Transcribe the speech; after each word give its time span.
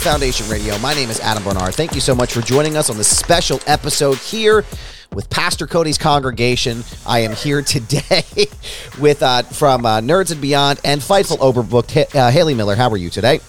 Foundation 0.00 0.48
Radio. 0.48 0.78
My 0.78 0.94
name 0.94 1.10
is 1.10 1.20
Adam 1.20 1.44
Barnard. 1.44 1.74
Thank 1.74 1.94
you 1.94 2.00
so 2.00 2.14
much 2.14 2.32
for 2.32 2.40
joining 2.40 2.74
us 2.74 2.88
on 2.88 2.96
this 2.96 3.14
special 3.14 3.60
episode 3.66 4.16
here 4.16 4.64
with 5.12 5.28
Pastor 5.28 5.66
Cody's 5.66 5.98
congregation. 5.98 6.84
I 7.06 7.20
am 7.20 7.32
here 7.32 7.60
today 7.60 8.24
with 8.98 9.22
uh, 9.22 9.42
from 9.42 9.84
uh, 9.84 10.00
Nerds 10.00 10.32
and 10.32 10.40
Beyond 10.40 10.80
and 10.84 11.02
Fightful 11.02 11.36
Overbooked. 11.38 12.14
Uh, 12.14 12.30
Haley 12.30 12.54
Miller, 12.54 12.76
how 12.76 12.88
are 12.88 12.96
you 12.96 13.10
today? 13.10 13.40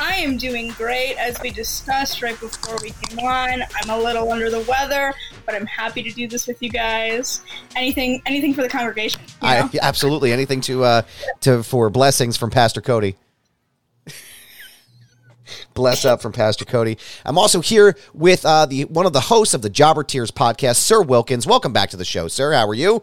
I 0.00 0.16
am 0.16 0.36
doing 0.38 0.70
great, 0.70 1.14
as 1.18 1.40
we 1.40 1.50
discussed 1.50 2.20
right 2.20 2.38
before 2.40 2.76
we 2.82 2.90
came 2.90 3.20
on. 3.20 3.62
I'm 3.76 3.90
a 3.90 3.98
little 3.98 4.32
under 4.32 4.50
the 4.50 4.60
weather, 4.62 5.14
but 5.46 5.54
I'm 5.54 5.66
happy 5.66 6.02
to 6.02 6.10
do 6.10 6.26
this 6.26 6.48
with 6.48 6.60
you 6.60 6.70
guys. 6.70 7.42
Anything, 7.76 8.22
anything 8.26 8.54
for 8.54 8.62
the 8.62 8.68
congregation. 8.68 9.20
I, 9.40 9.70
absolutely 9.82 10.32
anything 10.32 10.60
to 10.62 10.82
uh, 10.82 11.02
to 11.42 11.62
for 11.62 11.90
blessings 11.90 12.36
from 12.36 12.50
Pastor 12.50 12.80
Cody. 12.80 13.14
Bless 15.74 16.04
up 16.04 16.22
from 16.22 16.32
Pastor 16.32 16.64
Cody. 16.64 16.98
I'm 17.24 17.38
also 17.38 17.60
here 17.60 17.96
with 18.14 18.44
uh, 18.44 18.66
the 18.66 18.84
one 18.86 19.06
of 19.06 19.12
the 19.12 19.20
hosts 19.20 19.54
of 19.54 19.62
the 19.62 19.70
Jobber 19.70 20.04
Tears 20.04 20.30
podcast, 20.30 20.76
Sir 20.76 21.02
Wilkins. 21.02 21.46
Welcome 21.46 21.72
back 21.72 21.90
to 21.90 21.96
the 21.96 22.04
show, 22.04 22.28
sir. 22.28 22.52
How 22.52 22.66
are 22.68 22.74
you? 22.74 23.02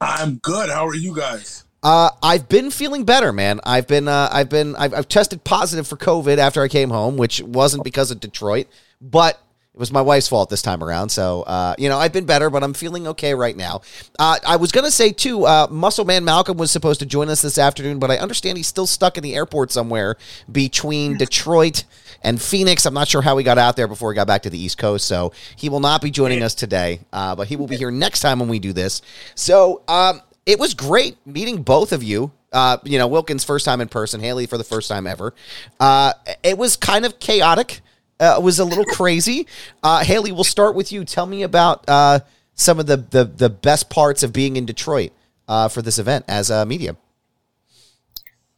I'm 0.00 0.36
good. 0.36 0.70
How 0.70 0.86
are 0.86 0.94
you 0.94 1.14
guys? 1.16 1.64
Uh, 1.82 2.10
I've 2.22 2.48
been 2.48 2.70
feeling 2.70 3.04
better, 3.04 3.30
man. 3.30 3.60
I've 3.64 3.86
been, 3.86 4.08
uh, 4.08 4.28
I've 4.32 4.48
been, 4.48 4.74
I've, 4.76 4.94
I've 4.94 5.08
tested 5.08 5.44
positive 5.44 5.86
for 5.86 5.96
COVID 5.96 6.38
after 6.38 6.62
I 6.62 6.68
came 6.68 6.88
home, 6.88 7.18
which 7.18 7.42
wasn't 7.42 7.84
because 7.84 8.10
of 8.10 8.20
Detroit, 8.20 8.68
but 9.02 9.38
it 9.74 9.80
was 9.80 9.90
my 9.90 10.00
wife's 10.00 10.28
fault 10.28 10.50
this 10.50 10.62
time 10.62 10.84
around. 10.84 11.08
So, 11.08 11.42
uh, 11.42 11.74
you 11.78 11.88
know, 11.88 11.98
I've 11.98 12.12
been 12.12 12.26
better, 12.26 12.48
but 12.48 12.62
I'm 12.62 12.74
feeling 12.74 13.08
okay 13.08 13.34
right 13.34 13.56
now. 13.56 13.80
Uh, 14.20 14.38
I 14.46 14.54
was 14.54 14.70
gonna 14.70 14.90
say 14.90 15.10
too, 15.10 15.46
uh, 15.46 15.66
Muscle 15.68 16.04
Man 16.04 16.24
Malcolm 16.24 16.56
was 16.56 16.70
supposed 16.70 17.00
to 17.00 17.06
join 17.06 17.28
us 17.28 17.42
this 17.42 17.58
afternoon, 17.58 17.98
but 17.98 18.08
I 18.08 18.18
understand 18.18 18.56
he's 18.56 18.68
still 18.68 18.86
stuck 18.86 19.16
in 19.16 19.24
the 19.24 19.34
airport 19.34 19.72
somewhere 19.72 20.16
between 20.50 21.16
Detroit 21.18 21.82
and 22.22 22.40
Phoenix. 22.40 22.86
I'm 22.86 22.94
not 22.94 23.08
sure 23.08 23.20
how 23.20 23.36
he 23.36 23.42
got 23.42 23.58
out 23.58 23.74
there 23.74 23.88
before 23.88 24.12
he 24.12 24.14
got 24.14 24.28
back 24.28 24.42
to 24.42 24.50
the 24.50 24.62
East 24.62 24.78
Coast, 24.78 25.08
so 25.08 25.32
he 25.56 25.68
will 25.68 25.80
not 25.80 26.00
be 26.00 26.12
joining 26.12 26.44
us 26.44 26.54
today. 26.54 27.00
Uh, 27.12 27.34
but 27.34 27.48
he 27.48 27.56
will 27.56 27.66
be 27.66 27.76
here 27.76 27.90
next 27.90 28.20
time 28.20 28.38
when 28.38 28.48
we 28.48 28.60
do 28.60 28.72
this. 28.72 29.02
So, 29.34 29.82
um, 29.88 30.20
it 30.46 30.58
was 30.60 30.74
great 30.74 31.16
meeting 31.26 31.62
both 31.62 31.92
of 31.92 32.02
you. 32.02 32.30
Uh, 32.52 32.76
you 32.84 32.98
know, 32.98 33.08
Wilkins 33.08 33.42
first 33.42 33.64
time 33.64 33.80
in 33.80 33.88
person, 33.88 34.20
Haley 34.20 34.46
for 34.46 34.56
the 34.56 34.64
first 34.64 34.88
time 34.88 35.06
ever. 35.08 35.34
Uh, 35.80 36.12
it 36.44 36.56
was 36.56 36.76
kind 36.76 37.04
of 37.04 37.18
chaotic. 37.18 37.80
Uh, 38.20 38.40
was 38.42 38.58
a 38.58 38.64
little 38.64 38.84
crazy. 38.84 39.46
Uh, 39.82 40.04
Haley, 40.04 40.30
we'll 40.30 40.44
start 40.44 40.74
with 40.74 40.92
you. 40.92 41.04
Tell 41.04 41.26
me 41.26 41.42
about 41.42 41.84
uh, 41.88 42.20
some 42.54 42.78
of 42.78 42.86
the, 42.86 42.96
the 42.96 43.24
the 43.24 43.50
best 43.50 43.90
parts 43.90 44.22
of 44.22 44.32
being 44.32 44.56
in 44.56 44.66
Detroit 44.66 45.12
uh, 45.48 45.68
for 45.68 45.82
this 45.82 45.98
event 45.98 46.24
as 46.28 46.50
a 46.50 46.64
media. 46.64 46.96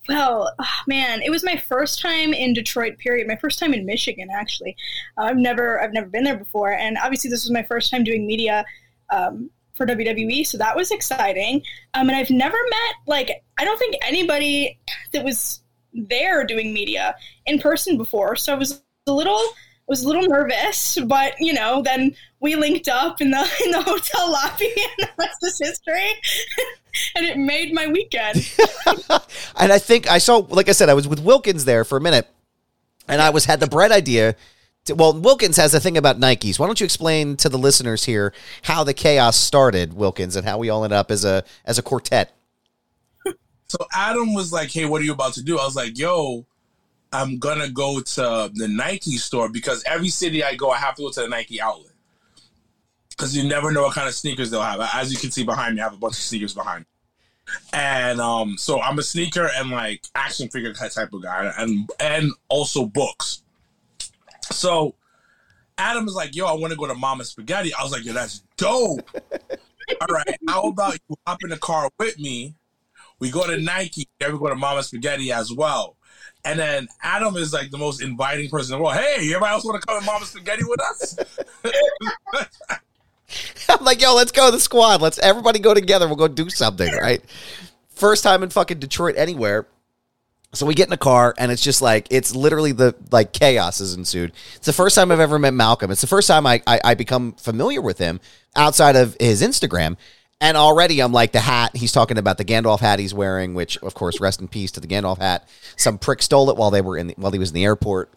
Well, 0.08 0.54
ah, 0.60 0.82
man, 0.86 1.22
it 1.22 1.30
was 1.30 1.42
my 1.44 1.56
first 1.56 2.00
time 2.00 2.32
in 2.32 2.52
Detroit. 2.52 2.98
Period. 2.98 3.27
My 3.27 3.36
first 3.36 3.58
time 3.58 3.74
in 3.74 3.84
Michigan, 3.84 4.28
actually. 4.33 4.77
I've 5.16 5.36
never, 5.36 5.80
I've 5.83 5.92
never 5.92 6.06
been 6.06 6.24
there 6.24 6.36
before, 6.36 6.72
and 6.72 6.96
obviously 7.02 7.30
this 7.30 7.45
was 7.45 7.50
my 7.50 7.64
first 7.64 7.90
time 7.90 8.05
doing 8.05 8.27
media 8.27 8.64
um, 9.11 9.50
for 9.74 9.86
WWE, 9.86 10.46
so 10.46 10.58
that 10.58 10.77
was 10.77 10.90
exciting. 10.90 11.62
Um, 11.95 12.08
and 12.08 12.16
I've 12.16 12.30
never 12.30 12.56
met, 12.70 12.95
like, 13.06 13.42
I 13.58 13.64
don't 13.64 13.78
think 13.78 13.96
anybody 14.02 14.78
that 15.12 15.24
was 15.24 15.61
there 15.92 16.45
doing 16.45 16.72
media 16.72 17.16
in 17.46 17.58
person 17.58 17.96
before, 17.96 18.36
so 18.36 18.55
I 18.55 18.56
was 18.56 18.83
a 19.06 19.12
little, 19.12 19.40
was 19.86 20.02
a 20.02 20.08
little 20.08 20.28
nervous, 20.28 20.98
but 21.06 21.34
you 21.39 21.52
know, 21.52 21.83
then 21.83 22.14
we 22.40 22.56
linked 22.56 22.89
up 22.89 23.20
in 23.20 23.30
the 23.30 23.39
in 23.64 23.70
the 23.70 23.83
hotel 23.83 24.30
lobby, 24.30 24.72
and 24.77 25.08
the 25.08 25.08
rest 25.18 25.39
is 25.42 25.58
history. 25.58 26.12
and 27.14 27.27
it 27.27 27.36
made 27.36 27.72
my 27.72 27.86
weekend. 27.86 28.50
and 29.56 29.72
I 29.72 29.78
think 29.78 30.11
I 30.11 30.18
saw, 30.18 30.39
like 30.39 30.68
I 30.68 30.72
said, 30.72 30.89
I 30.89 30.95
was 30.95 31.06
with 31.06 31.20
Wilkins 31.20 31.64
there 31.64 31.84
for 31.84 31.98
a 31.98 32.00
minute, 32.00 32.28
and 33.06 33.20
I 33.20 33.30
was 33.30 33.45
had 33.45 33.61
the 33.61 33.66
bright 33.66 33.92
idea. 33.92 34.34
To, 34.86 34.95
well, 34.95 35.12
Wilkins 35.12 35.56
has 35.56 35.74
a 35.74 35.80
thing 35.80 35.96
about 35.96 36.18
Nikes. 36.18 36.58
Why 36.58 36.66
don't 36.66 36.80
you 36.80 36.84
explain 36.84 37.36
to 37.39 37.48
the 37.48 37.58
listeners 37.58 38.05
here 38.05 38.33
how 38.62 38.84
the 38.84 38.95
chaos 38.95 39.36
started, 39.36 39.95
Wilkins, 39.95 40.36
and 40.36 40.46
how 40.46 40.58
we 40.58 40.70
all 40.70 40.84
ended 40.84 40.96
up 40.96 41.11
as 41.11 41.24
a 41.24 41.45
as 41.64 41.78
a 41.78 41.83
quartet? 41.83 42.33
So 43.68 43.78
Adam 43.92 44.33
was 44.33 44.52
like, 44.52 44.72
"Hey, 44.72 44.84
what 44.84 45.00
are 45.00 45.05
you 45.05 45.12
about 45.12 45.34
to 45.34 45.42
do?" 45.42 45.58
I 45.58 45.64
was 45.64 45.74
like, 45.77 45.98
"Yo, 45.98 46.46
I'm 47.12 47.39
gonna 47.39 47.70
go 47.70 48.00
to 48.00 48.50
the 48.55 48.68
Nike 48.68 49.17
store 49.17 49.48
because 49.48 49.83
every 49.84 50.08
city 50.08 50.44
I 50.44 50.55
go, 50.55 50.70
I 50.70 50.78
have 50.78 50.96
to 50.96 51.02
go 51.02 51.11
to 51.11 51.20
the 51.20 51.28
Nike 51.28 51.61
outlet 51.61 51.92
because 53.17 53.36
you 53.36 53.44
never 53.44 53.70
know 53.70 53.83
what 53.83 53.94
kind 53.94 54.08
of 54.08 54.14
sneakers 54.14 54.50
they'll 54.50 54.62
have. 54.62 54.80
As 54.94 55.12
you 55.12 55.18
can 55.18 55.30
see 55.30 55.45
behind 55.45 55.77
me, 55.77 55.80
I 55.80 55.84
have 55.84 55.95
a 55.95 55.98
bunch 55.98 56.14
of 56.14 56.22
sneakers 56.22 56.55
behind. 56.55 56.80
Me. 56.80 56.86
And 57.72 58.20
um, 58.20 58.58
so 58.58 58.80
I'm 58.80 58.98
a 58.98 59.02
sneaker 59.02 59.48
and 59.56 59.70
like 59.70 60.05
action 60.14 60.48
figure 60.48 60.72
type 60.72 61.12
of 61.12 61.22
guy, 61.22 61.52
and 61.58 61.89
and 62.00 62.33
also 62.48 62.86
books. 62.86 63.42
So 64.50 64.95
Adam 65.78 66.06
is 66.08 66.14
like, 66.14 66.34
"Yo, 66.34 66.46
I 66.46 66.55
want 66.55 66.72
to 66.72 66.78
go 66.78 66.86
to 66.86 66.95
Mama 66.95 67.24
Spaghetti." 67.24 67.72
I 67.72 67.83
was 67.83 67.92
like, 67.92 68.05
"Yo, 68.05 68.12
that's 68.12 68.42
dope." 68.56 69.08
All 70.00 70.08
right, 70.08 70.36
how 70.48 70.62
about 70.62 70.98
you 71.08 71.16
hop 71.27 71.39
in 71.45 71.50
the 71.50 71.56
car 71.58 71.89
with 71.98 72.18
me? 72.18 72.55
We 73.20 73.30
go 73.30 73.46
to 73.46 73.56
Nike. 73.56 74.08
Then 74.18 74.33
we 74.33 74.39
go 74.39 74.48
to 74.48 74.56
Mama 74.56 74.83
Spaghetti 74.83 75.30
as 75.30 75.52
well. 75.52 75.95
And 76.46 76.61
then 76.61 76.89
Adam 77.02 77.36
is 77.36 77.52
like 77.52 77.73
the 77.73 77.77
most 77.77 78.01
inviting 78.01 78.48
person 78.48 78.74
in 78.74 78.79
the 78.79 78.84
world. 78.84 78.96
Hey, 78.96 79.17
everybody 79.17 79.52
else 79.52 79.64
want 79.64 79.80
to 79.80 79.86
come 79.86 79.98
to 79.98 80.07
Mama 80.07 80.24
Spaghetti 80.24 80.62
with 80.64 80.80
us? 80.80 81.18
I'm 83.68 83.84
like, 83.84 84.01
yo, 84.01 84.14
let's 84.14 84.30
go 84.30 84.52
the 84.52 84.61
squad. 84.61 85.02
Let's 85.02 85.18
everybody 85.18 85.58
go 85.58 85.74
together. 85.74 86.07
We'll 86.07 86.14
go 86.14 86.29
do 86.29 86.48
something, 86.48 86.92
right? 86.95 87.20
First 87.90 88.23
time 88.23 88.45
in 88.45 88.51
fucking 88.51 88.79
Detroit 88.79 89.17
anywhere. 89.18 89.67
So 90.52 90.67
we 90.67 90.74
get 90.74 90.86
in 90.86 90.92
a 90.92 90.98
car 90.98 91.34
and 91.36 91.51
it's 91.51 91.62
just 91.62 91.83
like 91.83 92.07
it's 92.11 92.34
literally 92.34 92.70
the 92.70 92.95
like 93.11 93.33
chaos 93.33 93.80
has 93.80 93.95
ensued. 93.95 94.33
It's 94.55 94.67
the 94.67 94.73
first 94.73 94.95
time 94.95 95.11
I've 95.11 95.18
ever 95.18 95.40
met 95.40 95.52
Malcolm. 95.52 95.90
It's 95.90 96.01
the 96.01 96.07
first 96.07 96.28
time 96.28 96.46
I, 96.46 96.63
I 96.64 96.80
I 96.84 96.95
become 96.95 97.33
familiar 97.33 97.83
with 97.83 97.98
him 97.98 98.20
outside 98.55 98.95
of 98.95 99.17
his 99.18 99.42
Instagram. 99.42 99.96
And 100.41 100.57
already 100.57 101.01
I'm 101.01 101.13
like 101.13 101.33
the 101.33 101.41
hat. 101.41 101.74
He's 101.74 101.92
talking 101.92 102.19
about 102.19 102.36
the 102.36 102.45
Gandalf 102.45 102.80
hat 102.80 102.98
he's 102.98 103.14
wearing, 103.14 103.55
which 103.55 103.79
of 103.79 103.95
course, 103.95 104.20
rest 104.20 104.41
in 104.41 104.48
peace 104.48 104.70
to 104.73 104.80
the 104.80 104.86
Gandalf 104.86 105.19
hat. 105.19 105.48
Some 105.77 105.98
prick 105.98 106.23
stole 106.23 106.51
it 106.51 106.57
while 106.57 106.70
they 106.70 106.83
were 106.83 106.98
in 106.98 107.08
the, 107.08 107.14
while 107.17 107.33
he 107.33 107.39
was 107.39 107.51
in 107.51 107.55
the 107.55 107.64
airport. 107.64 108.13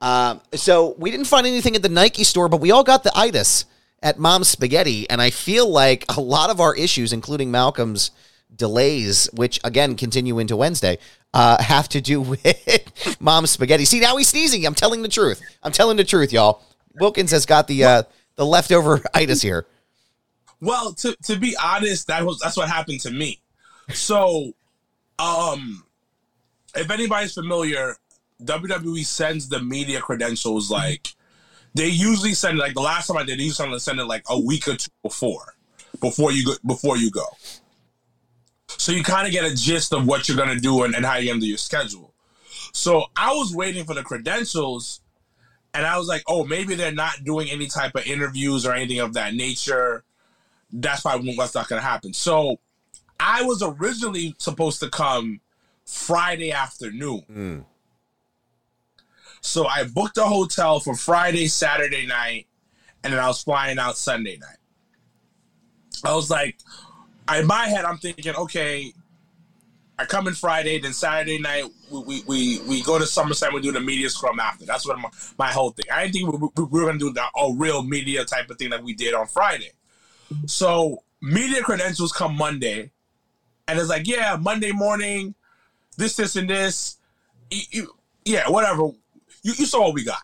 Um, 0.00 0.40
so 0.52 0.94
we 0.98 1.10
didn't 1.10 1.26
find 1.26 1.46
anything 1.46 1.74
at 1.76 1.82
the 1.82 1.88
Nike 1.88 2.24
store, 2.24 2.48
but 2.48 2.60
we 2.60 2.70
all 2.70 2.84
got 2.84 3.02
the 3.02 3.12
itis 3.16 3.64
at 4.02 4.18
Mom's 4.18 4.48
Spaghetti, 4.48 5.08
and 5.08 5.20
I 5.22 5.30
feel 5.30 5.68
like 5.68 6.04
a 6.14 6.20
lot 6.20 6.50
of 6.50 6.60
our 6.60 6.76
issues, 6.76 7.12
including 7.12 7.50
Malcolm's 7.50 8.10
delays, 8.54 9.28
which 9.32 9.58
again 9.64 9.96
continue 9.96 10.38
into 10.38 10.56
Wednesday, 10.56 10.98
uh, 11.32 11.60
have 11.62 11.88
to 11.88 12.00
do 12.00 12.20
with 12.44 13.16
Mom's 13.20 13.50
Spaghetti. 13.50 13.84
See, 13.84 14.00
now 14.00 14.16
he's 14.16 14.28
sneezing. 14.28 14.66
I'm 14.66 14.74
telling 14.74 15.02
the 15.02 15.08
truth. 15.08 15.40
I'm 15.62 15.72
telling 15.72 15.96
the 15.96 16.04
truth, 16.04 16.32
y'all. 16.32 16.62
Wilkins 17.00 17.30
has 17.32 17.46
got 17.46 17.66
the 17.66 17.84
uh, 17.84 18.02
the 18.36 18.46
leftover 18.46 19.02
itis 19.14 19.42
here. 19.42 19.66
Well, 20.64 20.94
to 20.94 21.14
to 21.24 21.38
be 21.38 21.56
honest, 21.62 22.06
that 22.06 22.24
was 22.24 22.38
that's 22.38 22.56
what 22.56 22.68
happened 22.68 23.00
to 23.00 23.10
me. 23.10 23.40
So, 23.92 24.54
um, 25.18 25.84
if 26.74 26.90
anybody's 26.90 27.34
familiar, 27.34 27.96
WWE 28.42 29.04
sends 29.04 29.48
the 29.48 29.60
media 29.60 30.00
credentials 30.00 30.70
like 30.70 31.08
they 31.74 31.88
usually 31.88 32.34
send 32.34 32.58
like 32.58 32.74
the 32.74 32.80
last 32.80 33.08
time 33.08 33.18
I 33.18 33.24
did, 33.24 33.38
they 33.38 33.44
usually 33.44 33.78
send 33.78 34.00
it 34.00 34.04
like 34.04 34.24
a 34.28 34.38
week 34.38 34.66
or 34.66 34.76
two 34.76 34.90
before, 35.02 35.54
before 36.00 36.32
you 36.32 36.46
go 36.46 36.54
before 36.66 36.96
you 36.96 37.10
go. 37.10 37.26
So 38.68 38.92
you 38.92 39.02
kind 39.02 39.26
of 39.26 39.32
get 39.32 39.44
a 39.44 39.54
gist 39.54 39.92
of 39.92 40.06
what 40.06 40.28
you're 40.28 40.36
gonna 40.36 40.58
do 40.58 40.84
and, 40.84 40.94
and 40.94 41.04
how 41.04 41.16
you're 41.16 41.32
gonna 41.32 41.40
do 41.40 41.46
your 41.46 41.58
schedule. 41.58 42.14
So 42.72 43.04
I 43.16 43.34
was 43.34 43.54
waiting 43.54 43.84
for 43.84 43.94
the 43.94 44.02
credentials, 44.02 45.00
and 45.74 45.84
I 45.84 45.98
was 45.98 46.08
like, 46.08 46.22
oh, 46.26 46.44
maybe 46.44 46.74
they're 46.74 46.90
not 46.90 47.22
doing 47.22 47.50
any 47.50 47.66
type 47.66 47.94
of 47.94 48.06
interviews 48.06 48.64
or 48.64 48.72
anything 48.72 49.00
of 49.00 49.12
that 49.14 49.34
nature. 49.34 50.04
That's 50.74 51.02
probably 51.02 51.34
what's 51.36 51.54
not 51.54 51.68
gonna 51.68 51.80
happen. 51.80 52.12
So 52.12 52.58
I 53.20 53.42
was 53.42 53.62
originally 53.62 54.34
supposed 54.38 54.80
to 54.80 54.90
come 54.90 55.40
Friday 55.86 56.50
afternoon. 56.50 57.22
Mm. 57.30 57.64
So 59.40 59.66
I 59.66 59.84
booked 59.84 60.18
a 60.18 60.24
hotel 60.24 60.80
for 60.80 60.96
Friday, 60.96 61.46
Saturday 61.46 62.06
night, 62.06 62.48
and 63.02 63.12
then 63.12 63.20
I 63.20 63.28
was 63.28 63.42
flying 63.42 63.78
out 63.78 63.96
Sunday 63.96 64.36
night. 64.38 64.56
I 66.04 66.14
was 66.14 66.28
like, 66.28 66.58
in 67.34 67.46
my 67.46 67.68
head, 67.68 67.84
I'm 67.84 67.98
thinking, 67.98 68.34
okay, 68.34 68.92
I 69.98 70.06
come 70.06 70.26
in 70.26 70.34
Friday, 70.34 70.80
then 70.80 70.92
Saturday 70.92 71.38
night 71.38 71.64
we 71.90 72.00
we, 72.00 72.22
we, 72.26 72.58
we 72.66 72.82
go 72.82 72.98
to 72.98 73.04
SummerSlam. 73.04 73.52
We 73.52 73.60
do 73.60 73.70
the 73.70 73.80
media 73.80 74.10
scrum 74.10 74.40
after. 74.40 74.64
That's 74.64 74.86
what 74.86 74.98
my, 74.98 75.08
my 75.38 75.52
whole 75.52 75.70
thing. 75.70 75.86
I 75.92 76.02
didn't 76.02 76.14
think 76.14 76.32
we, 76.32 76.48
we, 76.56 76.64
we 76.64 76.80
were 76.80 76.86
gonna 76.86 76.98
do 76.98 77.12
the 77.12 77.22
a 77.22 77.54
real 77.54 77.82
media 77.82 78.24
type 78.24 78.50
of 78.50 78.58
thing 78.58 78.70
that 78.70 78.82
we 78.82 78.92
did 78.94 79.14
on 79.14 79.26
Friday. 79.28 79.70
So 80.46 81.02
media 81.20 81.62
credentials 81.62 82.12
come 82.12 82.36
Monday, 82.36 82.90
and 83.68 83.78
it's 83.78 83.88
like, 83.88 84.06
yeah, 84.06 84.36
Monday 84.40 84.72
morning, 84.72 85.34
this, 85.96 86.16
this, 86.16 86.36
and 86.36 86.48
this. 86.48 86.98
You, 87.50 87.62
you, 87.70 87.94
yeah, 88.24 88.48
whatever. 88.48 88.90
You, 89.42 89.52
you 89.58 89.66
saw 89.66 89.82
what 89.82 89.94
we 89.94 90.04
got. 90.04 90.22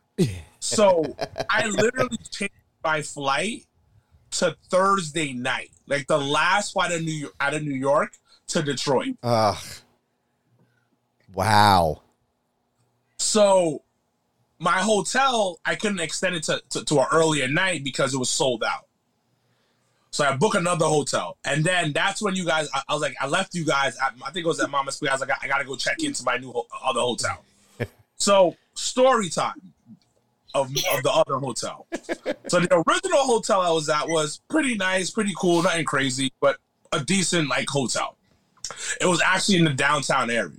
So 0.61 1.17
I 1.49 1.67
literally 1.67 2.19
changed 2.31 2.53
my 2.85 3.03
flight 3.03 3.65
to 4.33 4.57
Thursday 4.69 5.33
night, 5.33 5.71
like 5.87 6.07
the 6.07 6.19
last 6.19 6.73
flight 6.73 6.93
of 6.93 7.03
New 7.03 7.13
York, 7.13 7.35
out 7.41 7.55
of 7.55 7.63
New 7.63 7.75
York 7.75 8.13
to 8.49 8.63
Detroit. 8.63 9.17
Ugh. 9.23 9.57
Wow. 11.33 12.03
So 13.17 13.83
my 14.59 14.81
hotel, 14.81 15.59
I 15.65 15.75
couldn't 15.75 16.01
extend 16.01 16.37
it 16.37 16.43
to, 16.45 16.63
to, 16.71 16.85
to 16.85 17.01
an 17.01 17.07
earlier 17.13 17.49
night 17.49 17.83
because 17.83 18.13
it 18.13 18.19
was 18.19 18.29
sold 18.29 18.63
out. 18.63 18.87
So 20.13 20.25
I 20.25 20.37
booked 20.37 20.57
another 20.57 20.87
hotel, 20.87 21.39
and 21.45 21.65
then 21.65 21.93
that's 21.93 22.21
when 22.21 22.35
you 22.35 22.45
guys. 22.45 22.69
I, 22.75 22.83
I 22.89 22.95
was 22.95 23.03
like, 23.03 23.15
I 23.21 23.29
left 23.29 23.55
you 23.55 23.65
guys. 23.65 23.97
At, 23.99 24.15
I 24.25 24.31
think 24.31 24.45
it 24.45 24.49
was 24.49 24.61
at 24.61 24.69
Mama 24.69 24.91
Square. 24.91 25.13
I 25.13 25.15
was 25.15 25.21
like, 25.21 25.31
I, 25.43 25.47
got 25.47 25.59
to 25.59 25.65
go 25.65 25.77
check 25.77 26.03
into 26.03 26.25
my 26.25 26.37
new 26.37 26.51
ho- 26.51 26.67
other 26.85 27.01
hotel. 27.01 27.45
so 28.17 28.57
story 28.75 29.29
time 29.29 29.73
of, 30.55 30.67
of 30.67 31.03
the 31.03 31.11
other 31.13 31.39
hotel. 31.39 31.87
so 32.49 32.61
the 32.61 32.85
original 32.89 33.21
hotel 33.21 33.61
I 33.61 33.71
was 33.71 33.89
at 33.89 34.09
was 34.09 34.41
pretty 34.49 34.75
nice, 34.75 35.11
pretty 35.11 35.33
cool, 35.39 35.63
nothing 35.63 35.85
crazy, 35.85 36.33
but 36.41 36.57
a 36.93 37.01
decent 37.01 37.49
like 37.49 37.69
hotel. 37.69 38.17
It 39.01 39.07
was 39.07 39.21
actually 39.25 39.59
in 39.59 39.65
the 39.65 39.75
downtown 39.75 40.31
area. 40.31 40.59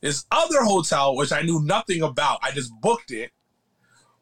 This 0.00 0.24
other 0.32 0.62
hotel, 0.62 1.16
which 1.16 1.32
I 1.32 1.42
knew 1.42 1.60
nothing 1.62 2.02
about, 2.02 2.40
I 2.42 2.50
just 2.50 2.72
booked 2.80 3.12
it, 3.12 3.30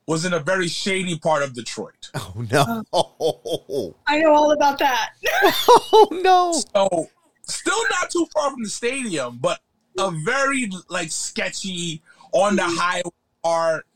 was 0.07 0.25
in 0.25 0.33
a 0.33 0.41
very 0.41 0.69
shady 0.69 1.19
part 1.19 1.43
of 1.43 1.55
Detroit. 1.55 2.11
Oh 2.17 2.45
no. 2.51 2.85
Oh, 2.93 3.97
I 4.07 4.21
know 4.21 4.33
all 4.33 4.53
about 4.53 4.79
that. 4.79 5.11
Oh 5.43 6.09
no. 6.23 6.53
So 6.53 7.09
still 7.43 7.83
not 7.91 8.11
too 8.11 8.27
far 8.33 8.51
from 8.51 8.63
the 8.63 8.69
stadium, 8.69 9.39
but 9.41 9.61
a 9.99 10.11
very 10.11 10.71
like 10.89 11.11
sketchy 11.11 12.03
on 12.33 12.57
the 12.57 12.63
mm-hmm. 12.63 12.77
highway 12.77 13.11
part, 13.43 13.87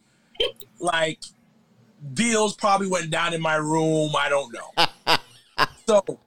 like 0.79 1.21
deals 2.13 2.55
probably 2.55 2.89
went 2.89 3.11
down 3.11 3.35
in 3.35 3.41
my 3.41 3.57
room. 3.57 4.13
I 4.17 4.29
don't 4.29 4.53
know. 4.53 5.17
so 5.87 6.21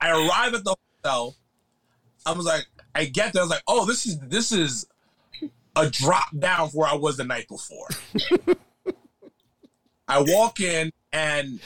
I 0.00 0.10
arrive 0.10 0.54
at 0.54 0.64
the 0.64 0.76
hotel. 1.02 1.36
I 2.26 2.32
was 2.32 2.46
like, 2.46 2.66
I 2.94 3.04
get 3.04 3.32
there. 3.32 3.42
I 3.42 3.44
was 3.44 3.50
like, 3.50 3.62
oh, 3.66 3.84
this 3.84 4.06
is 4.06 4.18
this 4.20 4.52
is 4.52 4.86
a 5.76 5.90
drop 5.90 6.28
down 6.38 6.70
from 6.70 6.80
where 6.80 6.88
I 6.88 6.94
was 6.94 7.16
the 7.16 7.24
night 7.24 7.48
before. 7.48 7.88
I 10.08 10.22
walk 10.22 10.60
in 10.60 10.92
and 11.12 11.60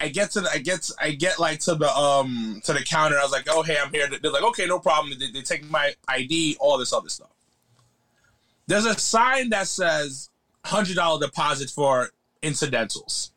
I 0.00 0.08
get 0.08 0.30
to 0.32 0.42
the, 0.42 0.50
I 0.50 0.58
get 0.58 0.88
I 1.00 1.10
get 1.10 1.38
like 1.38 1.60
to 1.60 1.74
the 1.74 1.90
um 1.90 2.60
to 2.64 2.72
the 2.72 2.82
counter. 2.82 3.18
I 3.18 3.22
was 3.22 3.32
like, 3.32 3.46
oh 3.50 3.62
hey, 3.62 3.76
I'm 3.82 3.92
here. 3.92 4.08
They're 4.08 4.30
like, 4.30 4.44
okay, 4.44 4.66
no 4.66 4.78
problem. 4.78 5.18
They, 5.18 5.30
they 5.30 5.42
take 5.42 5.68
my 5.70 5.94
ID, 6.08 6.56
all 6.60 6.78
this 6.78 6.92
other 6.92 7.08
stuff. 7.08 7.30
There's 8.66 8.84
a 8.84 8.98
sign 8.98 9.50
that 9.50 9.66
says 9.66 10.30
hundred 10.64 10.96
dollar 10.96 11.24
deposit 11.26 11.70
for 11.70 12.10
incidentals. 12.42 13.32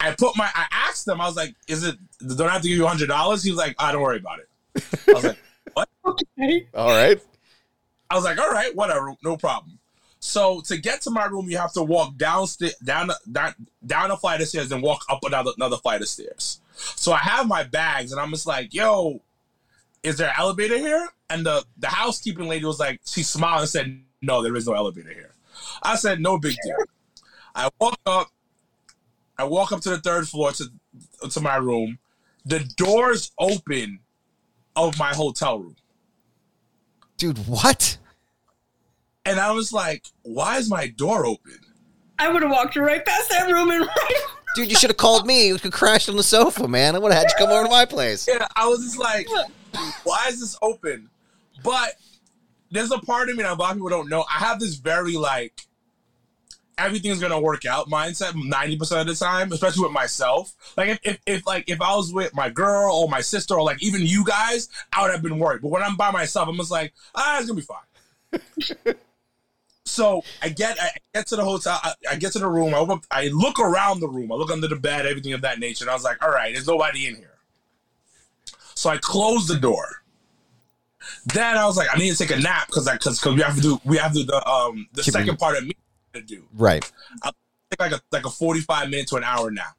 I 0.00 0.12
put 0.12 0.36
my 0.36 0.50
I 0.52 0.66
asked 0.72 1.06
them, 1.06 1.20
I 1.20 1.26
was 1.26 1.36
like, 1.36 1.54
is 1.68 1.84
it 1.84 1.96
don't 2.18 2.48
I 2.48 2.54
have 2.54 2.62
to 2.62 2.68
give 2.68 2.78
you 2.78 2.86
hundred 2.86 3.08
dollars? 3.08 3.44
He 3.44 3.50
was 3.50 3.58
like, 3.58 3.76
I 3.78 3.92
don't 3.92 4.02
worry 4.02 4.18
about 4.18 4.40
it. 4.40 4.48
I 5.08 5.12
was 5.12 5.24
like, 5.24 5.38
what? 5.74 5.88
Okay. 6.04 6.66
All 6.74 6.88
right. 6.88 7.20
I 8.10 8.14
was 8.14 8.24
like, 8.24 8.38
all 8.38 8.50
right, 8.50 8.74
whatever, 8.76 9.14
no 9.24 9.36
problem. 9.36 9.78
So 10.20 10.60
to 10.66 10.76
get 10.76 11.00
to 11.02 11.10
my 11.10 11.24
room, 11.24 11.50
you 11.50 11.56
have 11.56 11.72
to 11.72 11.82
walk 11.82 12.16
downstairs, 12.16 12.76
down, 12.76 13.10
down, 13.30 13.54
down 13.84 14.10
a 14.10 14.16
flight 14.16 14.40
of 14.40 14.48
stairs, 14.48 14.70
and 14.70 14.82
walk 14.82 15.04
up 15.08 15.24
another 15.24 15.50
another 15.56 15.78
flight 15.78 16.00
of 16.00 16.08
stairs. 16.08 16.60
So 16.74 17.12
I 17.12 17.18
have 17.18 17.48
my 17.48 17.64
bags, 17.64 18.12
and 18.12 18.20
I'm 18.20 18.30
just 18.30 18.46
like, 18.46 18.72
yo, 18.72 19.20
is 20.02 20.18
there 20.18 20.28
an 20.28 20.34
elevator 20.38 20.78
here? 20.78 21.08
And 21.28 21.44
the 21.44 21.64
the 21.78 21.88
housekeeping 21.88 22.48
lady 22.48 22.64
was 22.64 22.78
like, 22.78 23.00
she 23.04 23.22
smiled 23.22 23.62
and 23.62 23.68
said, 23.68 24.00
no, 24.20 24.42
there 24.42 24.54
is 24.54 24.66
no 24.66 24.74
elevator 24.74 25.12
here. 25.12 25.34
I 25.82 25.96
said, 25.96 26.20
no 26.20 26.38
big 26.38 26.56
deal. 26.64 26.76
I 27.54 27.68
walk 27.80 27.98
up, 28.06 28.28
I 29.38 29.44
walk 29.44 29.72
up 29.72 29.80
to 29.80 29.90
the 29.90 29.98
third 29.98 30.28
floor 30.28 30.52
to 30.52 30.66
to 31.30 31.40
my 31.40 31.56
room. 31.56 31.98
The 32.44 32.60
doors 32.76 33.32
open 33.38 34.00
of 34.76 34.98
my 34.98 35.12
hotel 35.14 35.58
room. 35.58 35.76
Dude, 37.16 37.38
what? 37.46 37.98
And 39.24 39.38
I 39.38 39.52
was 39.52 39.72
like, 39.72 40.04
why 40.22 40.58
is 40.58 40.68
my 40.68 40.88
door 40.88 41.24
open? 41.24 41.58
I 42.18 42.28
would 42.28 42.42
have 42.42 42.50
walked 42.50 42.76
right 42.76 43.04
past 43.04 43.30
that 43.30 43.50
room 43.50 43.70
and 43.70 43.80
right. 43.86 44.22
Dude, 44.54 44.70
you 44.70 44.76
should 44.76 44.90
have 44.90 44.96
called 44.96 45.26
me. 45.26 45.46
You 45.46 45.58
could 45.58 45.72
crash 45.72 46.08
on 46.08 46.16
the 46.16 46.22
sofa, 46.22 46.68
man. 46.68 46.94
I 46.94 46.98
would 46.98 47.12
have 47.12 47.22
had 47.22 47.30
you 47.30 47.46
come 47.46 47.54
over 47.54 47.64
to 47.64 47.70
my 47.70 47.84
place. 47.84 48.28
Yeah, 48.28 48.46
I 48.54 48.66
was 48.68 48.80
just 48.84 48.98
like, 48.98 49.26
why 50.04 50.26
is 50.28 50.40
this 50.40 50.58
open? 50.60 51.08
But 51.64 51.94
there's 52.70 52.90
a 52.90 52.98
part 52.98 53.30
of 53.30 53.36
me 53.36 53.42
that 53.42 53.52
a 53.52 53.54
lot 53.54 53.70
of 53.70 53.76
people 53.76 53.88
don't 53.88 54.08
know. 54.08 54.24
I 54.28 54.38
have 54.38 54.60
this 54.60 54.74
very 54.76 55.14
like 55.16 55.66
everything's 56.78 57.20
gonna 57.20 57.40
work 57.40 57.64
out 57.64 57.88
mindset 57.88 58.32
90% 58.32 59.00
of 59.00 59.06
the 59.06 59.14
time, 59.14 59.52
especially 59.52 59.82
with 59.84 59.92
myself. 59.92 60.54
Like 60.76 60.88
if, 60.90 60.98
if, 61.04 61.18
if 61.26 61.46
like 61.46 61.68
if 61.68 61.80
I 61.80 61.94
was 61.94 62.12
with 62.12 62.34
my 62.34 62.48
girl 62.48 62.94
or 62.94 63.08
my 63.08 63.20
sister 63.20 63.54
or 63.54 63.62
like 63.62 63.82
even 63.82 64.00
you 64.02 64.24
guys, 64.24 64.68
I 64.92 65.02
would 65.02 65.10
have 65.12 65.22
been 65.22 65.38
worried. 65.38 65.62
But 65.62 65.68
when 65.70 65.82
I'm 65.82 65.96
by 65.96 66.10
myself, 66.10 66.48
I'm 66.48 66.56
just 66.56 66.70
like, 66.70 66.92
ah, 67.14 67.38
it's 67.38 67.46
gonna 67.48 67.60
be 67.60 67.66
fine. 67.66 68.94
so 69.84 70.22
I 70.42 70.48
get 70.48 70.78
I 70.80 70.90
get 71.14 71.26
to 71.28 71.36
the 71.36 71.44
hotel, 71.44 71.78
I, 71.82 71.92
I 72.12 72.16
get 72.16 72.32
to 72.32 72.38
the 72.38 72.48
room, 72.48 72.74
I, 72.74 72.98
I 73.10 73.28
look 73.28 73.58
around 73.58 74.00
the 74.00 74.08
room, 74.08 74.32
I 74.32 74.36
look 74.36 74.50
under 74.50 74.68
the 74.68 74.76
bed, 74.76 75.06
everything 75.06 75.32
of 75.32 75.42
that 75.42 75.58
nature, 75.58 75.84
and 75.84 75.90
I 75.90 75.94
was 75.94 76.04
like, 76.04 76.22
all 76.22 76.30
right, 76.30 76.52
there's 76.54 76.66
nobody 76.66 77.06
in 77.06 77.16
here. 77.16 77.28
So 78.74 78.90
I 78.90 78.96
closed 78.98 79.48
the 79.48 79.58
door. 79.58 79.86
Then 81.26 81.56
I 81.58 81.66
was 81.66 81.76
like, 81.76 81.88
I 81.92 81.98
need 81.98 82.10
to 82.12 82.16
take 82.16 82.30
a 82.36 82.40
nap 82.40 82.68
because 82.68 82.88
because 82.90 83.18
because 83.18 83.34
we 83.34 83.42
have 83.42 83.56
to 83.56 83.60
do 83.60 83.80
we 83.84 83.98
have 83.98 84.12
to 84.12 84.20
do 84.20 84.24
the 84.26 84.48
um 84.48 84.88
the 84.92 85.02
Keep 85.02 85.12
second 85.12 85.34
it- 85.34 85.40
part 85.40 85.58
of 85.58 85.66
me 85.66 85.76
to 86.14 86.22
do 86.22 86.44
Right. 86.54 86.90
take 87.24 87.80
like 87.80 87.92
a 87.92 88.00
like 88.12 88.26
a 88.26 88.30
45 88.30 88.90
minute 88.90 89.08
to 89.08 89.16
an 89.16 89.24
hour 89.24 89.50
now. 89.50 89.70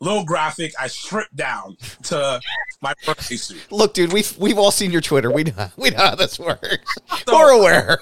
Little 0.00 0.24
graphic, 0.24 0.72
I 0.78 0.88
stripped 0.88 1.34
down 1.36 1.76
to 2.04 2.38
my 2.82 2.92
birthday 3.06 3.36
suit. 3.36 3.70
Look, 3.72 3.94
dude, 3.94 4.12
we've 4.12 4.36
we've 4.36 4.58
all 4.58 4.70
seen 4.70 4.90
your 4.90 5.00
Twitter. 5.00 5.30
We 5.30 5.44
know 5.44 5.70
we 5.76 5.90
know 5.90 5.98
how 5.98 6.14
this 6.14 6.38
works. 6.38 6.94
We're 7.26 7.50
aware. 7.52 7.98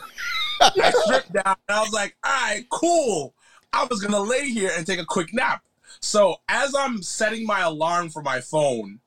I 0.60 0.92
stripped 1.04 1.32
down 1.32 1.56
and 1.68 1.76
I 1.76 1.80
was 1.80 1.92
like, 1.92 2.16
all 2.24 2.32
right, 2.32 2.64
cool. 2.70 3.34
I 3.72 3.84
was 3.84 4.00
gonna 4.00 4.20
lay 4.20 4.48
here 4.50 4.70
and 4.76 4.86
take 4.86 4.98
a 5.00 5.04
quick 5.04 5.32
nap. 5.32 5.62
So 6.00 6.36
as 6.48 6.74
I'm 6.76 7.02
setting 7.02 7.46
my 7.46 7.60
alarm 7.60 8.10
for 8.10 8.22
my 8.22 8.40
phone, 8.40 9.00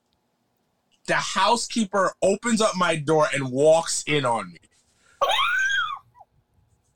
the 1.07 1.15
housekeeper 1.15 2.13
opens 2.21 2.61
up 2.61 2.75
my 2.75 2.95
door 2.95 3.27
and 3.33 3.51
walks 3.51 4.03
in 4.07 4.25
on 4.25 4.51
me. 4.53 4.59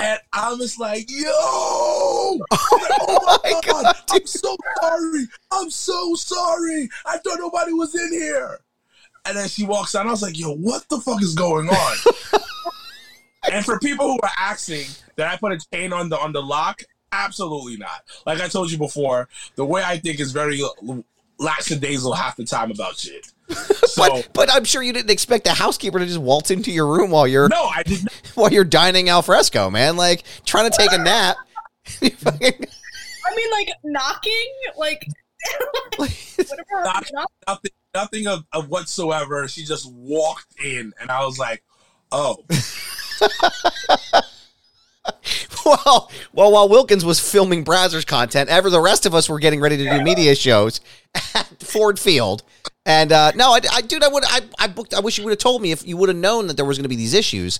And 0.01 0.19
I'm 0.33 0.57
just 0.57 0.79
like, 0.79 1.09
yo! 1.09 1.29
Oh 3.03 3.39
my 3.43 3.61
God, 3.65 3.95
I'm 4.11 4.25
so 4.25 4.55
sorry. 4.81 5.27
I'm 5.51 5.69
so 5.69 6.15
sorry. 6.15 6.89
I 7.05 7.17
thought 7.17 7.39
nobody 7.39 7.73
was 7.73 7.93
in 7.93 8.11
here. 8.11 8.59
And 9.25 9.37
then 9.37 9.47
she 9.47 9.65
walks 9.65 9.95
out. 9.95 10.01
And 10.01 10.09
I 10.09 10.11
was 10.11 10.21
like, 10.21 10.39
yo, 10.39 10.55
what 10.55 10.87
the 10.89 10.99
fuck 10.99 11.21
is 11.21 11.35
going 11.35 11.67
on? 11.69 11.97
and 13.51 13.65
for 13.65 13.79
people 13.79 14.07
who 14.07 14.19
are 14.23 14.31
asking 14.37 14.85
that 15.17 15.27
I 15.27 15.37
put 15.37 15.51
a 15.51 15.59
chain 15.73 15.93
on 15.93 16.09
the 16.09 16.17
on 16.17 16.31
the 16.31 16.41
lock, 16.41 16.81
absolutely 17.11 17.77
not. 17.77 18.03
Like 18.25 18.39
I 18.39 18.47
told 18.47 18.71
you 18.71 18.77
before, 18.77 19.27
the 19.55 19.65
way 19.65 19.83
I 19.83 19.97
think 19.97 20.19
is 20.19 20.31
very 20.31 20.61
lackadaisical 21.41 22.13
half 22.13 22.35
the 22.37 22.45
time 22.45 22.71
about 22.71 22.97
shit. 22.97 23.27
So 23.91 24.07
But 24.07 24.29
but 24.33 24.49
I'm 24.53 24.63
sure 24.63 24.81
you 24.81 24.93
didn't 24.93 25.09
expect 25.11 25.43
the 25.43 25.51
housekeeper 25.51 25.99
to 25.99 26.05
just 26.05 26.19
waltz 26.19 26.51
into 26.51 26.71
your 26.71 26.87
room 26.87 27.11
while 27.11 27.27
you're 27.27 27.49
no, 27.49 27.65
I 27.65 27.83
did 27.83 28.03
not. 28.03 28.13
while 28.35 28.53
you're 28.53 28.63
dining 28.63 29.09
al 29.09 29.21
fresco, 29.21 29.69
man. 29.69 29.97
Like 29.97 30.23
trying 30.45 30.71
to 30.71 30.77
take 30.77 30.93
a 30.93 30.97
nap. 30.97 31.35
I 32.01 33.35
mean, 33.35 33.51
like 33.51 33.69
knocking, 33.83 34.51
like 34.77 35.05
whatever. 35.97 36.83
Knock- 36.85 37.07
knock- 37.11 37.31
Nothing, 37.47 37.71
nothing 37.93 38.27
of, 38.27 38.45
of 38.53 38.69
whatsoever. 38.69 39.47
She 39.49 39.65
just 39.65 39.91
walked 39.91 40.55
in, 40.63 40.93
and 41.01 41.11
I 41.11 41.25
was 41.25 41.37
like, 41.37 41.63
"Oh, 42.13 42.45
well, 45.85 46.11
well, 46.33 46.51
while 46.51 46.69
Wilkins 46.69 47.03
was 47.05 47.19
filming 47.19 47.63
Brazzers 47.63 48.05
content, 48.05 48.49
ever 48.49 48.69
the 48.69 48.81
rest 48.81 49.05
of 49.05 49.13
us 49.13 49.29
were 49.29 49.39
getting 49.39 49.59
ready 49.61 49.77
to 49.77 49.89
do 49.89 50.03
media 50.03 50.35
shows 50.35 50.81
at 51.35 51.47
Ford 51.63 51.99
Field. 51.99 52.43
And 52.85 53.11
uh, 53.11 53.31
no, 53.35 53.51
I, 53.51 53.59
I, 53.71 53.81
dude, 53.81 54.03
I 54.03 54.07
would, 54.07 54.23
I, 54.25 54.41
I 54.59 54.67
booked. 54.67 54.93
I 54.93 54.99
wish 55.01 55.17
you 55.17 55.23
would 55.23 55.31
have 55.31 55.39
told 55.39 55.61
me 55.61 55.71
if 55.71 55.85
you 55.85 55.97
would 55.97 56.09
have 56.09 56.17
known 56.17 56.47
that 56.47 56.55
there 56.57 56.65
was 56.65 56.77
going 56.77 56.83
to 56.83 56.89
be 56.89 56.95
these 56.95 57.13
issues. 57.13 57.59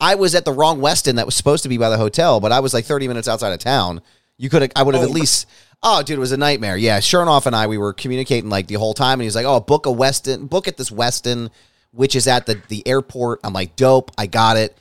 I 0.00 0.14
was 0.14 0.34
at 0.34 0.44
the 0.44 0.52
wrong 0.52 0.80
Westin 0.80 1.16
that 1.16 1.26
was 1.26 1.34
supposed 1.34 1.62
to 1.64 1.68
be 1.68 1.76
by 1.76 1.90
the 1.90 1.98
hotel, 1.98 2.40
but 2.40 2.52
I 2.52 2.60
was 2.60 2.72
like 2.72 2.84
30 2.84 3.08
minutes 3.08 3.28
outside 3.28 3.52
of 3.52 3.58
town. 3.58 4.00
You 4.38 4.48
could 4.48 4.62
have, 4.62 4.72
I 4.74 4.82
would 4.82 4.94
have 4.94 5.04
Oh. 5.04 5.08
at 5.08 5.12
least, 5.12 5.46
Oh, 5.82 6.02
dude, 6.02 6.16
it 6.16 6.20
was 6.20 6.32
a 6.32 6.36
nightmare. 6.36 6.76
Yeah, 6.76 7.00
Chernoff 7.00 7.46
and 7.46 7.56
I, 7.56 7.66
we 7.66 7.78
were 7.78 7.92
communicating 7.94 8.50
like 8.50 8.66
the 8.66 8.74
whole 8.74 8.92
time, 8.94 9.14
and 9.14 9.22
he's 9.22 9.34
like, 9.34 9.46
"Oh, 9.46 9.60
book 9.60 9.86
a 9.86 9.90
Westin, 9.90 10.48
book 10.48 10.68
at 10.68 10.76
this 10.76 10.90
Westin, 10.90 11.50
which 11.92 12.14
is 12.14 12.26
at 12.26 12.44
the 12.46 12.60
the 12.68 12.86
airport." 12.86 13.40
I'm 13.44 13.54
like, 13.54 13.76
"Dope, 13.76 14.10
I 14.18 14.26
got 14.26 14.58
it." 14.58 14.76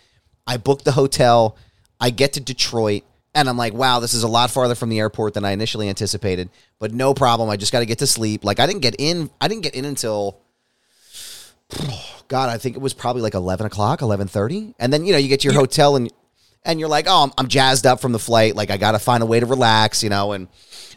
I 0.45 0.57
booked 0.57 0.83
the 0.83 0.91
hotel. 0.91 1.55
I 1.99 2.09
get 2.09 2.33
to 2.33 2.39
Detroit, 2.39 3.03
and 3.35 3.49
I'm 3.49 3.57
like, 3.57 3.73
"Wow, 3.73 3.99
this 3.99 4.13
is 4.13 4.23
a 4.23 4.27
lot 4.27 4.51
farther 4.51 4.75
from 4.75 4.89
the 4.89 4.99
airport 4.99 5.33
than 5.33 5.45
I 5.45 5.51
initially 5.51 5.89
anticipated." 5.89 6.49
But 6.79 6.93
no 6.93 7.13
problem. 7.13 7.49
I 7.49 7.57
just 7.57 7.71
got 7.71 7.79
to 7.79 7.85
get 7.85 7.99
to 7.99 8.07
sleep. 8.07 8.43
Like, 8.43 8.59
I 8.59 8.65
didn't 8.65 8.81
get 8.81 8.95
in. 8.99 9.29
I 9.41 9.47
didn't 9.47 9.63
get 9.63 9.75
in 9.75 9.85
until. 9.85 10.37
God, 12.27 12.49
I 12.49 12.57
think 12.57 12.75
it 12.75 12.81
was 12.81 12.93
probably 12.93 13.21
like 13.21 13.33
eleven 13.33 13.65
o'clock, 13.65 14.01
eleven 14.01 14.27
thirty, 14.27 14.73
and 14.79 14.91
then 14.91 15.05
you 15.05 15.13
know 15.13 15.19
you 15.19 15.27
get 15.27 15.41
to 15.41 15.45
your 15.45 15.53
hotel 15.53 15.95
and 15.95 16.11
and 16.65 16.79
you're 16.79 16.89
like, 16.89 17.05
oh, 17.07 17.23
I'm, 17.23 17.31
I'm 17.37 17.47
jazzed 17.47 17.85
up 17.85 17.99
from 18.01 18.11
the 18.11 18.19
flight. 18.19 18.55
Like 18.55 18.69
I 18.69 18.77
got 18.77 18.91
to 18.91 18.99
find 18.99 19.23
a 19.23 19.25
way 19.25 19.39
to 19.39 19.45
relax, 19.45 20.03
you 20.03 20.09
know, 20.09 20.33
and 20.33 20.47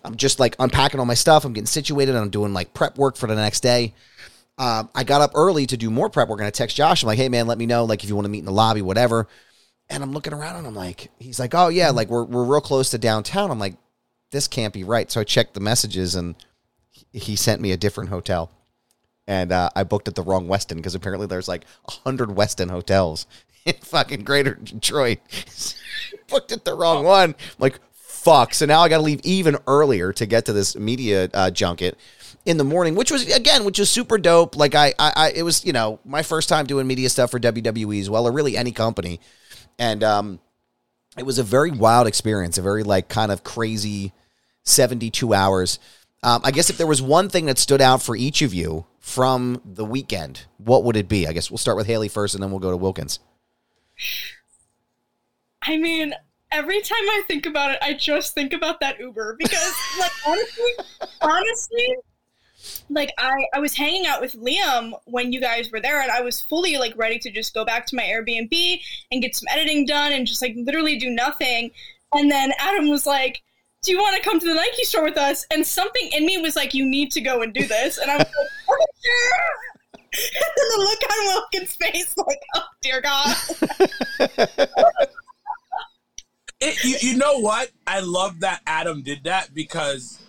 I'm 0.05 0.17
just 0.17 0.41
like 0.41 0.57
unpacking 0.59 1.01
all 1.01 1.07
my 1.07 1.15
stuff. 1.15 1.45
I'm 1.45 1.53
getting 1.53 1.67
situated. 1.67 2.15
and 2.15 2.19
I'm 2.19 2.31
doing 2.31 2.53
like 2.53 2.75
prep 2.75 2.99
work 2.99 3.17
for 3.17 3.27
the 3.27 3.37
next 3.37 3.61
day. 3.61 3.95
Um, 4.59 4.91
I 4.95 5.05
got 5.05 5.23
up 5.23 5.33
early 5.35 5.67
to 5.67 5.77
do 5.77 5.91
more 5.91 6.11
prep 6.11 6.29
work 6.29 6.41
and 6.41 6.47
I 6.47 6.51
text 6.51 6.77
Josh. 6.77 7.03
I'm 7.03 7.07
like, 7.07 7.19
hey 7.19 7.29
man, 7.29 7.47
let 7.47 7.59
me 7.59 7.67
know 7.67 7.85
like 7.85 8.03
if 8.03 8.09
you 8.09 8.15
want 8.15 8.27
to 8.27 8.31
meet 8.31 8.41
in 8.41 8.45
the 8.45 8.53
lobby, 8.53 8.83
whatever. 8.83 9.29
And 9.93 10.03
I'm 10.03 10.13
looking 10.13 10.33
around 10.33 10.57
and 10.57 10.67
I'm 10.67 10.75
like, 10.75 11.11
he's 11.19 11.39
like, 11.39 11.55
oh 11.55 11.69
yeah, 11.69 11.91
like 11.91 12.09
we're 12.09 12.25
we're 12.25 12.45
real 12.45 12.61
close 12.61 12.91
to 12.91 12.99
downtown. 12.99 13.51
I'm 13.51 13.59
like, 13.59 13.77
this 14.31 14.49
can't 14.49 14.73
be 14.73 14.85
right. 14.85 15.11
So 15.11 15.21
I 15.21 15.25
checked 15.25 15.55
the 15.55 15.61
messages 15.61 16.15
and 16.15 16.35
he 17.13 17.37
sent 17.37 17.61
me 17.61 17.73
a 17.73 17.77
different 17.77 18.11
hotel. 18.11 18.51
And 19.27 19.53
uh, 19.53 19.71
I 19.77 19.85
booked 19.85 20.09
at 20.09 20.15
the 20.15 20.23
wrong 20.23 20.49
Westin 20.49 20.77
because 20.77 20.95
apparently 20.95 21.27
there's 21.27 21.47
like 21.47 21.65
a 21.87 21.93
hundred 21.93 22.31
Westin 22.31 22.71
hotels 22.71 23.27
in 23.65 23.75
fucking 23.75 24.25
Greater 24.25 24.55
Detroit. 24.55 25.19
booked 26.29 26.53
at 26.53 26.65
the 26.65 26.75
wrong 26.75 27.05
one. 27.05 27.31
I'm 27.31 27.57
like, 27.59 27.79
fuck. 27.93 28.55
So 28.55 28.67
now 28.67 28.81
I 28.81 28.89
got 28.89 28.97
to 28.97 29.03
leave 29.03 29.21
even 29.25 29.57
earlier 29.67 30.13
to 30.15 30.27
get 30.27 30.47
to 30.47 30.53
this 30.53 30.75
media 30.75 31.29
uh, 31.35 31.51
junket 31.51 31.99
in 32.45 32.57
the 32.57 32.65
morning, 32.65 32.95
which 32.95 33.11
was 33.11 33.33
again, 33.33 33.65
which 33.65 33.79
was 33.79 33.91
super 33.91 34.19
dope. 34.19 34.57
Like 34.57 34.75
I, 34.75 34.95
I, 34.99 35.13
I, 35.15 35.33
it 35.35 35.43
was 35.43 35.65
you 35.65 35.73
know 35.73 36.01
my 36.05 36.23
first 36.23 36.49
time 36.49 36.67
doing 36.67 36.87
media 36.87 37.09
stuff 37.09 37.31
for 37.31 37.39
WWE 37.39 38.01
as 38.01 38.11
well, 38.11 38.27
or 38.27 38.33
really 38.33 38.57
any 38.57 38.73
company, 38.73 39.21
and 39.79 40.03
um, 40.03 40.41
it 41.17 41.25
was 41.25 41.39
a 41.39 41.43
very 41.43 41.71
wild 41.71 42.07
experience, 42.07 42.59
a 42.59 42.63
very 42.63 42.83
like 42.83 43.09
kind 43.09 43.33
of 43.33 43.45
crazy 43.45 44.13
seventy 44.63 45.11
two 45.11 45.35
hours. 45.35 45.79
Um, 46.23 46.41
I 46.45 46.53
guess 46.53 46.71
if 46.71 46.79
there 46.79 46.87
was 46.87 47.03
one 47.03 47.29
thing 47.29 47.47
that 47.47 47.59
stood 47.59 47.81
out 47.81 48.01
for 48.01 48.15
each 48.15 48.43
of 48.43 48.55
you 48.55 48.87
from 49.01 49.61
the 49.65 49.85
weekend, 49.85 50.47
what 50.59 50.85
would 50.85 50.97
it 50.97 51.09
be? 51.09 51.27
I 51.27 51.33
guess 51.33 51.51
we'll 51.51 51.59
start 51.59 51.77
with 51.77 51.87
Haley 51.87 52.09
first, 52.09 52.35
and 52.35 52.43
then 52.43 52.51
we'll 52.51 52.61
go 52.61 52.71
to 52.71 52.77
Wilkins. 52.77 53.19
I 55.63 55.77
mean, 55.77 56.15
every 56.53 56.81
time 56.81 57.09
I 57.11 57.23
think 57.27 57.47
about 57.47 57.73
it, 57.73 57.79
I 57.83 57.95
just 57.95 58.35
think 58.35 58.53
about 58.53 58.81
that 58.81 59.01
Uber 59.01 59.37
because, 59.39 59.75
like, 59.99 60.13
honestly, 60.27 60.73
honestly, 61.21 61.97
like 62.89 63.13
I, 63.19 63.47
I 63.55 63.61
was 63.61 63.75
hanging 63.75 64.07
out 64.07 64.21
with 64.21 64.35
Liam 64.35 64.93
when 65.05 65.33
you 65.33 65.41
guys 65.41 65.71
were 65.71 65.81
there, 65.81 66.01
and 66.01 66.11
I 66.11 66.21
was 66.21 66.41
fully 66.41 66.77
like 66.77 66.97
ready 66.97 67.19
to 67.21 67.31
just 67.31 67.55
go 67.55 67.65
back 67.65 67.87
to 67.87 67.97
my 67.97 68.03
Airbnb 68.03 68.81
and 69.11 69.23
get 69.23 69.37
some 69.37 69.47
editing 69.51 69.87
done 69.87 70.13
and 70.13 70.27
just 70.27 70.43
like 70.43 70.55
literally 70.57 70.97
do 70.97 71.11
nothing. 71.11 71.71
And 72.13 72.31
then 72.31 72.53
Adam 72.59 72.89
was 72.89 73.07
like, 73.07 73.43
"Do 73.83 73.93
you 73.93 73.99
want 73.99 74.17
to 74.17 74.23
come 74.23 74.39
to 74.39 74.47
the 74.47 74.55
Nike 74.55 74.85
store 74.85 75.05
with 75.05 75.19
us?" 75.19 75.47
And 75.51 75.67
something 75.67 76.11
in 76.13 76.27
me 76.27 76.39
was 76.39 76.57
like, 76.57 76.75
"You 76.75 76.85
need 76.85 77.11
to 77.13 77.21
go 77.21 77.43
and 77.43 77.53
do 77.53 77.67
this." 77.67 77.99
And 77.99 78.11
I 78.11 78.17
was 78.17 78.27
like, 78.27 78.79
and 80.15 80.53
then 80.57 80.69
the 80.71 80.79
look 80.79 81.03
on 81.11 81.27
Wilkins' 81.27 81.77
face, 81.77 82.15
like, 82.17 82.43
"Oh 82.57 82.67
dear 82.83 83.01
God." 83.01 83.37
It, 86.65 86.85
you, 86.85 87.11
you 87.11 87.17
know 87.19 87.41
what? 87.41 87.73
I 87.89 87.99
love 88.01 88.39
that 88.41 88.61
Adam 88.69 89.03
did 89.03 89.25
that 89.25 89.53
because, 89.53 90.22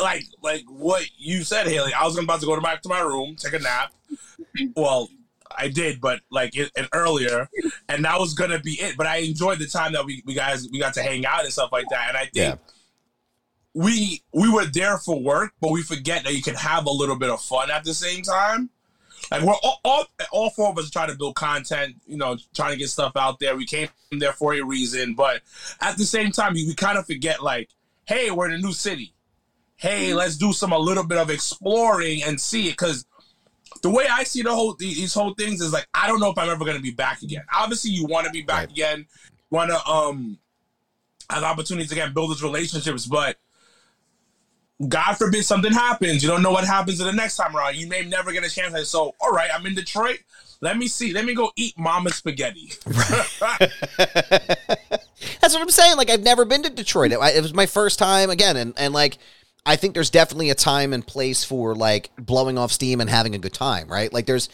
like, 0.00 0.24
like 0.42 0.64
what 0.68 1.04
you 1.18 1.42
said, 1.44 1.66
Haley. 1.66 1.92
I 1.92 2.04
was 2.04 2.16
about 2.18 2.40
to 2.40 2.46
go 2.46 2.54
to 2.54 2.60
back 2.62 2.82
to 2.82 2.88
my 2.88 3.00
room, 3.00 3.36
take 3.36 3.52
a 3.54 3.58
nap. 3.58 3.92
Well, 4.76 5.08
I 5.56 5.68
did, 5.68 6.00
but 6.00 6.20
like 6.30 6.56
it, 6.56 6.70
and 6.76 6.88
earlier, 6.92 7.48
and 7.88 8.04
that 8.04 8.18
was 8.18 8.34
gonna 8.34 8.58
be 8.58 8.72
it. 8.72 8.96
But 8.96 9.06
I 9.06 9.16
enjoyed 9.18 9.58
the 9.58 9.66
time 9.66 9.92
that 9.92 10.04
we, 10.04 10.22
we 10.26 10.34
guys 10.34 10.68
we 10.70 10.78
got 10.78 10.94
to 10.94 11.02
hang 11.02 11.24
out 11.26 11.44
and 11.44 11.52
stuff 11.52 11.70
like 11.72 11.86
that. 11.90 12.08
And 12.08 12.16
I 12.16 12.20
think 12.22 12.34
Yeah. 12.36 12.54
we 13.74 14.22
we 14.34 14.50
were 14.50 14.66
there 14.66 14.98
for 14.98 15.20
work, 15.20 15.52
but 15.60 15.70
we 15.70 15.82
forget 15.82 16.24
that 16.24 16.34
you 16.34 16.42
can 16.42 16.54
have 16.54 16.86
a 16.86 16.90
little 16.90 17.16
bit 17.16 17.30
of 17.30 17.40
fun 17.42 17.70
at 17.70 17.84
the 17.84 17.94
same 17.94 18.22
time. 18.22 18.70
Like 19.30 19.42
we're 19.42 19.54
all, 19.62 19.78
all, 19.84 20.04
all 20.32 20.50
four 20.50 20.70
of 20.70 20.78
us 20.78 20.90
trying 20.90 21.08
to 21.10 21.16
build 21.16 21.36
content, 21.36 21.96
you 22.06 22.16
know, 22.16 22.36
trying 22.54 22.72
to 22.72 22.76
get 22.78 22.90
stuff 22.90 23.12
out 23.16 23.38
there. 23.38 23.56
We 23.56 23.66
came 23.66 23.88
there 24.10 24.32
for 24.32 24.52
a 24.54 24.60
reason, 24.62 25.14
but 25.14 25.42
at 25.80 25.96
the 25.96 26.04
same 26.04 26.32
time, 26.32 26.54
we 26.54 26.74
kind 26.74 26.98
of 26.98 27.06
forget 27.06 27.42
like, 27.42 27.70
hey, 28.04 28.30
we're 28.30 28.48
in 28.48 28.54
a 28.54 28.58
new 28.58 28.72
city. 28.72 29.14
Hey, 29.82 30.14
let's 30.14 30.36
do 30.36 30.52
some 30.52 30.70
a 30.70 30.78
little 30.78 31.04
bit 31.04 31.18
of 31.18 31.28
exploring 31.28 32.22
and 32.22 32.40
see 32.40 32.68
it 32.68 32.72
because 32.72 33.04
the 33.82 33.90
way 33.90 34.06
I 34.08 34.22
see 34.22 34.42
the 34.42 34.54
whole 34.54 34.74
these 34.74 35.12
whole 35.12 35.34
things 35.34 35.60
is 35.60 35.72
like 35.72 35.88
I 35.92 36.06
don't 36.06 36.20
know 36.20 36.30
if 36.30 36.38
I'm 36.38 36.48
ever 36.48 36.64
going 36.64 36.76
to 36.76 36.82
be 36.82 36.92
back 36.92 37.22
again. 37.22 37.42
Obviously, 37.52 37.90
you 37.90 38.06
want 38.06 38.26
to 38.26 38.32
be 38.32 38.42
back 38.42 38.68
Right. 38.68 38.70
again, 38.70 39.06
want 39.50 39.70
to 39.70 39.84
um 39.84 40.38
have 41.28 41.42
opportunities 41.42 41.90
again, 41.90 42.14
build 42.14 42.30
those 42.30 42.44
relationships, 42.44 43.06
but 43.06 43.38
God 44.88 45.14
forbid 45.14 45.44
something 45.44 45.72
happens. 45.72 46.22
You 46.22 46.28
don't 46.28 46.42
know 46.42 46.52
what 46.52 46.64
happens 46.64 47.00
in 47.00 47.06
the 47.06 47.12
next 47.12 47.36
time 47.36 47.56
around. 47.56 47.76
You 47.76 47.88
may 47.88 48.04
never 48.04 48.30
get 48.32 48.44
a 48.44 48.50
chance. 48.50 48.88
So, 48.88 49.14
all 49.20 49.30
right, 49.32 49.50
I'm 49.52 49.66
in 49.66 49.74
Detroit. 49.74 50.18
Let 50.60 50.76
me 50.78 50.86
see. 50.86 51.12
Let 51.12 51.24
me 51.24 51.34
go 51.34 51.50
eat 51.56 51.76
mama's 51.76 52.14
spaghetti. 52.14 52.72
That's 55.40 55.54
what 55.54 55.60
I'm 55.60 55.70
saying. 55.70 55.96
Like 55.96 56.08
I've 56.08 56.22
never 56.22 56.44
been 56.44 56.62
to 56.62 56.70
Detroit. 56.70 57.10
It, 57.10 57.18
it 57.36 57.42
was 57.42 57.52
my 57.52 57.66
first 57.66 57.98
time 57.98 58.30
again, 58.30 58.56
and 58.56 58.74
and 58.76 58.94
like 58.94 59.18
I 59.64 59.76
think 59.76 59.94
there's 59.94 60.10
definitely 60.10 60.50
a 60.50 60.54
time 60.54 60.92
and 60.92 61.06
place 61.06 61.44
for 61.44 61.74
like 61.74 62.10
blowing 62.16 62.58
off 62.58 62.72
steam 62.72 63.00
and 63.00 63.08
having 63.08 63.34
a 63.34 63.38
good 63.38 63.52
time, 63.52 63.88
right? 63.88 64.12
Like 64.12 64.26
there's 64.26 64.48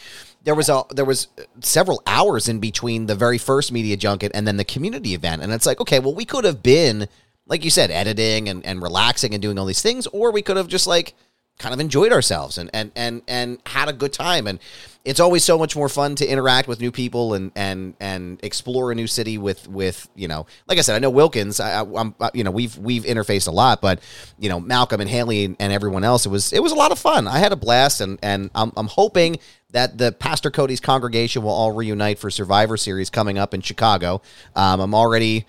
there 0.45 0.55
was 0.55 0.69
a 0.69 0.83
there 0.91 1.05
was 1.05 1.29
several 1.61 2.03
hours 2.07 2.49
in 2.49 2.61
between 2.61 3.07
the 3.07 3.15
very 3.15 3.39
first 3.39 3.73
media 3.73 3.97
junket 3.97 4.33
and 4.35 4.47
then 4.47 4.57
the 4.59 4.65
community 4.65 5.15
event, 5.15 5.43
and 5.43 5.53
it's 5.53 5.67
like 5.67 5.81
okay, 5.81 5.99
well 5.99 6.15
we 6.15 6.25
could 6.25 6.45
have 6.45 6.63
been 6.63 7.09
like 7.47 7.65
you 7.65 7.71
said, 7.71 7.91
editing 7.91 8.49
and 8.49 8.65
and 8.65 8.83
relaxing 8.83 9.33
and 9.33 9.43
doing 9.43 9.59
all 9.59 9.67
these 9.67 9.83
things, 9.83 10.07
or 10.09 10.31
we 10.31 10.43
could 10.43 10.57
have 10.57 10.69
just 10.69 10.87
like 10.87 11.15
kind 11.59 11.75
of 11.75 11.81
enjoyed 11.81 12.13
ourselves 12.13 12.59
and 12.59 12.71
and 12.73 12.93
and 12.95 13.23
and 13.27 13.59
had 13.67 13.89
a 13.89 13.93
good 13.93 14.13
time 14.13 14.47
and 14.47 14.61
it's 15.09 15.21
always 15.21 15.43
so 15.43 15.57
much 15.57 15.75
more 15.75 15.89
fun 15.89 16.15
to 16.17 16.27
interact 16.27 16.69
with 16.69 16.81
new 16.81 16.93
people 16.93 17.33
and 17.33 17.51
and 17.57 17.95
and 17.99 18.39
explore 18.45 18.93
a 18.93 18.95
new 18.95 19.07
city 19.07 19.39
with 19.39 19.67
with 19.67 20.07
you 20.15 20.29
know 20.29 20.47
like 20.67 20.77
I 20.77 20.83
said 20.83 20.97
I 20.97 20.99
know 20.99 21.09
Wilkins 21.09 21.61
I, 21.61 21.81
I'm 21.81 22.15
you 22.35 22.45
know 22.45 22.51
we've 22.51 22.77
we've 22.77 23.05
interfaced 23.05 23.49
a 23.49 23.51
lot 23.51 23.81
but 23.81 24.01
you 24.39 24.51
know 24.51 24.61
Malcolm 24.61 25.01
and 25.01 25.09
Haley 25.09 25.47
and, 25.47 25.57
and 25.59 25.73
everyone 25.73 26.05
else 26.05 26.27
it 26.27 26.29
was 26.29 26.53
it 26.53 26.63
was 26.63 26.73
a 26.73 26.75
lot 26.75 26.93
of 26.93 26.99
fun 26.99 27.27
I 27.27 27.39
had 27.39 27.53
a 27.53 27.57
blast 27.57 28.03
and 28.03 28.19
and 28.23 28.51
I'm 28.55 28.71
I'm 28.77 28.89
hoping 28.89 29.39
that 29.71 29.97
the 29.97 30.13
Pastor 30.13 30.51
Cody's 30.51 30.81
congregation 30.81 31.43
will 31.43 31.53
all 31.53 31.73
reunite 31.73 32.19
for 32.19 32.31
Survivor 32.31 32.77
Series 32.77 33.09
coming 33.09 33.39
up 33.39 33.55
in 33.55 33.63
Chicago 33.63 34.21
um, 34.55 34.81
I'm 34.81 34.95
already 34.95 35.47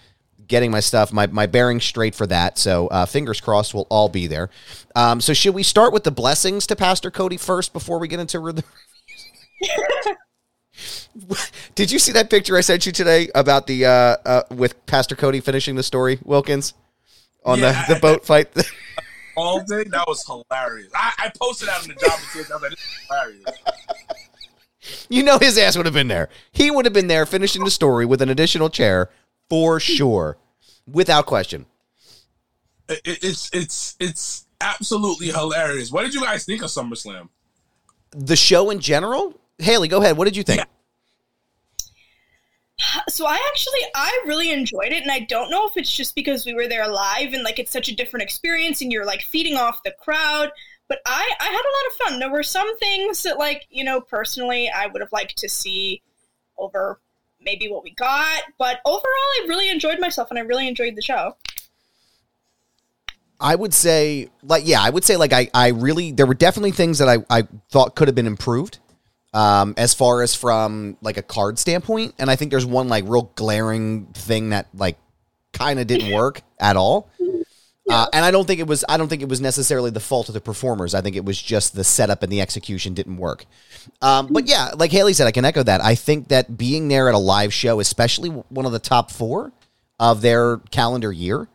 getting 0.47 0.71
my 0.71 0.79
stuff, 0.79 1.13
my, 1.13 1.27
my 1.27 1.45
bearings 1.45 1.85
straight 1.85 2.15
for 2.15 2.25
that. 2.25 2.57
So 2.57 2.87
uh, 2.87 3.05
fingers 3.05 3.39
crossed 3.39 3.75
we'll 3.75 3.85
all 3.89 4.09
be 4.09 4.25
there. 4.25 4.49
Um, 4.95 5.21
so 5.21 5.31
should 5.31 5.53
we 5.53 5.61
start 5.61 5.93
with 5.93 6.03
the 6.03 6.11
blessings 6.11 6.65
to 6.67 6.75
Pastor 6.75 7.11
Cody 7.11 7.37
first 7.37 7.71
before 7.71 7.99
we 7.99 8.07
get 8.07 8.19
into 8.19 8.39
the 8.51 8.63
Did 11.75 11.91
you 11.91 11.99
see 11.99 12.11
that 12.13 12.29
picture 12.29 12.55
I 12.57 12.61
sent 12.61 12.85
you 12.85 12.91
today 12.91 13.29
about 13.35 13.67
the 13.67 13.85
uh, 13.85 13.89
uh, 14.25 14.43
with 14.49 14.85
Pastor 14.85 15.15
Cody 15.15 15.39
finishing 15.41 15.75
the 15.75 15.83
story, 15.83 16.19
Wilkins, 16.23 16.73
on 17.43 17.59
Yeah, 17.59 17.85
the, 17.87 17.95
the 17.95 17.99
boat 17.99 18.25
fight? 18.25 18.47
All 19.35 19.59
day, 19.63 19.83
that 19.85 20.05
was 20.07 20.25
hilarious. 20.25 20.89
I, 20.93 21.13
I 21.17 21.31
posted 21.39 21.67
that 21.69 21.81
on 21.81 21.87
the 21.87 21.93
job. 21.95 22.11
I 22.11 22.37
was 22.37 22.49
like, 22.49 22.61
this 22.71 22.79
is 22.79 23.07
hilarious. 23.09 25.05
you 25.09 25.23
know 25.23 25.37
his 25.39 25.57
ass 25.57 25.75
would 25.77 25.85
have 25.85 25.93
been 25.93 26.07
there. 26.09 26.29
He 26.51 26.71
would 26.71 26.85
have 26.85 26.93
been 26.93 27.07
there 27.07 27.25
finishing 27.25 27.63
the 27.63 27.71
story 27.71 28.05
with 28.05 28.21
an 28.21 28.29
additional 28.29 28.69
chair 28.69 29.09
for 29.49 29.79
sure, 29.79 30.37
without 30.87 31.25
question. 31.25 31.65
It, 32.87 33.01
it- 33.05 33.23
it's 33.23 33.49
it's 33.53 33.95
it's 33.99 34.45
absolutely 34.61 35.27
hilarious. 35.27 35.91
What 35.91 36.03
did 36.03 36.13
you 36.13 36.21
guys 36.21 36.45
think 36.45 36.61
of 36.63 36.69
SummerSlam? 36.69 37.29
The 38.11 38.35
show 38.35 38.69
in 38.71 38.79
general, 38.79 39.39
Haley, 39.59 39.87
go 39.87 40.01
ahead. 40.01 40.17
What 40.17 40.25
did 40.25 40.35
you 40.35 40.43
think? 40.43 40.59
Yeah. 40.59 40.65
So 43.09 43.25
I 43.25 43.37
actually 43.49 43.81
I 43.93 44.23
really 44.25 44.51
enjoyed 44.51 44.93
it 44.93 45.03
and 45.03 45.11
I 45.11 45.19
don't 45.19 45.51
know 45.51 45.67
if 45.67 45.75
it's 45.75 45.91
just 45.91 46.15
because 46.15 46.45
we 46.45 46.53
were 46.53 46.67
there 46.67 46.87
live 46.87 47.33
and 47.33 47.43
like 47.43 47.59
it's 47.59 47.71
such 47.71 47.89
a 47.89 47.95
different 47.95 48.23
experience 48.23 48.81
and 48.81 48.91
you're 48.91 49.05
like 49.05 49.21
feeding 49.21 49.57
off 49.57 49.83
the 49.83 49.91
crowd 49.91 50.51
but 50.89 50.99
I 51.05 51.31
I 51.39 51.45
had 51.45 51.51
a 51.51 51.53
lot 51.53 51.87
of 51.87 51.93
fun. 51.93 52.19
There 52.19 52.31
were 52.31 52.43
some 52.43 52.77
things 52.79 53.23
that 53.23 53.37
like, 53.37 53.67
you 53.69 53.83
know, 53.83 54.01
personally 54.01 54.69
I 54.69 54.87
would 54.87 55.01
have 55.01 55.11
liked 55.13 55.37
to 55.37 55.47
see 55.47 56.01
over 56.57 56.99
maybe 57.39 57.69
what 57.69 57.83
we 57.83 57.91
got, 57.91 58.43
but 58.57 58.79
overall 58.85 59.05
I 59.05 59.45
really 59.47 59.69
enjoyed 59.69 59.99
myself 59.99 60.29
and 60.29 60.39
I 60.39 60.41
really 60.41 60.67
enjoyed 60.67 60.95
the 60.95 61.01
show. 61.01 61.37
I 63.39 63.55
would 63.55 63.73
say, 63.73 64.29
like, 64.43 64.67
yeah, 64.67 64.81
I 64.81 64.89
would 64.89 65.05
say, 65.05 65.15
like, 65.15 65.31
I, 65.31 65.49
I 65.53 65.69
really, 65.69 66.11
there 66.11 66.25
were 66.25 66.33
definitely 66.33 66.71
things 66.71 66.97
that 66.97 67.07
I, 67.07 67.23
I 67.29 67.47
thought 67.69 67.95
could 67.95 68.09
have 68.09 68.15
been 68.15 68.27
improved, 68.27 68.79
um, 69.33 69.73
as 69.77 69.93
far 69.93 70.21
as 70.21 70.35
from 70.35 70.97
like 71.01 71.17
a 71.17 71.21
card 71.21 71.59
standpoint, 71.59 72.15
and 72.19 72.29
I 72.29 72.35
think 72.35 72.51
there's 72.51 72.65
one 72.65 72.87
like 72.87 73.03
real 73.07 73.31
glaring 73.35 74.07
thing 74.07 74.49
that 74.49 74.67
like 74.73 74.97
kind 75.53 75.79
of 75.79 75.87
didn't 75.87 76.11
work 76.13 76.41
at 76.59 76.75
all. 76.75 77.09
Uh, 77.89 78.05
and 78.13 78.23
I 78.23 78.29
don't 78.29 78.45
think 78.45 78.59
it 78.59 78.67
was. 78.67 78.85
I 78.87 78.97
don't 78.97 79.07
think 79.07 79.23
it 79.23 79.29
was 79.29 79.41
necessarily 79.41 79.89
the 79.89 79.99
fault 79.99 80.29
of 80.29 80.35
the 80.35 80.41
performers. 80.41 80.93
I 80.93 81.01
think 81.01 81.15
it 81.15 81.25
was 81.25 81.41
just 81.41 81.75
the 81.75 81.83
setup 81.83 82.21
and 82.21 82.31
the 82.31 82.39
execution 82.39 82.93
didn't 82.93 83.17
work. 83.17 83.45
Um, 84.01 84.27
but 84.27 84.47
yeah, 84.47 84.71
like 84.77 84.91
Haley 84.91 85.13
said, 85.13 85.25
I 85.25 85.31
can 85.31 85.43
echo 85.43 85.63
that. 85.63 85.81
I 85.81 85.95
think 85.95 86.27
that 86.27 86.55
being 86.55 86.87
there 86.87 87.09
at 87.09 87.15
a 87.15 87.19
live 87.19 87.51
show, 87.51 87.79
especially 87.79 88.29
one 88.29 88.67
of 88.67 88.71
the 88.71 88.79
top 88.79 89.09
four 89.09 89.51
of 89.99 90.21
their 90.21 90.57
calendar 90.69 91.11
year, 91.11 91.47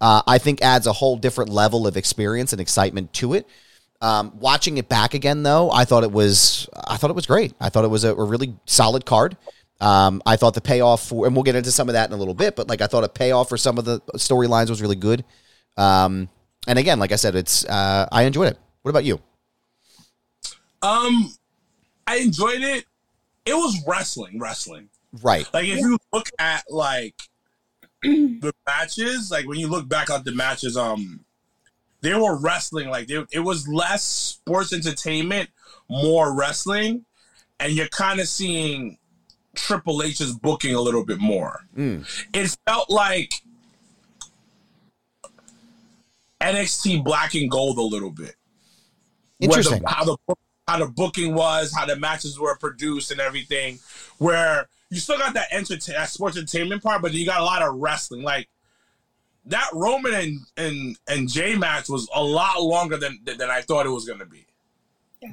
uh, 0.00 0.22
I 0.26 0.38
think 0.38 0.62
adds 0.62 0.88
a 0.88 0.92
whole 0.92 1.16
different 1.16 1.50
level 1.50 1.86
of 1.86 1.96
experience 1.96 2.52
and 2.52 2.60
excitement 2.60 3.12
to 3.14 3.34
it. 3.34 3.46
Um, 4.00 4.32
watching 4.38 4.78
it 4.78 4.88
back 4.88 5.14
again, 5.14 5.42
though, 5.42 5.70
I 5.70 5.84
thought 5.84 6.04
it 6.04 6.12
was. 6.12 6.68
I 6.86 6.96
thought 6.96 7.10
it 7.10 7.16
was 7.16 7.26
great. 7.26 7.52
I 7.60 7.68
thought 7.68 7.84
it 7.84 7.88
was 7.88 8.04
a, 8.04 8.14
a 8.14 8.24
really 8.24 8.54
solid 8.66 9.04
card. 9.04 9.36
Um, 9.80 10.22
I 10.26 10.36
thought 10.36 10.54
the 10.54 10.60
payoff 10.60 11.08
for, 11.08 11.26
and 11.26 11.34
we'll 11.34 11.44
get 11.44 11.54
into 11.54 11.70
some 11.70 11.88
of 11.88 11.92
that 11.92 12.08
in 12.08 12.12
a 12.12 12.16
little 12.16 12.34
bit, 12.34 12.56
but 12.56 12.68
like 12.68 12.80
I 12.80 12.86
thought 12.86 13.04
a 13.04 13.08
payoff 13.08 13.48
for 13.48 13.56
some 13.56 13.78
of 13.78 13.84
the 13.84 14.00
storylines 14.16 14.70
was 14.70 14.82
really 14.82 14.96
good. 14.96 15.24
Um, 15.76 16.28
and 16.66 16.78
again, 16.78 16.98
like 16.98 17.12
I 17.12 17.16
said, 17.16 17.34
it's 17.34 17.64
uh, 17.64 18.08
I 18.10 18.24
enjoyed 18.24 18.48
it. 18.48 18.58
What 18.82 18.90
about 18.90 19.04
you? 19.04 19.20
Um, 20.82 21.32
I 22.06 22.16
enjoyed 22.16 22.62
it. 22.62 22.84
It 23.44 23.54
was 23.54 23.82
wrestling, 23.86 24.40
wrestling. 24.40 24.88
Right. 25.22 25.48
Like 25.54 25.66
if 25.66 25.78
you 25.78 25.98
look 26.12 26.28
at 26.38 26.64
like 26.68 27.14
the 28.02 28.52
matches, 28.66 29.30
like 29.30 29.46
when 29.46 29.58
you 29.58 29.68
look 29.68 29.88
back 29.88 30.10
at 30.10 30.24
the 30.24 30.32
matches, 30.32 30.76
um, 30.76 31.24
they 32.00 32.14
were 32.14 32.36
wrestling. 32.36 32.88
Like 32.88 33.08
they, 33.08 33.24
it 33.32 33.40
was 33.40 33.68
less 33.68 34.02
sports 34.02 34.72
entertainment, 34.72 35.50
more 35.88 36.34
wrestling, 36.34 37.04
and 37.60 37.72
you're 37.72 37.88
kind 37.88 38.20
of 38.20 38.28
seeing 38.28 38.98
Triple 39.54 40.02
H's 40.02 40.32
booking 40.32 40.74
a 40.74 40.80
little 40.80 41.04
bit 41.04 41.18
more. 41.18 41.60
Mm. 41.76 42.06
It 42.32 42.56
felt 42.66 42.90
like 42.90 43.34
NXT 46.40 47.04
Black 47.04 47.34
and 47.34 47.50
Gold 47.50 47.78
a 47.78 47.82
little 47.82 48.10
bit. 48.10 48.34
Interesting. 49.40 49.82
The, 49.82 49.88
how 49.88 50.04
the 50.04 50.16
how 50.66 50.78
the 50.78 50.86
booking 50.86 51.34
was, 51.34 51.74
how 51.74 51.86
the 51.86 51.96
matches 51.96 52.38
were 52.38 52.56
produced, 52.56 53.10
and 53.10 53.20
everything. 53.20 53.78
Where 54.18 54.68
you 54.90 55.00
still 55.00 55.18
got 55.18 55.34
that 55.34 55.48
entertain 55.50 55.96
that 55.96 56.08
sports 56.10 56.36
entertainment 56.36 56.82
part, 56.82 57.02
but 57.02 57.12
you 57.12 57.26
got 57.26 57.40
a 57.40 57.44
lot 57.44 57.62
of 57.62 57.74
wrestling. 57.76 58.22
Like 58.22 58.48
that 59.48 59.68
Roman 59.72 60.14
and 60.14 60.40
and 60.56 60.98
and 61.08 61.28
Jey 61.28 61.56
match 61.56 61.88
was 61.88 62.08
a 62.14 62.22
lot 62.22 62.62
longer 62.62 62.96
than 62.96 63.18
than 63.24 63.50
I 63.50 63.62
thought 63.62 63.86
it 63.86 63.90
was 63.90 64.04
going 64.04 64.20
to 64.20 64.26
be. 64.26 64.46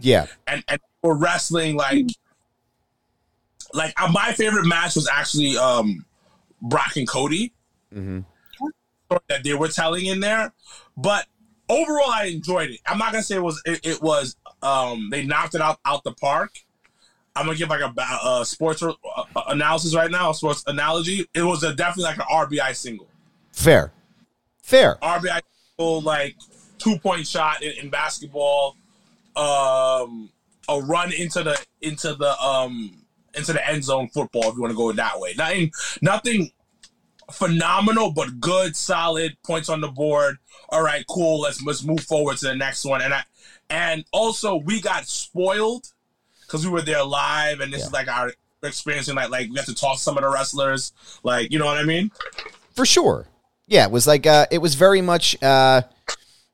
Yeah. 0.02 0.28
and 0.48 0.64
and 0.68 0.80
for 1.02 1.16
wrestling 1.16 1.76
like 1.76 2.08
like 3.74 3.94
uh, 4.02 4.12
my 4.12 4.32
favorite 4.34 4.66
match 4.66 4.96
was 4.96 5.08
actually 5.08 5.58
um 5.58 6.06
Brock 6.62 6.96
and 6.96 7.08
Cody. 7.08 7.52
Mm-hmm. 7.94 8.22
that 9.30 9.44
they 9.44 9.54
were 9.54 9.70
telling 9.70 10.08
in 10.08 10.20
there 10.20 10.52
but 10.98 11.28
overall 11.70 12.12
I 12.12 12.26
enjoyed 12.26 12.72
it. 12.72 12.80
I'm 12.88 12.98
not 12.98 13.12
gonna 13.12 13.24
say 13.24 13.36
it 13.36 13.44
was 13.44 13.62
it, 13.66 13.86
it 13.86 14.02
was 14.02 14.36
um 14.62 15.10
they 15.12 15.26
knocked 15.26 15.56
it 15.56 15.62
out 15.62 15.80
out 15.86 16.04
the 16.04 16.14
park. 16.14 16.52
I'm 17.36 17.46
gonna 17.46 17.58
give 17.58 17.70
like 17.70 17.82
a, 17.82 17.90
ba- 17.90 18.20
uh 18.24 18.44
sports 18.44 18.82
uh, 18.82 18.94
uh, 19.36 19.44
analysis 19.48 19.94
right 19.94 20.10
now 20.10 20.32
a 20.32 20.34
sports 20.34 20.64
analogy. 20.68 21.28
It 21.34 21.44
was 21.44 21.64
a, 21.64 21.76
definitely 21.76 22.04
like 22.04 22.18
an 22.18 22.26
RBI 22.32 22.76
single. 22.76 23.08
Fair. 23.52 23.92
Fair. 24.66 24.96
RBI 24.96 25.42
like 25.78 26.36
two 26.80 26.98
point 26.98 27.28
shot 27.28 27.62
in, 27.62 27.72
in 27.84 27.90
basketball, 27.92 28.76
um, 29.36 30.32
a 30.68 30.82
run 30.82 31.14
into 31.14 31.44
the 31.44 31.56
into 31.82 32.16
the 32.16 32.36
um 32.42 32.98
into 33.36 33.54
the 33.54 33.70
end 33.70 33.84
zone 33.84 34.08
football 34.08 34.50
if 34.50 34.56
you 34.56 34.62
want 34.62 34.72
to 34.72 34.76
go 34.78 34.92
that 34.92 35.20
way. 35.20 35.36
Nothing 35.38 35.72
nothing 36.02 36.52
phenomenal, 37.32 38.12
but 38.12 38.40
good, 38.40 38.76
solid 38.76 39.38
points 39.46 39.70
on 39.70 39.82
the 39.82 39.88
board. 39.88 40.38
All 40.70 40.82
right, 40.82 41.06
cool. 41.08 41.42
Let's 41.42 41.62
let's 41.62 41.84
move 41.84 42.02
forward 42.02 42.38
to 42.38 42.48
the 42.48 42.56
next 42.56 42.86
one. 42.86 43.04
And 43.04 43.14
I 43.14 43.24
and 43.70 44.04
also 44.12 44.56
we 44.56 44.82
got 44.82 45.06
spoiled 45.08 45.86
because 46.42 46.66
we 46.66 46.72
were 46.72 46.82
there 46.82 47.04
live, 47.04 47.60
and 47.60 47.72
this 47.72 47.82
Yeah. 47.82 47.86
is 47.88 47.94
like 47.94 48.08
our 48.08 48.34
experiencing 48.64 49.14
like 49.14 49.30
like 49.30 49.50
we 49.52 49.58
have 49.58 49.68
to 49.68 49.76
talk 49.76 49.98
to 49.98 50.02
some 50.02 50.18
of 50.18 50.24
the 50.24 50.30
wrestlers, 50.30 50.92
like 51.22 51.52
you 51.52 51.60
know 51.60 51.66
what 51.66 51.78
I 51.78 51.84
mean. 51.84 52.10
For 52.76 52.86
sure. 52.86 53.28
Yeah, 53.68 53.86
it 53.86 53.92
was 53.92 54.06
like 54.08 54.26
uh 54.28 54.46
it 54.52 54.60
was 54.60 54.76
very 54.76 55.02
much 55.02 55.42
uh 55.44 55.82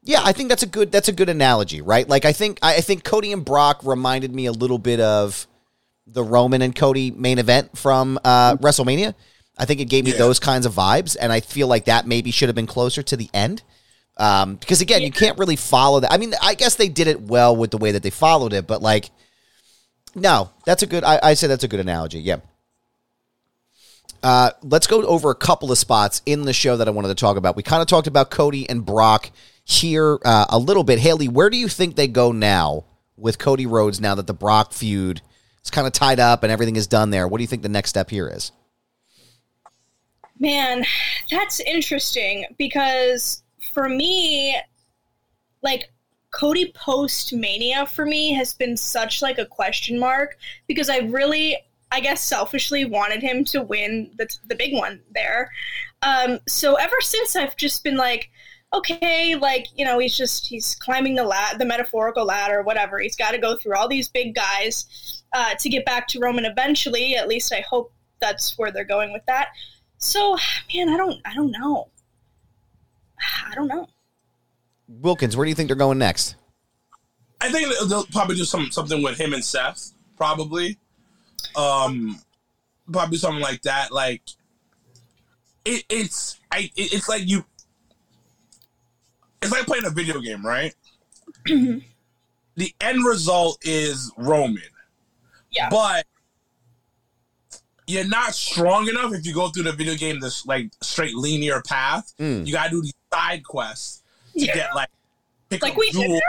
yeah, 0.03 0.21
I 0.23 0.31
think 0.31 0.49
that's 0.49 0.63
a 0.63 0.67
good 0.67 0.91
that's 0.91 1.09
a 1.09 1.11
good 1.13 1.29
analogy, 1.29 1.81
right? 1.81 2.07
Like 2.07 2.25
I 2.25 2.33
think 2.33 2.59
I 2.61 2.75
I 2.77 2.81
think 2.81 3.03
Cody 3.03 3.31
and 3.33 3.43
Brock 3.45 3.81
reminded 3.83 4.33
me 4.33 4.45
a 4.45 4.51
little 4.51 4.79
bit 4.79 4.99
of 4.99 5.45
the 6.07 6.23
Roman 6.23 6.61
and 6.61 6.75
Cody 6.75 7.11
main 7.11 7.37
event 7.37 7.77
from 7.77 8.17
uh 8.23 8.55
WrestleMania. 8.57 9.13
I 9.57 9.65
think 9.65 9.79
it 9.79 9.85
gave 9.85 10.05
me 10.05 10.11
Yeah. 10.11 10.17
those 10.17 10.39
kinds 10.39 10.65
of 10.65 10.73
vibes 10.73 11.15
and 11.19 11.31
I 11.31 11.39
feel 11.41 11.67
like 11.67 11.85
that 11.85 12.07
maybe 12.07 12.31
should 12.31 12.49
have 12.49 12.55
been 12.55 12.67
closer 12.67 13.03
to 13.03 13.17
the 13.17 13.29
end. 13.33 13.61
Um 14.17 14.55
because 14.55 14.81
again, 14.81 15.01
you 15.01 15.11
can't 15.11 15.37
really 15.37 15.55
follow 15.57 15.99
that. 15.99 16.11
I 16.11 16.17
mean, 16.17 16.33
I 16.41 16.55
guess 16.55 16.75
they 16.75 16.89
did 16.89 17.07
it 17.07 17.21
well 17.21 17.55
with 17.55 17.71
the 17.71 17.77
way 17.77 17.91
that 17.91 18.03
they 18.03 18.09
followed 18.09 18.53
it, 18.53 18.65
but 18.67 18.81
like 18.81 19.11
no, 20.15 20.49
that's 20.65 20.83
a 20.83 20.87
good 20.87 21.03
I, 21.03 21.19
I 21.21 21.33
say 21.35 21.47
that's 21.47 21.63
a 21.63 21.67
good 21.67 21.79
analogy. 21.79 22.19
Yeah. 22.19 22.37
Uh, 24.23 24.51
let's 24.61 24.87
go 24.87 25.01
over 25.03 25.31
a 25.31 25.35
couple 25.35 25.71
of 25.71 25.77
spots 25.77 26.21
in 26.25 26.43
the 26.43 26.53
show 26.53 26.77
that 26.77 26.87
I 26.87 26.91
wanted 26.91 27.09
to 27.09 27.15
talk 27.15 27.37
about. 27.37 27.55
We 27.55 27.63
kind 27.63 27.81
of 27.81 27.87
talked 27.87 28.07
about 28.07 28.29
Cody 28.29 28.69
and 28.69 28.85
Brock 28.85 29.31
here 29.63 30.19
uh, 30.23 30.45
a 30.49 30.59
little 30.59 30.83
bit. 30.83 30.99
Haley, 30.99 31.27
where 31.27 31.49
do 31.49 31.57
you 31.57 31.67
think 31.67 31.95
they 31.95 32.07
go 32.07 32.31
now 32.31 32.85
with 33.17 33.39
Cody 33.39 33.65
Rhodes 33.65 33.99
now 33.99 34.15
that 34.15 34.27
the 34.27 34.33
Brock 34.33 34.73
feud 34.73 35.21
is 35.63 35.71
kind 35.71 35.87
of 35.87 35.93
tied 35.93 36.19
up 36.19 36.43
and 36.43 36.51
everything 36.51 36.75
is 36.75 36.87
done 36.87 37.09
there? 37.09 37.27
What 37.27 37.37
do 37.37 37.43
you 37.43 37.47
think 37.47 37.61
the 37.61 37.69
next 37.69 37.89
step 37.89 38.09
here 38.09 38.27
is? 38.27 38.51
Man, 40.39 40.85
that's 41.29 41.59
interesting 41.59 42.45
because 42.57 43.43
for 43.73 43.87
me, 43.87 44.59
like 45.61 45.91
Cody 46.31 46.71
post 46.73 47.33
Mania 47.33 47.85
for 47.85 48.05
me 48.05 48.33
has 48.33 48.53
been 48.53 48.75
such 48.75 49.21
like 49.21 49.37
a 49.37 49.45
question 49.45 49.99
mark 49.99 50.37
because 50.67 50.89
I 50.89 50.99
really, 50.99 51.57
I 51.91 51.99
guess, 51.99 52.21
selfishly 52.23 52.85
wanted 52.85 53.21
him 53.21 53.43
to 53.45 53.61
win 53.61 54.11
the 54.17 54.27
the 54.47 54.55
big 54.55 54.73
one 54.73 55.01
there. 55.13 55.51
Um, 56.01 56.39
so 56.47 56.75
ever 56.75 56.99
since 57.01 57.35
I've 57.35 57.55
just 57.57 57.83
been 57.83 57.97
like, 57.97 58.29
okay, 58.73 59.35
like 59.35 59.67
you 59.75 59.85
know, 59.85 59.99
he's 59.99 60.15
just 60.17 60.47
he's 60.47 60.75
climbing 60.75 61.15
the 61.15 61.23
lat, 61.23 61.59
the 61.59 61.65
metaphorical 61.65 62.25
ladder, 62.25 62.61
whatever. 62.63 62.99
He's 62.99 63.15
got 63.15 63.31
to 63.31 63.37
go 63.37 63.57
through 63.57 63.75
all 63.75 63.87
these 63.87 64.07
big 64.09 64.33
guys 64.35 65.23
uh, 65.33 65.53
to 65.59 65.69
get 65.69 65.85
back 65.85 66.07
to 66.09 66.19
Roman 66.19 66.45
eventually. 66.45 67.15
At 67.15 67.27
least 67.27 67.53
I 67.53 67.61
hope 67.69 67.93
that's 68.19 68.57
where 68.57 68.71
they're 68.71 68.83
going 68.85 69.11
with 69.13 69.23
that. 69.27 69.49
So, 69.97 70.37
man, 70.73 70.89
I 70.89 70.97
don't, 70.97 71.19
I 71.25 71.33
don't 71.35 71.51
know. 71.51 71.89
I 73.49 73.53
don't 73.53 73.67
know. 73.67 73.87
Wilkins, 74.87 75.37
where 75.37 75.45
do 75.45 75.49
you 75.49 75.55
think 75.55 75.67
they're 75.67 75.75
going 75.75 75.97
next? 75.99 76.35
I 77.39 77.51
think 77.51 77.69
they'll- 77.69 77.85
they'll 77.87 78.05
probably 78.05 78.35
do 78.35 78.45
some 78.45 78.71
something 78.71 79.01
with 79.03 79.19
him 79.19 79.33
and 79.33 79.43
Seth, 79.43 79.91
probably. 80.17 80.77
Um, 81.55 82.19
probably 82.91 83.17
something 83.17 83.41
like 83.41 83.61
that. 83.63 83.91
Like, 83.91 84.21
it, 85.65 85.83
it's 85.89 86.39
I, 86.51 86.71
it, 86.75 86.93
it's 86.93 87.07
like 87.09 87.27
you. 87.27 87.45
It's 89.41 89.51
like 89.51 89.65
playing 89.65 89.85
a 89.85 89.89
video 89.89 90.19
game, 90.19 90.45
right? 90.45 90.73
the 91.45 92.73
end 92.81 93.05
result 93.05 93.57
is 93.63 94.11
Roman, 94.17 94.61
Yeah. 95.51 95.69
but 95.69 96.05
you're 97.87 98.07
not 98.07 98.35
strong 98.35 98.87
enough 98.87 99.13
if 99.13 99.25
you 99.25 99.33
go 99.33 99.49
through 99.49 99.63
the 99.63 99.71
video 99.71 99.95
game 99.95 100.19
this 100.19 100.45
like 100.45 100.71
straight 100.81 101.15
linear 101.15 101.61
path. 101.67 102.13
Mm. 102.19 102.45
You 102.45 102.53
gotta 102.53 102.69
do 102.69 102.81
these 102.81 102.93
side 103.11 103.43
quests 103.43 104.03
to 104.37 104.45
Yeah. 104.45 104.53
get 104.53 104.75
like 104.75 104.89
pick 105.49 105.63
Like 105.63 105.71
up 105.73 105.77
we 105.79 105.91
did. 105.91 106.21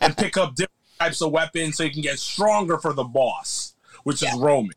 and 0.00 0.16
pick 0.16 0.36
up 0.36 0.54
different 0.54 0.70
types 1.00 1.20
of 1.20 1.32
weapons 1.32 1.76
so 1.76 1.82
you 1.82 1.90
can 1.90 2.02
get 2.02 2.18
stronger 2.18 2.78
for 2.78 2.92
the 2.92 3.04
boss, 3.04 3.63
which 4.04 4.22
is 4.22 4.32
Roman. 4.38 4.74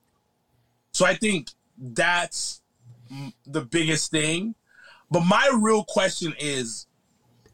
So 0.91 1.05
I 1.05 1.13
think 1.13 1.49
that's 1.77 2.61
the 3.45 3.61
biggest 3.61 4.11
thing. 4.11 4.55
But 5.09 5.21
my 5.21 5.49
real 5.61 5.83
question 5.83 6.33
is 6.39 6.87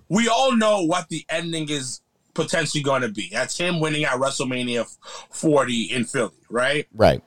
we 0.10 0.28
all 0.28 0.56
know 0.56 0.82
what 0.84 1.10
the 1.10 1.26
ending 1.30 1.70
is 1.70 2.02
potentially 2.34 2.84
going 2.84 3.02
to 3.02 3.10
be. 3.10 3.30
That's 3.32 3.58
him 3.58 3.80
winning 3.80 4.06
at 4.06 4.14
WrestleMania 4.14 4.88
40 5.30 5.84
in 5.92 6.06
Philly, 6.06 6.32
right? 6.50 6.88
Right. 6.94 7.22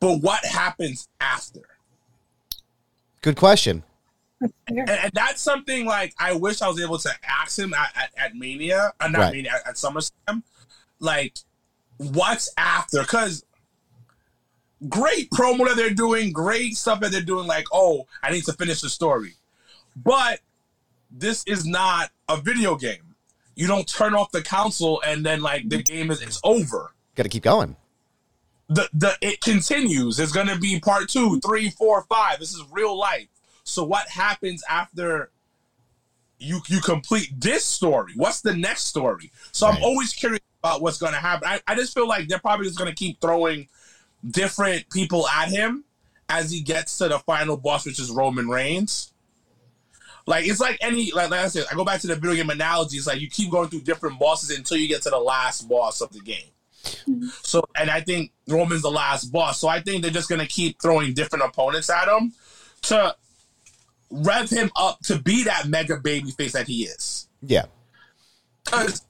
But 0.00 0.20
what 0.20 0.44
happens 0.44 1.08
after? 1.20 1.62
Good 3.22 3.36
question. 3.36 3.82
And, 4.40 4.52
and 4.88 5.10
that's 5.14 5.40
something 5.40 5.86
like 5.86 6.14
I 6.18 6.34
wish 6.34 6.60
I 6.60 6.68
was 6.68 6.80
able 6.80 6.98
to 6.98 7.10
ask 7.26 7.58
him 7.58 7.72
at, 7.72 7.90
at, 7.96 8.10
at 8.16 8.34
Mania, 8.34 8.92
uh, 9.00 9.08
not 9.08 9.18
Right. 9.20 9.32
Mania, 9.32 9.52
at, 9.54 9.68
at 9.68 9.74
SummerSlam. 9.76 10.42
Like, 11.00 11.38
what's 11.98 12.52
after? 12.56 13.00
Because 13.00 13.44
great 14.88 15.30
promo 15.30 15.66
that 15.66 15.76
they're 15.76 15.90
doing, 15.90 16.32
great 16.32 16.76
stuff 16.76 17.00
that 17.00 17.12
they're 17.12 17.20
doing. 17.20 17.46
Like, 17.46 17.66
oh, 17.72 18.06
I 18.22 18.30
need 18.30 18.44
to 18.44 18.52
finish 18.52 18.80
the 18.80 18.88
story, 18.88 19.34
but 19.96 20.40
this 21.10 21.44
is 21.46 21.66
not 21.66 22.10
a 22.28 22.36
video 22.36 22.76
game. 22.76 23.14
You 23.54 23.66
don't 23.66 23.88
turn 23.88 24.14
off 24.14 24.32
the 24.32 24.42
console 24.42 25.00
and 25.06 25.24
then 25.24 25.40
like 25.40 25.68
the 25.68 25.82
game 25.82 26.10
is 26.10 26.20
it's 26.20 26.40
over. 26.44 26.92
Got 27.14 27.22
to 27.22 27.28
keep 27.28 27.42
going. 27.42 27.76
The 28.68 28.88
the 28.92 29.16
it 29.20 29.40
continues. 29.40 30.16
There's 30.16 30.32
gonna 30.32 30.58
be 30.58 30.78
part 30.80 31.08
two, 31.08 31.40
three, 31.40 31.70
four, 31.70 32.02
five. 32.02 32.40
This 32.40 32.52
is 32.52 32.62
real 32.70 32.98
life. 32.98 33.28
So 33.64 33.84
what 33.84 34.08
happens 34.08 34.62
after 34.68 35.30
you 36.38 36.60
you 36.68 36.80
complete 36.80 37.30
this 37.38 37.64
story. 37.64 38.12
What's 38.16 38.40
the 38.40 38.54
next 38.54 38.86
story? 38.86 39.30
So 39.52 39.66
Right. 39.66 39.76
I'm 39.76 39.82
always 39.82 40.12
curious 40.12 40.42
about 40.66 40.82
what's 40.82 40.98
going 40.98 41.12
to 41.12 41.18
happen. 41.18 41.48
I, 41.48 41.60
I 41.66 41.74
just 41.76 41.94
feel 41.94 42.08
like 42.08 42.28
they're 42.28 42.38
probably 42.38 42.66
just 42.66 42.78
going 42.78 42.90
to 42.90 42.94
keep 42.94 43.20
throwing 43.20 43.68
different 44.28 44.90
people 44.90 45.26
at 45.28 45.48
him 45.48 45.84
as 46.28 46.50
he 46.50 46.60
gets 46.60 46.98
to 46.98 47.08
the 47.08 47.18
final 47.20 47.56
boss, 47.56 47.86
which 47.86 48.00
is 48.00 48.10
Roman 48.10 48.48
Reigns. 48.48 49.12
Like 50.26 50.48
it's 50.48 50.58
like 50.58 50.76
any 50.80 51.12
like, 51.12 51.30
like 51.30 51.40
I 51.40 51.46
said, 51.46 51.66
I 51.70 51.76
go 51.76 51.84
back 51.84 52.00
to 52.00 52.08
the 52.08 52.16
video 52.16 52.34
game 52.34 52.50
analogy. 52.50 52.96
It's 52.96 53.06
like 53.06 53.20
you 53.20 53.30
keep 53.30 53.48
going 53.48 53.68
through 53.68 53.82
different 53.82 54.18
bosses 54.18 54.56
until 54.56 54.76
you 54.76 54.88
get 54.88 55.02
to 55.02 55.10
the 55.10 55.18
last 55.18 55.68
boss 55.68 56.00
of 56.00 56.12
the 56.12 56.18
game. 56.18 56.50
Mm-hmm. 56.84 57.28
So, 57.42 57.64
and 57.76 57.88
I 57.88 58.00
think 58.00 58.32
Roman's 58.48 58.82
the 58.82 58.90
last 58.90 59.26
boss. 59.26 59.60
So 59.60 59.68
I 59.68 59.80
think 59.80 60.02
they're 60.02 60.10
just 60.10 60.28
gonna 60.28 60.46
keep 60.46 60.82
throwing 60.82 61.14
different 61.14 61.44
opponents 61.44 61.88
at 61.90 62.08
him 62.08 62.32
to 62.82 63.14
rev 64.10 64.50
him 64.50 64.72
up 64.74 64.98
to 65.04 65.16
be 65.20 65.44
that 65.44 65.68
mega 65.68 65.96
baby 65.96 66.32
face 66.32 66.54
that 66.54 66.66
he 66.66 66.86
is. 66.86 67.28
Yeah. 67.40 67.66
Because 68.64 69.06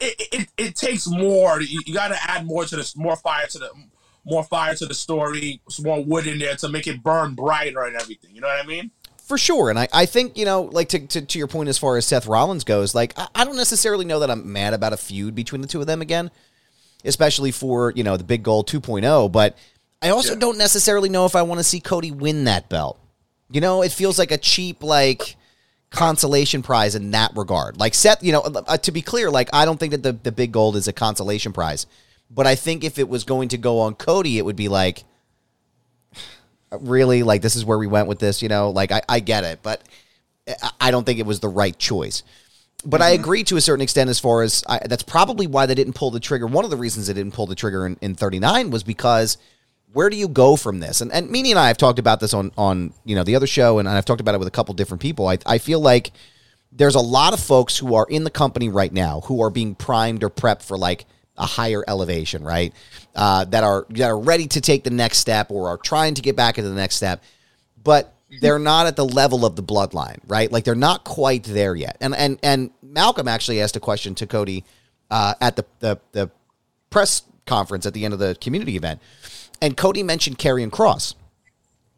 it, 0.00 0.48
it, 0.58 0.76
takes 0.76 1.06
more. 1.06 1.60
You, 1.60 1.80
you 1.86 1.94
got 1.94 2.08
to 2.08 2.18
add 2.30 2.46
more 2.46 2.64
to 2.64 2.76
this, 2.76 2.96
more 2.96 3.16
fire 3.16 3.46
to 3.48 3.58
the, 3.58 3.70
more 4.24 4.44
fire 4.44 4.74
to 4.74 4.86
the 4.86 4.94
story, 4.94 5.60
some 5.68 5.84
more 5.84 6.02
wood 6.04 6.26
in 6.26 6.38
there 6.38 6.56
to 6.56 6.68
make 6.68 6.86
it 6.86 7.02
burn 7.02 7.34
brighter 7.34 7.82
and 7.84 7.96
everything. 7.96 8.34
You 8.34 8.40
know 8.40 8.48
what 8.48 8.64
I 8.64 8.66
mean? 8.66 8.90
For 9.18 9.36
sure. 9.38 9.68
And 9.70 9.78
I, 9.78 9.88
I 9.92 10.06
think, 10.06 10.38
you 10.38 10.44
know, 10.44 10.62
like 10.62 10.88
to, 10.90 10.98
to, 11.06 11.20
to 11.20 11.38
your 11.38 11.48
point 11.48 11.68
as 11.68 11.76
far 11.78 11.96
as 11.96 12.06
Seth 12.06 12.26
Rollins 12.26 12.64
goes, 12.64 12.94
like, 12.94 13.12
I, 13.18 13.28
I 13.34 13.44
don't 13.44 13.56
necessarily 13.56 14.04
know 14.04 14.20
that 14.20 14.30
I'm 14.30 14.50
mad 14.52 14.72
about 14.74 14.92
a 14.92 14.96
feud 14.96 15.34
between 15.34 15.60
the 15.60 15.68
two 15.68 15.80
of 15.80 15.86
them 15.86 16.00
again, 16.00 16.30
especially 17.04 17.50
for, 17.50 17.92
you 17.94 18.04
know, 18.04 18.16
the 18.16 18.24
big 18.24 18.42
gold 18.42 18.68
2.0. 18.68 19.30
But 19.30 19.56
I 20.00 20.10
also 20.10 20.32
Yeah. 20.32 20.38
don't 20.40 20.58
necessarily 20.58 21.08
know 21.08 21.26
if 21.26 21.36
I 21.36 21.42
want 21.42 21.58
to 21.58 21.64
see 21.64 21.80
Cody 21.80 22.10
win 22.10 22.44
that 22.44 22.68
belt. 22.68 22.98
You 23.50 23.60
know, 23.60 23.82
it 23.82 23.92
feels 23.92 24.18
like 24.18 24.30
a 24.30 24.38
cheap, 24.38 24.82
like, 24.82 25.36
consolation 25.90 26.62
prize 26.62 26.94
in 26.94 27.10
that 27.12 27.32
regard. 27.36 27.78
Like, 27.78 27.94
Seth, 27.94 28.22
you 28.22 28.32
know, 28.32 28.40
uh, 28.40 28.76
to 28.78 28.92
be 28.92 29.02
clear, 29.02 29.30
like, 29.30 29.48
I 29.52 29.64
don't 29.64 29.78
think 29.78 29.92
that 29.92 30.02
the, 30.02 30.12
the 30.12 30.32
big 30.32 30.52
gold 30.52 30.76
is 30.76 30.88
a 30.88 30.92
consolation 30.92 31.52
prize. 31.52 31.86
But 32.30 32.46
I 32.46 32.54
think 32.54 32.84
if 32.84 32.98
it 32.98 33.08
was 33.08 33.24
going 33.24 33.48
to 33.50 33.58
go 33.58 33.80
on 33.80 33.94
Cody, 33.94 34.38
it 34.38 34.44
would 34.44 34.56
be 34.56 34.68
like, 34.68 35.04
really 36.80 37.22
like 37.22 37.40
this 37.40 37.56
is 37.56 37.64
where 37.64 37.78
we 37.78 37.86
went 37.86 38.08
with 38.08 38.18
this 38.18 38.42
you 38.42 38.48
know 38.50 38.68
like 38.68 38.92
i, 38.92 39.00
I 39.08 39.20
get 39.20 39.42
it 39.42 39.60
but 39.62 39.82
I- 40.46 40.70
i 40.82 40.90
don't 40.90 41.04
think 41.04 41.18
it 41.18 41.24
was 41.24 41.40
the 41.40 41.48
right 41.48 41.76
choice 41.78 42.22
but 42.84 43.00
i 43.00 43.10
agree 43.10 43.42
to 43.44 43.56
a 43.56 43.60
certain 43.62 43.80
extent 43.80 44.10
as 44.10 44.20
far 44.20 44.42
as 44.42 44.62
I, 44.68 44.80
that's 44.86 45.02
probably 45.02 45.46
why 45.46 45.64
they 45.64 45.74
didn't 45.74 45.94
pull 45.94 46.10
the 46.10 46.20
trigger 46.20 46.46
one 46.46 46.64
of 46.66 46.70
the 46.70 46.76
reasons 46.76 47.06
they 47.06 47.14
didn't 47.14 47.32
pull 47.32 47.46
the 47.46 47.54
trigger 47.54 47.86
in, 47.86 47.96
in 48.02 48.14
39 48.14 48.70
was 48.70 48.82
because 48.82 49.38
where 49.92 50.10
do 50.10 50.16
you 50.16 50.28
go 50.28 50.56
from 50.56 50.80
this 50.80 51.00
and, 51.00 51.12
and 51.12 51.28
Meanie 51.30 51.50
and 51.50 51.58
i 51.58 51.68
have 51.68 51.78
talked 51.78 51.98
about 51.98 52.20
this 52.20 52.34
on 52.34 52.52
on 52.56 52.92
you 53.04 53.14
know 53.14 53.24
the 53.24 53.36
other 53.36 53.46
show 53.46 53.78
and 53.78 53.88
i've 53.88 54.04
talked 54.04 54.20
about 54.20 54.34
it 54.34 54.38
with 54.38 54.48
a 54.48 54.52
couple 54.52 54.74
different 54.74 55.00
people 55.00 55.28
i, 55.28 55.38
I 55.46 55.58
feel 55.58 55.80
like 55.80 56.12
there's 56.72 56.94
a 56.94 57.00
lot 57.00 57.32
of 57.32 57.40
folks 57.40 57.76
who 57.78 57.94
are 57.94 58.06
in 58.08 58.24
the 58.24 58.30
company 58.30 58.68
right 58.68 58.92
now 58.92 59.20
who 59.22 59.42
are 59.42 59.50
being 59.50 59.74
primed 59.74 60.22
or 60.22 60.30
prepped 60.30 60.62
for 60.62 60.76
like 60.76 61.06
a 61.38 61.46
higher 61.46 61.84
elevation, 61.86 62.44
right? 62.44 62.74
Uh, 63.14 63.44
that 63.44 63.64
are 63.64 63.86
that 63.90 64.08
are 64.08 64.18
ready 64.18 64.46
to 64.48 64.60
take 64.60 64.84
the 64.84 64.90
next 64.90 65.18
step 65.18 65.50
or 65.50 65.68
are 65.68 65.78
trying 65.78 66.14
to 66.14 66.22
get 66.22 66.36
back 66.36 66.58
into 66.58 66.68
the 66.68 66.76
next 66.76 66.96
step, 66.96 67.22
but 67.82 68.14
they're 68.40 68.58
not 68.58 68.86
at 68.86 68.96
the 68.96 69.04
level 69.04 69.46
of 69.46 69.56
the 69.56 69.62
bloodline, 69.62 70.18
right? 70.26 70.52
Like 70.52 70.64
they're 70.64 70.74
not 70.74 71.04
quite 71.04 71.44
there 71.44 71.74
yet. 71.74 71.96
And 72.00 72.14
and 72.14 72.38
and 72.42 72.70
Malcolm 72.82 73.28
actually 73.28 73.62
asked 73.62 73.76
a 73.76 73.80
question 73.80 74.14
to 74.16 74.26
Cody 74.26 74.64
uh, 75.10 75.34
at 75.40 75.56
the, 75.56 75.64
the 75.78 75.98
the 76.12 76.30
press 76.90 77.22
conference 77.46 77.86
at 77.86 77.94
the 77.94 78.04
end 78.04 78.12
of 78.12 78.20
the 78.20 78.36
community 78.40 78.76
event, 78.76 79.00
and 79.60 79.76
Cody 79.76 80.02
mentioned 80.02 80.38
Karrion 80.38 80.70
Kross 80.70 81.14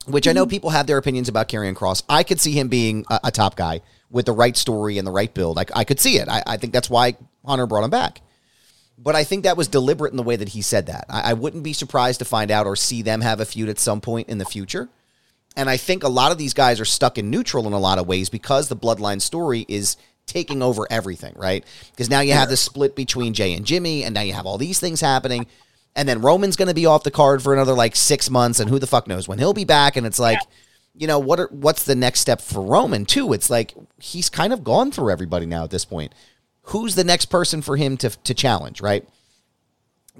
which 0.06 0.26
I 0.26 0.32
know 0.32 0.44
mm-hmm. 0.44 0.50
people 0.50 0.70
have 0.70 0.86
their 0.86 0.98
opinions 0.98 1.28
about 1.28 1.48
Karrion 1.48 1.74
Kross. 1.74 2.02
I 2.08 2.22
could 2.22 2.40
see 2.40 2.52
him 2.52 2.68
being 2.68 3.04
a, 3.10 3.20
a 3.24 3.30
top 3.30 3.56
guy 3.56 3.80
with 4.10 4.26
the 4.26 4.32
right 4.32 4.56
story 4.56 4.98
and 4.98 5.06
the 5.06 5.12
right 5.12 5.32
build. 5.32 5.58
I, 5.58 5.64
I 5.74 5.84
could 5.84 6.00
see 6.00 6.16
it. 6.16 6.28
I, 6.28 6.42
I 6.46 6.56
think 6.56 6.72
that's 6.72 6.90
why 6.90 7.16
Hunter 7.44 7.66
brought 7.66 7.84
him 7.84 7.90
back. 7.90 8.20
But 8.98 9.14
I 9.14 9.24
think 9.24 9.44
that 9.44 9.56
was 9.56 9.68
deliberate 9.68 10.10
in 10.10 10.16
the 10.16 10.22
way 10.22 10.36
that 10.36 10.50
he 10.50 10.62
said 10.62 10.86
that. 10.86 11.06
I, 11.08 11.30
I 11.30 11.32
wouldn't 11.32 11.62
be 11.62 11.72
surprised 11.72 12.18
to 12.18 12.24
find 12.24 12.50
out 12.50 12.66
or 12.66 12.76
see 12.76 13.02
them 13.02 13.20
have 13.20 13.40
a 13.40 13.46
feud 13.46 13.68
at 13.68 13.78
some 13.78 14.00
point 14.00 14.28
in 14.28 14.38
the 14.38 14.44
future. 14.44 14.88
And 15.56 15.68
I 15.68 15.76
think 15.76 16.02
a 16.02 16.08
lot 16.08 16.32
of 16.32 16.38
these 16.38 16.54
guys 16.54 16.80
are 16.80 16.84
stuck 16.84 17.18
in 17.18 17.30
neutral 17.30 17.66
in 17.66 17.72
a 17.72 17.78
lot 17.78 17.98
of 17.98 18.06
ways 18.06 18.28
because 18.28 18.68
the 18.68 18.76
bloodline 18.76 19.20
story 19.20 19.64
is 19.68 19.96
taking 20.26 20.62
over 20.62 20.86
everything, 20.90 21.34
right? 21.36 21.64
Because 21.90 22.08
now 22.08 22.20
you 22.20 22.34
have 22.34 22.48
this 22.48 22.60
split 22.60 22.94
between 22.94 23.34
Jey 23.34 23.54
and 23.54 23.66
Jimmy, 23.66 24.04
and 24.04 24.14
now 24.14 24.20
you 24.20 24.32
have 24.32 24.46
all 24.46 24.58
these 24.58 24.78
things 24.78 25.00
happening. 25.00 25.46
And 25.96 26.08
then 26.08 26.22
Roman's 26.22 26.56
going 26.56 26.68
to 26.68 26.74
be 26.74 26.86
off 26.86 27.02
the 27.02 27.10
card 27.10 27.42
for 27.42 27.52
another 27.52 27.74
like 27.74 27.96
six 27.96 28.30
months, 28.30 28.60
and 28.60 28.70
who 28.70 28.78
the 28.78 28.86
fuck 28.86 29.06
knows 29.06 29.28
when 29.28 29.38
he'll 29.38 29.52
be 29.52 29.64
back? 29.64 29.96
And 29.96 30.06
it's 30.06 30.18
like, 30.18 30.38
you 30.94 31.06
know, 31.06 31.18
what 31.18 31.40
are 31.40 31.48
what's 31.50 31.84
the 31.84 31.94
next 31.94 32.20
step 32.20 32.40
for 32.40 32.62
Roman 32.62 33.04
too? 33.04 33.32
It's 33.32 33.50
like 33.50 33.74
he's 33.98 34.28
kind 34.28 34.52
of 34.52 34.64
gone 34.64 34.92
through 34.92 35.10
everybody 35.10 35.46
now 35.46 35.64
at 35.64 35.70
this 35.70 35.84
point. 35.84 36.14
Who's 36.64 36.94
the 36.94 37.04
next 37.04 37.26
person 37.26 37.62
for 37.62 37.76
him 37.76 37.96
to 37.98 38.10
to 38.10 38.34
challenge, 38.34 38.80
right? 38.80 39.06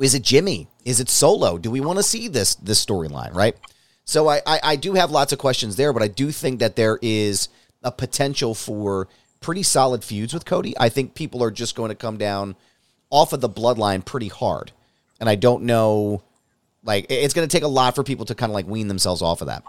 Is 0.01 0.15
it 0.15 0.23
Jimmy? 0.23 0.69
Is 0.85 1.01
it 1.01 1.09
Solo? 1.09 1.59
Do 1.59 1.71
we 1.71 1.81
want 1.81 1.99
to 1.99 2.03
see 2.03 2.29
this 2.29 2.55
this 2.57 2.85
storyline, 2.85 3.35
right? 3.35 3.57
So 4.05 4.29
I, 4.29 4.41
I 4.47 4.61
I 4.63 4.77
do 4.77 4.95
have 4.95 5.11
lots 5.11 5.33
of 5.33 5.39
questions 5.39 5.77
there, 5.77 5.93
but 5.93 6.03
I 6.03 6.09
do 6.09 6.33
think 6.33 6.59
that 6.61 6.77
there 6.77 6.99
is 7.03 7.49
a 7.83 7.93
potential 7.93 8.55
for 8.55 9.09
pretty 9.41 9.63
solid 9.63 10.05
feuds 10.05 10.35
with 10.35 10.45
Cody. 10.45 10.75
I 10.79 10.89
think 10.89 11.15
people 11.15 11.43
are 11.43 11.51
just 11.51 11.75
going 11.75 11.89
to 11.89 11.95
come 11.95 12.17
down 12.17 12.57
off 13.11 13.33
of 13.33 13.41
the 13.41 13.49
bloodline 13.49 14.05
pretty 14.05 14.29
hard, 14.29 14.73
and 15.21 15.29
I 15.29 15.37
don't 15.37 15.65
know. 15.65 16.23
Like 16.83 17.07
it's 17.11 17.35
going 17.35 17.47
to 17.47 17.55
take 17.55 17.63
a 17.63 17.69
lot 17.69 17.95
for 17.95 18.03
people 18.03 18.25
to 18.27 18.35
kind 18.35 18.51
of 18.51 18.55
like 18.55 18.67
wean 18.67 18.89
themselves 18.89 19.23
off 19.23 19.43
of 19.43 19.49
that. 19.49 19.63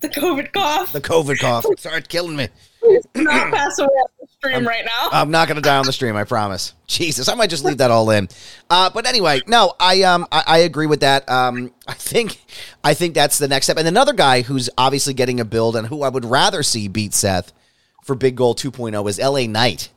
The 0.00 0.08
COVID 0.08 0.52
cough. 0.52 0.92
The 0.92 1.00
COVID 1.00 1.38
cough 1.38 1.66
started 1.78 2.08
killing 2.08 2.34
me. 2.34 2.48
not 3.14 3.52
pass 3.52 3.78
away 3.78 3.88
on 3.88 4.08
the 4.18 4.26
stream 4.28 4.66
right 4.66 4.84
now. 4.84 5.10
I'm 5.12 5.30
not 5.30 5.46
going 5.46 5.56
to 5.56 5.62
die 5.62 5.76
on 5.76 5.84
the 5.84 5.92
stream. 5.92 6.16
I 6.16 6.24
promise. 6.24 6.72
Jesus, 6.86 7.28
I 7.28 7.34
might 7.34 7.50
just 7.50 7.64
leave 7.64 7.78
that 7.78 7.90
all 7.90 8.08
in. 8.10 8.28
Uh, 8.70 8.88
but 8.88 9.06
anyway, 9.06 9.42
no, 9.46 9.74
I 9.78 10.02
um 10.02 10.26
I, 10.32 10.42
I 10.46 10.58
agree 10.58 10.86
with 10.86 11.00
that. 11.00 11.28
Um, 11.28 11.72
I 11.86 11.92
think 11.92 12.42
I 12.82 12.94
think 12.94 13.14
that's 13.14 13.36
the 13.36 13.48
next 13.48 13.66
step. 13.66 13.76
And 13.76 13.86
another 13.86 14.14
guy 14.14 14.40
who's 14.40 14.70
obviously 14.78 15.12
getting 15.12 15.38
a 15.38 15.44
build 15.44 15.76
and 15.76 15.86
who 15.86 16.02
I 16.02 16.08
would 16.08 16.24
rather 16.24 16.62
see 16.62 16.88
beat 16.88 17.12
Seth 17.12 17.52
for 18.02 18.14
Big 18.14 18.36
Gold 18.36 18.58
2.0 18.58 19.08
is 19.08 19.18
L.A. 19.18 19.46
Knight, 19.46 19.90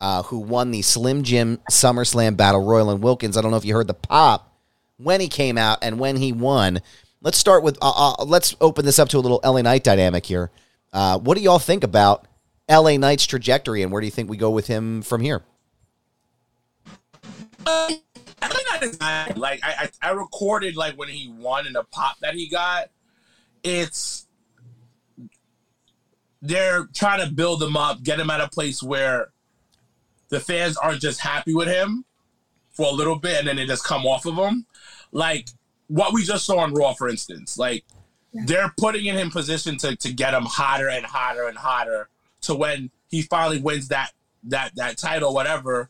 uh, 0.00 0.22
who 0.24 0.38
won 0.38 0.70
the 0.70 0.82
Slim 0.82 1.22
Jim 1.22 1.58
SummerSlam 1.70 2.36
Battle 2.36 2.64
Royal 2.64 2.90
in 2.90 3.00
Wilkins. 3.00 3.36
I 3.36 3.40
don't 3.40 3.50
know 3.50 3.56
if 3.56 3.64
you 3.64 3.74
heard 3.74 3.86
the 3.86 3.94
pop 3.94 4.52
when 4.96 5.20
he 5.20 5.28
came 5.28 5.58
out 5.58 5.78
and 5.82 5.98
when 5.98 6.16
he 6.16 6.32
won. 6.32 6.80
Let's 7.20 7.38
start 7.38 7.62
with 7.62 7.78
uh, 7.80 8.14
uh, 8.18 8.24
let's 8.24 8.54
open 8.60 8.84
this 8.84 8.98
up 8.98 9.08
to 9.10 9.18
a 9.18 9.20
little 9.20 9.40
LA 9.42 9.62
Knight 9.62 9.82
dynamic 9.82 10.26
here. 10.26 10.50
Uh, 10.92 11.18
what 11.18 11.36
do 11.36 11.42
y'all 11.42 11.58
think 11.58 11.82
about 11.82 12.26
LA 12.68 12.96
Knight's 12.96 13.26
trajectory 13.26 13.82
and 13.82 13.90
where 13.90 14.00
do 14.00 14.06
you 14.06 14.10
think 14.10 14.28
we 14.28 14.36
go 14.36 14.50
with 14.50 14.66
him 14.66 15.02
from 15.02 15.20
here? 15.22 15.42
Like 19.36 19.60
I, 19.62 19.88
I 20.02 20.08
I 20.08 20.10
recorded 20.10 20.76
like 20.76 20.98
when 20.98 21.08
he 21.08 21.28
won 21.28 21.66
and 21.66 21.74
the 21.74 21.84
pop 21.84 22.18
that 22.20 22.34
he 22.34 22.48
got. 22.48 22.90
It's 23.62 24.23
they're 26.44 26.86
trying 26.92 27.26
to 27.26 27.34
build 27.34 27.62
him 27.62 27.76
up, 27.76 28.02
get 28.02 28.20
him 28.20 28.28
at 28.28 28.40
a 28.40 28.48
place 28.48 28.82
where 28.82 29.32
the 30.28 30.38
fans 30.38 30.76
aren't 30.76 31.00
just 31.00 31.20
happy 31.20 31.54
with 31.54 31.68
him 31.68 32.04
for 32.70 32.86
a 32.86 32.90
little 32.90 33.16
bit 33.16 33.38
and 33.38 33.48
then 33.48 33.56
they 33.56 33.66
just 33.66 33.84
come 33.84 34.04
off 34.04 34.26
of 34.26 34.36
him. 34.36 34.66
Like 35.10 35.48
what 35.88 36.12
we 36.12 36.22
just 36.22 36.44
saw 36.44 36.58
on 36.58 36.74
Raw, 36.74 36.92
for 36.92 37.08
instance. 37.08 37.56
Like 37.56 37.84
they're 38.32 38.72
putting 38.78 39.06
in 39.06 39.16
him 39.16 39.30
position 39.30 39.78
to, 39.78 39.96
to 39.96 40.12
get 40.12 40.34
him 40.34 40.44
hotter 40.44 40.90
and 40.90 41.06
hotter 41.06 41.48
and 41.48 41.56
hotter 41.56 42.10
to 42.42 42.54
when 42.54 42.90
he 43.08 43.22
finally 43.22 43.60
wins 43.60 43.88
that 43.88 44.10
that 44.44 44.72
that 44.76 44.98
title, 44.98 45.32
whatever, 45.32 45.88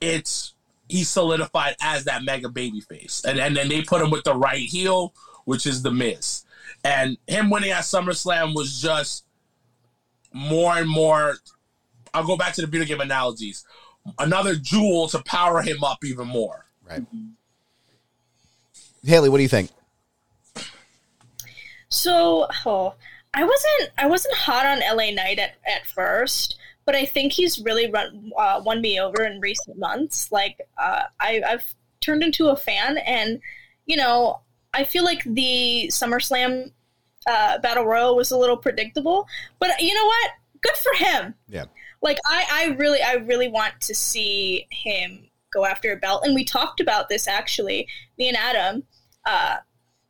it's 0.00 0.54
he's 0.88 1.10
solidified 1.10 1.74
as 1.82 2.04
that 2.04 2.22
mega 2.22 2.48
baby 2.48 2.80
face. 2.80 3.22
And 3.26 3.40
and 3.40 3.56
then 3.56 3.68
they 3.68 3.82
put 3.82 4.02
him 4.02 4.10
with 4.10 4.22
the 4.22 4.36
right 4.36 4.60
heel, 4.62 5.14
which 5.46 5.66
is 5.66 5.82
the 5.82 5.90
Miz. 5.90 6.44
And 6.84 7.18
him 7.26 7.50
winning 7.50 7.72
at 7.72 7.82
SummerSlam 7.82 8.54
was 8.54 8.80
just 8.80 9.24
more 10.32 10.76
and 10.76 10.88
more 10.88 11.36
I'll 12.14 12.26
go 12.26 12.36
back 12.36 12.54
to 12.54 12.60
the 12.60 12.66
video 12.66 12.86
game 12.86 13.00
analogies. 13.00 13.64
Another 14.18 14.54
jewel 14.54 15.08
to 15.08 15.22
power 15.22 15.62
him 15.62 15.84
up 15.84 16.04
even 16.04 16.26
more. 16.26 16.66
Right. 16.88 17.04
Haley, 19.04 19.28
what 19.28 19.38
do 19.38 19.42
you 19.42 19.48
think? 19.48 19.70
So, 21.88 22.46
oh, 22.66 22.94
I 23.34 23.44
wasn't 23.44 23.90
I 23.98 24.06
wasn't 24.06 24.34
hot 24.34 24.66
on 24.66 24.80
LA 24.80 25.10
Knight 25.10 25.38
at, 25.38 25.54
at 25.66 25.86
first, 25.86 26.58
but 26.84 26.94
I 26.94 27.04
think 27.04 27.32
he's 27.32 27.60
really 27.60 27.90
run 27.90 28.32
uh, 28.36 28.60
won 28.64 28.80
me 28.80 29.00
over 29.00 29.24
in 29.24 29.40
recent 29.40 29.78
months. 29.78 30.32
Like 30.32 30.60
uh, 30.78 31.02
I, 31.20 31.42
I've 31.46 31.74
turned 32.00 32.22
into 32.22 32.48
a 32.48 32.56
fan, 32.56 32.98
and 32.98 33.40
you 33.86 33.96
know 33.96 34.40
I 34.72 34.84
feel 34.84 35.04
like 35.04 35.22
the 35.24 35.86
SummerSlam 35.88 36.72
uh, 37.28 37.58
Battle 37.58 37.84
Royal 37.84 38.16
was 38.16 38.30
a 38.30 38.36
little 38.38 38.56
predictable, 38.56 39.26
but 39.58 39.70
you 39.80 39.94
know 39.94 40.04
what? 40.06 40.30
Good 40.62 40.76
for 40.76 40.92
him. 41.04 41.34
Yeah. 41.48 41.64
Like 42.02 42.18
I, 42.26 42.44
I 42.50 42.74
really 42.76 43.00
I 43.02 43.14
really 43.14 43.48
want 43.48 43.80
to 43.82 43.94
see 43.94 44.66
him 44.70 45.26
go 45.52 45.64
after 45.66 45.92
a 45.92 45.96
belt, 45.96 46.24
and 46.24 46.34
we 46.34 46.44
talked 46.44 46.80
about 46.80 47.08
this 47.08 47.26
actually. 47.28 47.86
Me 48.18 48.28
and 48.28 48.36
Adam. 48.36 48.84
Uh, 49.26 49.56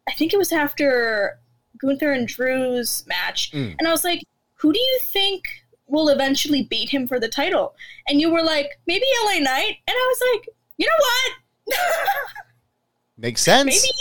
I 0.09 0.13
think 0.15 0.33
it 0.33 0.39
was 0.39 0.53
after 0.53 1.39
Gunther 1.81 2.13
and 2.13 2.27
Drew's 2.29 3.05
match, 3.07 3.51
Mm. 3.53 3.75
and 3.79 3.89
I 3.89 3.91
was 3.91 4.05
like, 4.05 4.23
who 4.55 4.73
do 4.73 4.79
you 4.79 4.99
think 5.03 5.45
will 5.87 6.09
eventually 6.09 6.63
beat 6.63 6.91
him 6.91 7.09
for 7.09 7.19
the 7.19 7.29
title? 7.29 7.75
And 8.09 8.21
you 8.21 8.31
were 8.31 8.43
like, 8.43 8.71
maybe 8.87 9.05
LA 9.25 9.39
Knight, 9.41 9.77
and 9.87 9.95
I 9.97 10.15
was 10.15 10.23
like, 10.35 10.49
you 10.79 10.87
know 10.87 11.77
what? 11.77 11.77
Makes 13.17 13.43
sense. 13.43 13.67
maybe 13.67 13.93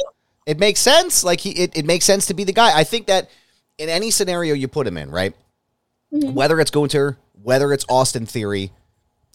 It 0.50 0.58
makes 0.58 0.80
sense. 0.80 1.24
Like 1.24 1.42
he, 1.42 1.52
it, 1.52 1.78
it 1.78 1.86
makes 1.86 2.06
sense 2.06 2.26
to 2.26 2.34
be 2.34 2.44
the 2.44 2.52
guy. 2.52 2.76
I 2.76 2.84
think 2.84 3.06
that 3.06 3.30
in 3.78 3.88
any 3.88 4.10
scenario 4.10 4.56
you 4.56 4.68
put 4.68 4.88
him 4.88 4.98
in, 4.98 5.12
right? 5.12 5.36
Mhm. 6.12 6.34
Whether 6.34 6.60
it's 6.60 6.72
Gunther, 6.72 7.20
whether 7.44 7.72
it's 7.72 7.86
Austin 7.88 8.26
Theory, 8.26 8.72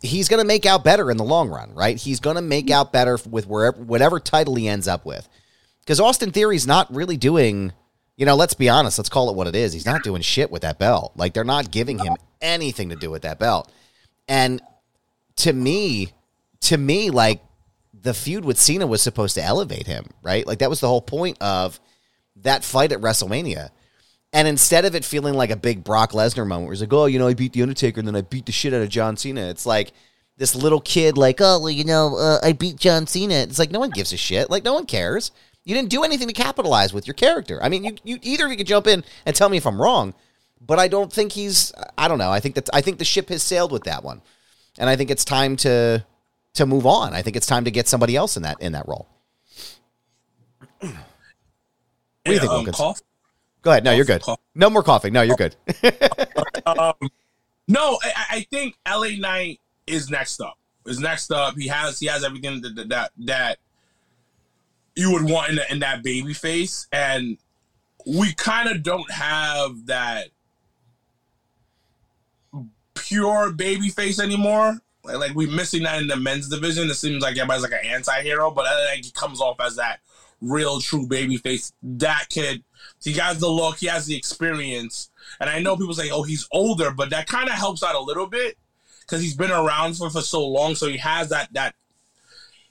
he's 0.03 0.29
going 0.29 0.43
to 0.43 0.47
make 0.47 0.67
out 0.67 0.83
better 0.83 1.13
in 1.13 1.17
the 1.17 1.23
long 1.23 1.51
run, 1.51 1.73
right? 1.73 1.97
He's 1.97 2.19
going 2.19 2.35
to 2.35 2.43
make 2.43 2.69
out 2.69 2.93
better 2.93 3.17
with 3.31 3.47
wherever 3.47 3.81
whatever 3.81 4.19
title 4.19 4.57
he 4.57 4.67
ends 4.67 4.89
up 4.89 5.07
with. 5.07 5.29
Because 5.79 6.01
Austin 6.01 6.33
Theory's 6.33 6.67
not 6.67 6.93
really 6.93 7.17
doing, 7.17 7.73
you 8.17 8.27
know, 8.27 8.35
let's 8.35 8.55
be 8.55 8.69
honest, 8.69 8.99
let's 8.99 9.09
call 9.09 9.31
it 9.31 9.37
what 9.37 9.47
it 9.47 9.55
is. 9.55 9.73
He's 9.73 9.87
not 9.87 10.03
doing 10.03 10.21
shit 10.21 10.51
with 10.51 10.63
that 10.63 10.81
belt. 10.81 11.13
Like 11.15 11.33
they're 11.33 11.45
not 11.45 11.71
giving 11.71 12.01
him 12.01 12.17
anything 12.41 12.89
to 12.89 12.97
do 12.97 13.09
with 13.09 13.23
that 13.23 13.39
belt. 13.39 13.71
And 14.27 14.61
to 15.37 15.53
me, 15.53 16.13
to 16.63 16.77
me, 16.77 17.11
like 17.11 17.41
the 18.05 18.15
feud 18.15 18.45
with 18.45 18.61
Cena 18.61 18.87
was 18.87 19.03
supposed 19.03 19.35
to 19.35 19.43
elevate 19.43 19.87
him, 19.87 20.05
right? 20.23 20.47
Like 20.47 20.59
that 20.59 20.71
was 20.71 20.81
the 20.81 20.89
whole 20.89 21.01
point 21.01 21.39
of 21.41 21.81
that 22.37 22.63
fight 22.63 22.93
at 22.93 23.01
WrestleMania. 23.01 23.71
And 24.33 24.47
instead 24.47 24.85
of 24.85 24.95
it 24.95 25.05
feeling 25.05 25.35
like 25.35 25.51
a 25.51 25.57
big 25.57 25.83
Brock 25.83 26.13
Lesnar 26.13 26.47
moment 26.47 26.67
where 26.67 26.75
he's 26.75 26.83
like, 26.83 26.93
oh, 26.93 27.07
you 27.07 27.19
know, 27.19 27.29
I 27.29 27.35
beat 27.35 27.55
The 27.55 27.63
Undertaker 27.63 28.01
and 28.01 28.07
then 28.07 28.15
I 28.15 28.21
beat 28.21 28.47
the 28.47 28.53
shit 28.53 28.75
out 28.75 28.83
of 28.83 28.91
John 28.91 29.17
Cena, 29.17 29.43
it's 29.49 29.65
like 29.65 29.93
this 30.37 30.55
little 30.55 30.81
kid, 30.81 31.17
like, 31.17 31.41
oh, 31.41 31.61
well, 31.61 31.71
you 31.71 31.85
know, 31.85 32.17
uh, 32.19 32.41
I 32.43 32.53
beat 32.53 32.77
John 32.77 33.07
Cena. 33.07 33.35
It's 33.35 33.59
like, 33.59 33.71
no 33.71 33.79
one 33.79 33.91
gives 33.91 34.13
a 34.13 34.17
shit. 34.17 34.51
Like, 34.51 34.65
no 34.65 34.75
one 34.75 34.85
cares. 34.85 35.31
You 35.65 35.75
didn't 35.75 35.91
do 35.91 36.03
anything 36.03 36.29
to 36.29 36.35
capitalize 36.35 36.93
with 36.93 37.07
your 37.07 37.15
character. 37.15 37.63
I 37.63 37.69
mean, 37.69 37.85
you, 37.85 37.97
you 38.03 38.19
either 38.21 38.45
of 38.47 38.51
you 38.51 38.59
could 38.59 38.67
jump 38.67 38.87
in 38.87 39.05
and 39.25 39.35
tell 39.35 39.49
me 39.49 39.57
if 39.57 39.67
I'm 39.67 39.81
wrong, 39.81 40.13
but 40.61 40.79
I 40.79 40.89
don't 40.89 41.13
think 41.13 41.33
he's, 41.33 41.73
I 41.97 42.09
don't 42.09 42.19
know. 42.19 42.31
I 42.31 42.41
think 42.41 42.57
that, 42.57 42.69
I 42.73 42.81
think 42.81 42.99
the 42.99 43.05
ship 43.05 43.29
has 43.31 43.43
sailed 43.43 43.73
with 43.73 43.85
that 43.85 44.05
one. 44.05 44.21
And 44.77 44.91
I 44.91 44.97
think 44.97 45.11
it's 45.11 45.25
time 45.25 45.57
to, 45.59 46.05
to 46.55 46.67
move 46.67 46.87
on. 46.87 47.15
I 47.15 47.23
think 47.23 47.37
it's 47.37 47.47
time 47.47 47.65
to 47.65 47.71
get 47.71 47.89
somebody 47.89 48.17
else 48.17 48.37
in 48.37 48.43
that, 48.43 48.61
in 48.61 48.73
that 48.73 48.89
role. 48.89 49.09
What 50.81 50.93
do 52.25 52.33
you 52.33 52.39
think, 52.39 52.81
um? 52.81 52.95
Go 53.63 53.71
ahead. 53.71 53.85
No, 53.85 53.93
you're 53.93 54.05
good. 54.05 54.23
No 54.55 54.71
more 54.71 54.83
coughing. 54.83 55.13
No, 55.13 55.23
you're 55.23 55.37
good. 55.37 55.57
um, 56.67 56.95
no, 57.67 57.99
I, 58.03 58.25
I 58.31 58.47
think 58.51 58.77
LA 58.87 59.17
Knight 59.19 59.61
is 59.87 60.11
next 60.11 60.41
up. 60.41 60.59
Is 60.87 61.01
next 61.01 61.31
up. 61.31 61.55
He 61.57 61.69
has 61.69 61.99
he 61.99 62.07
has 62.07 62.25
everything 62.25 62.61
that 62.61 62.89
that 62.91 63.13
that 63.25 63.59
you 64.95 65.13
would 65.13 65.25
want 65.25 65.51
in, 65.51 65.57
the, 65.57 65.73
in 65.73 65.79
that 65.79 66.03
baby 66.03 66.35
face, 66.35 66.87
and 66.93 67.39
we 68.07 68.35
kind 68.35 68.69
of 68.69 68.83
don't 68.83 69.11
have 69.11 69.87
that 69.87 70.29
pure 72.95 73.51
baby 73.51 73.89
face 73.89 74.21
anymore. 74.21 74.81
Like, 75.05 75.17
like 75.17 75.35
we're 75.35 75.51
missing 75.51 75.83
that 75.83 76.01
in 76.01 76.09
the 76.09 76.17
men's 76.17 76.49
division. 76.49 76.89
It 76.91 76.95
seems 76.95 77.23
like 77.23 77.37
everybody's 77.37 77.63
like 77.63 77.73
an 77.73 77.87
anti-hero, 77.87 78.51
but 78.51 78.67
I 78.67 78.93
think 78.93 79.05
he 79.05 79.13
comes 79.13 79.41
off 79.41 79.61
as 79.61 79.77
that 79.77 80.01
real 80.41 80.81
true 80.81 81.07
baby 81.07 81.37
face. 81.37 81.73
That 81.83 82.27
kid, 82.31 82.65
he 83.03 83.13
has 83.15 83.39
the 83.39 83.49
look, 83.49 83.79
he 83.79 83.87
has 83.87 84.07
the 84.07 84.17
experience. 84.17 85.11
And 85.41 85.49
I 85.51 85.61
know 85.61 85.77
people 85.77 85.95
say, 85.95 86.11
oh, 86.11 86.23
he's 86.23 86.49
older, 86.53 86.91
but 86.91 87.11
that 87.11 87.27
kind 87.27 87.49
of 87.49 87.55
helps 87.55 87.83
out 87.83 87.95
a 87.95 88.01
little 88.01 88.27
bit 88.27 88.57
because 89.01 89.23
he's 89.23 89.37
been 89.37 89.51
around 89.51 89.97
for, 89.97 90.11
for 90.11 90.23
so 90.23 90.47
long. 90.47 90.75
So 90.75 90.89
he 90.89 90.99
has 90.99 91.29
that, 91.31 91.53
that 91.53 91.75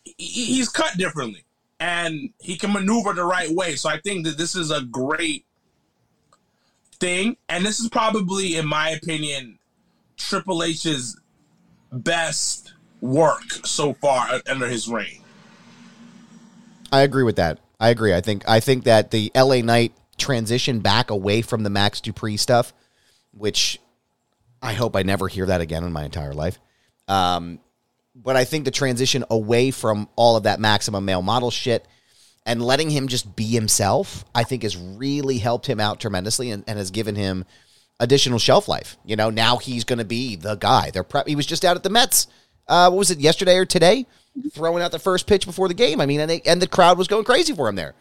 he- 0.03 0.45
he's 0.45 0.69
cut 0.69 0.97
differently 0.97 1.45
and 1.79 2.31
he 2.39 2.57
can 2.57 2.73
maneuver 2.73 3.13
the 3.13 3.23
right 3.23 3.51
way. 3.51 3.75
So 3.75 3.89
I 3.89 3.99
think 3.99 4.25
that 4.25 4.37
this 4.37 4.55
is 4.55 4.71
a 4.71 4.81
great 4.81 5.45
thing. 6.99 7.37
And 7.49 7.65
this 7.65 7.79
is 7.79 7.89
probably, 7.89 8.55
in 8.55 8.67
my 8.67 8.89
opinion, 8.89 9.59
Triple 10.17 10.63
H's 10.63 11.19
best 11.93 12.73
work 13.01 13.43
so 13.63 13.93
far 13.93 14.41
under 14.47 14.67
his 14.67 14.87
reign. 14.87 15.21
I 16.91 17.01
agree 17.01 17.23
with 17.23 17.37
that. 17.37 17.59
I 17.79 17.89
agree. 17.89 18.13
I 18.13 18.21
think 18.21 18.47
I 18.47 18.59
think 18.59 18.85
that 18.85 19.11
the 19.11 19.31
LA 19.35 19.61
Knight 19.61 19.93
transition 20.17 20.79
back 20.79 21.09
away 21.09 21.41
from 21.41 21.63
the 21.63 21.69
Max 21.69 21.99
Dupri 21.99 22.39
stuff, 22.39 22.73
which 23.31 23.79
I 24.61 24.73
hope 24.73 24.95
I 24.95 25.03
never 25.03 25.27
hear 25.27 25.45
that 25.47 25.61
again 25.61 25.83
in 25.83 25.91
my 25.91 26.05
entire 26.05 26.33
life. 26.33 26.59
Um, 27.07 27.59
but 28.15 28.35
I 28.35 28.45
think 28.45 28.65
the 28.65 28.71
transition 28.71 29.25
away 29.29 29.71
from 29.71 30.07
all 30.15 30.37
of 30.37 30.43
that 30.43 30.59
maximum 30.59 31.03
male 31.03 31.21
model 31.21 31.51
shit 31.51 31.85
and 32.45 32.61
letting 32.61 32.89
him 32.89 33.07
just 33.07 33.35
be 33.35 33.45
himself, 33.45 34.23
I 34.35 34.43
think 34.43 34.63
has 34.63 34.77
really 34.77 35.37
helped 35.37 35.65
him 35.65 35.79
out 35.79 35.99
tremendously 35.99 36.51
and, 36.51 36.63
and 36.67 36.77
has 36.77 36.91
given 36.91 37.15
him 37.15 37.45
additional 37.99 38.39
shelf 38.39 38.67
life. 38.67 38.97
You 39.05 39.15
know, 39.15 39.29
now 39.29 39.57
he's 39.57 39.83
going 39.83 39.99
to 39.99 40.05
be 40.05 40.35
the 40.35 40.55
guy. 40.55 40.91
They're 40.91 41.03
pre- 41.03 41.23
he 41.27 41.35
was 41.35 41.45
just 41.45 41.65
out 41.65 41.75
at 41.75 41.83
the 41.83 41.89
Mets. 41.89 42.27
Uh, 42.67 42.89
what 42.89 42.99
was 42.99 43.11
it 43.11 43.19
yesterday 43.19 43.57
or 43.57 43.65
today? 43.65 44.05
Throwing 44.51 44.83
out 44.83 44.91
the 44.91 44.99
first 44.99 45.27
pitch 45.27 45.45
before 45.45 45.67
the 45.67 45.73
game. 45.73 46.01
I 46.01 46.05
mean, 46.05 46.19
and 46.19 46.29
they, 46.29 46.41
and 46.41 46.61
the 46.61 46.67
crowd 46.67 46.97
was 46.97 47.07
going 47.07 47.23
crazy 47.23 47.53
for 47.53 47.67
him 47.67 47.75
there. 47.75 47.93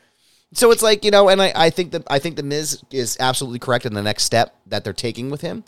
So 0.54 0.70
it's 0.70 0.82
like 0.82 1.04
you 1.04 1.10
know, 1.10 1.28
and 1.28 1.40
I, 1.40 1.52
I 1.54 1.70
think 1.70 1.92
that 1.92 2.02
I 2.08 2.18
think 2.18 2.36
the 2.36 2.42
Miz 2.42 2.82
is 2.90 3.16
absolutely 3.20 3.58
correct 3.58 3.86
in 3.86 3.94
the 3.94 4.02
next 4.02 4.24
step 4.24 4.54
that 4.66 4.84
they're 4.84 4.92
taking 4.92 5.30
with 5.30 5.40
him, 5.40 5.64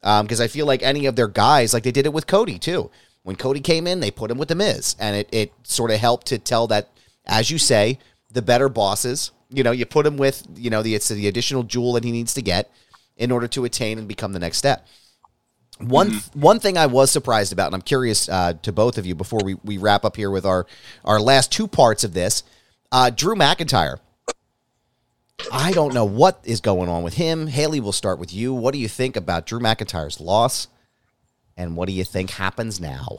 because 0.00 0.40
I 0.40 0.46
feel 0.46 0.66
like 0.66 0.82
any 0.82 1.06
of 1.06 1.16
their 1.16 1.28
guys, 1.28 1.74
like 1.74 1.82
they 1.82 1.90
did 1.90 2.06
it 2.06 2.12
with 2.12 2.26
Cody 2.26 2.58
too. 2.58 2.90
When 3.24 3.36
Cody 3.36 3.60
came 3.60 3.86
in, 3.86 4.00
they 4.00 4.10
put 4.10 4.30
him 4.30 4.38
with 4.38 4.48
the 4.48 4.54
Miz, 4.54 4.94
and 4.98 5.16
it 5.16 5.28
it 5.32 5.52
sort 5.64 5.90
of 5.90 5.98
helped 5.98 6.28
to 6.28 6.38
tell 6.38 6.68
that, 6.68 6.88
as 7.26 7.50
you 7.50 7.58
say, 7.58 7.98
the 8.30 8.42
better 8.42 8.68
bosses. 8.68 9.32
You 9.50 9.64
know, 9.64 9.72
you 9.72 9.86
put 9.86 10.06
him 10.06 10.16
with 10.16 10.46
you 10.54 10.70
know 10.70 10.82
the 10.82 10.94
it's 10.94 11.08
the 11.08 11.26
additional 11.26 11.64
jewel 11.64 11.94
that 11.94 12.04
he 12.04 12.12
needs 12.12 12.34
to 12.34 12.42
get 12.42 12.70
in 13.18 13.30
order 13.30 13.48
to 13.48 13.64
attain 13.64 13.98
and 13.98 14.08
become 14.08 14.32
the 14.32 14.38
next 14.38 14.56
step. 14.58 14.86
One 15.80 16.12
one 16.34 16.58
thing 16.58 16.76
I 16.76 16.86
was 16.86 17.10
surprised 17.10 17.52
about, 17.52 17.66
and 17.66 17.74
I'm 17.74 17.82
curious 17.82 18.28
uh, 18.28 18.54
to 18.62 18.72
both 18.72 18.98
of 18.98 19.06
you 19.06 19.14
before 19.14 19.40
we, 19.44 19.54
we 19.62 19.78
wrap 19.78 20.04
up 20.04 20.16
here 20.16 20.30
with 20.30 20.44
our 20.44 20.66
our 21.04 21.20
last 21.20 21.52
two 21.52 21.68
parts 21.68 22.02
of 22.02 22.14
this. 22.14 22.42
Uh, 22.90 23.10
Drew 23.10 23.36
McIntyre. 23.36 23.98
I 25.52 25.72
don't 25.72 25.94
know 25.94 26.04
what 26.04 26.40
is 26.42 26.60
going 26.60 26.88
on 26.88 27.04
with 27.04 27.14
him. 27.14 27.46
Haley, 27.46 27.78
we'll 27.78 27.92
start 27.92 28.18
with 28.18 28.34
you. 28.34 28.52
What 28.52 28.72
do 28.72 28.80
you 28.80 28.88
think 28.88 29.14
about 29.14 29.46
Drew 29.46 29.60
McIntyre's 29.60 30.20
loss, 30.20 30.66
and 31.56 31.76
what 31.76 31.86
do 31.86 31.92
you 31.92 32.04
think 32.04 32.30
happens 32.30 32.80
now? 32.80 33.18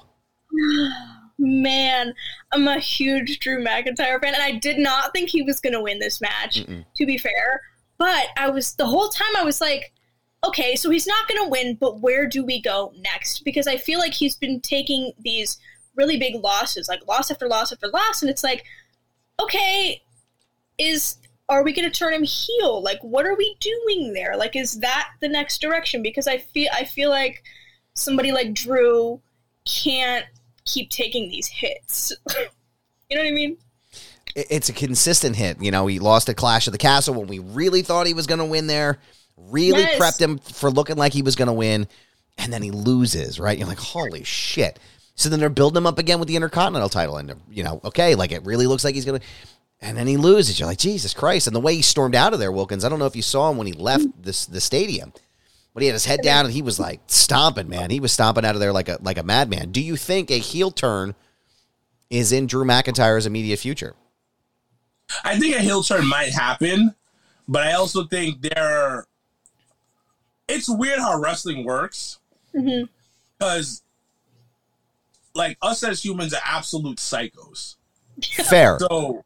Man, 1.37 2.13
I'm 2.51 2.67
a 2.67 2.79
huge 2.79 3.39
Drew 3.39 3.63
McIntyre 3.63 4.19
fan, 4.19 4.33
and 4.33 4.43
I 4.43 4.51
did 4.51 4.79
not 4.79 5.13
think 5.13 5.29
he 5.29 5.43
was 5.43 5.61
going 5.61 5.73
to 5.73 5.81
win 5.81 5.99
this 5.99 6.19
match, 6.19 6.65
Mm-mm. 6.65 6.83
to 6.97 7.05
be 7.05 7.17
fair. 7.17 7.61
But 7.99 8.27
I 8.37 8.49
was, 8.49 8.73
the 8.75 8.87
whole 8.87 9.09
time, 9.09 9.35
I 9.37 9.43
was 9.43 9.61
like, 9.61 9.93
okay, 10.43 10.75
so 10.75 10.89
he's 10.89 11.05
not 11.05 11.27
going 11.27 11.43
to 11.43 11.49
win, 11.49 11.75
but 11.75 11.99
where 11.99 12.25
do 12.25 12.43
we 12.43 12.61
go 12.61 12.93
next? 12.97 13.43
Because 13.43 13.67
I 13.67 13.77
feel 13.77 13.99
like 13.99 14.13
he's 14.13 14.35
been 14.35 14.61
taking 14.61 15.11
these 15.19 15.59
really 15.95 16.17
big 16.17 16.35
losses, 16.35 16.87
like 16.87 17.05
loss 17.07 17.29
after 17.29 17.47
loss 17.47 17.71
after 17.71 17.89
loss, 17.89 18.21
and 18.21 18.31
it's 18.31 18.43
like, 18.43 18.63
okay, 19.39 20.01
is 20.77 21.17
are 21.49 21.63
we 21.63 21.73
going 21.73 21.89
to 21.89 21.97
turn 21.97 22.13
him 22.13 22.23
heel? 22.23 22.81
Like, 22.81 22.99
what 23.01 23.25
are 23.25 23.35
we 23.35 23.55
doing 23.59 24.13
there? 24.13 24.37
Like, 24.37 24.55
is 24.55 24.79
that 24.79 25.09
the 25.19 25.27
next 25.27 25.59
direction? 25.59 26.03
Because 26.03 26.27
I 26.27 26.37
feel 26.37 26.69
I 26.73 26.85
feel 26.85 27.09
like 27.09 27.43
somebody 27.95 28.31
like 28.31 28.53
Drew 28.53 29.19
can't 29.65 30.25
keep 30.65 30.89
taking 30.89 31.29
these 31.29 31.47
hits. 31.47 32.13
you 33.09 33.17
know 33.17 33.23
what 33.23 33.27
I 33.27 33.31
mean? 33.31 33.57
It- 34.35 34.47
It's 34.49 34.69
a 34.69 34.73
consistent 34.73 35.35
hit. 35.35 35.61
You 35.61 35.71
know, 35.71 35.87
he 35.87 35.99
lost 35.99 36.29
at 36.29 36.37
Clash 36.37 36.67
of 36.67 36.71
the 36.73 36.77
Castle 36.77 37.13
when 37.15 37.27
we 37.27 37.39
really 37.39 37.81
thought 37.81 38.07
he 38.07 38.13
was 38.13 38.27
going 38.27 38.39
to 38.39 38.45
win 38.45 38.67
there. 38.67 38.99
Really 39.37 39.81
Yes. 39.81 39.99
prepped 39.99 40.19
him 40.21 40.37
for 40.39 40.69
looking 40.69 40.97
like 40.97 41.13
he 41.13 41.21
was 41.21 41.35
going 41.35 41.47
to 41.47 41.53
win, 41.53 41.87
and 42.37 42.51
then 42.51 42.61
he 42.61 42.71
loses. 42.71 43.39
Right? 43.39 43.57
You're 43.57 43.67
like, 43.67 43.79
holy 43.79 44.23
shit. 44.23 44.79
So 45.15 45.27
then 45.29 45.39
they're 45.39 45.49
building 45.49 45.77
him 45.77 45.87
up 45.87 45.97
again 45.99 46.19
with 46.19 46.27
the 46.29 46.35
Intercontinental 46.35 46.89
title, 46.89 47.17
and 47.17 47.33
you 47.51 47.63
know, 47.63 47.81
okay, 47.83 48.15
like 48.15 48.31
it 48.31 48.45
really 48.45 48.67
looks 48.67 48.83
like 48.83 48.95
he's 48.95 49.05
going 49.05 49.19
to. 49.19 49.25
And 49.81 49.97
then 49.97 50.07
he 50.07 50.17
loses. 50.17 50.59
You're 50.59 50.67
like, 50.67 50.77
Jesus 50.77 51.13
Christ! 51.13 51.47
And 51.47 51.55
the 51.55 51.59
way 51.61 51.73
he 51.73 51.81
stormed 51.81 52.13
out 52.15 52.33
of 52.33 52.39
there, 52.39 52.51
Wilkins. 52.51 52.83
I 52.83 52.89
don't 52.89 52.99
know 52.99 53.05
if 53.05 53.15
you 53.15 53.21
saw 53.21 53.49
him 53.49 53.57
when 53.57 53.65
he 53.67 53.71
left 53.73 54.07
this 54.21 54.45
the 54.45 54.59
stadium, 54.59 55.13
but 55.73 55.81
he 55.81 55.87
had 55.87 55.93
his 55.93 56.03
head 56.03 56.19
down 56.21 56.43
and 56.45 56.53
he 56.53 56.61
was 56.61 56.79
like 56.81 56.99
stomping. 57.07 57.69
Man, 57.69 57.89
he 57.89 58.01
was 58.01 58.11
stomping 58.11 58.43
out 58.43 58.55
of 58.55 58.59
there 58.61 58.73
like 58.73 58.89
a 58.89 58.97
like 59.01 59.17
a 59.17 59.23
madman. 59.23 59.71
Do 59.71 59.79
you 59.81 59.95
think 59.95 60.31
a 60.31 60.37
heel 60.37 60.69
turn 60.71 61.15
is 62.09 62.33
in 62.33 62.45
Drew 62.47 62.65
McIntyre's 62.65 63.25
immediate 63.25 63.59
future? 63.59 63.95
I 65.23 65.39
think 65.39 65.55
a 65.55 65.59
heel 65.59 65.83
turn 65.83 66.07
might 66.07 66.31
happen, 66.31 66.95
but 67.47 67.67
I 67.67 67.73
also 67.73 68.05
think 68.05 68.41
there. 68.41 69.05
It's 70.47 70.67
weird 70.67 70.99
how 70.99 71.19
wrestling 71.19 71.63
works 71.63 72.17
mm-hmm. 72.55 72.85
because, 73.37 73.83
like, 75.35 75.57
us 75.61 75.83
as 75.83 76.03
humans 76.03 76.33
are 76.33 76.41
absolute 76.43 76.97
psychos. 76.97 77.75
Fair. 78.49 78.79
So, 78.79 79.23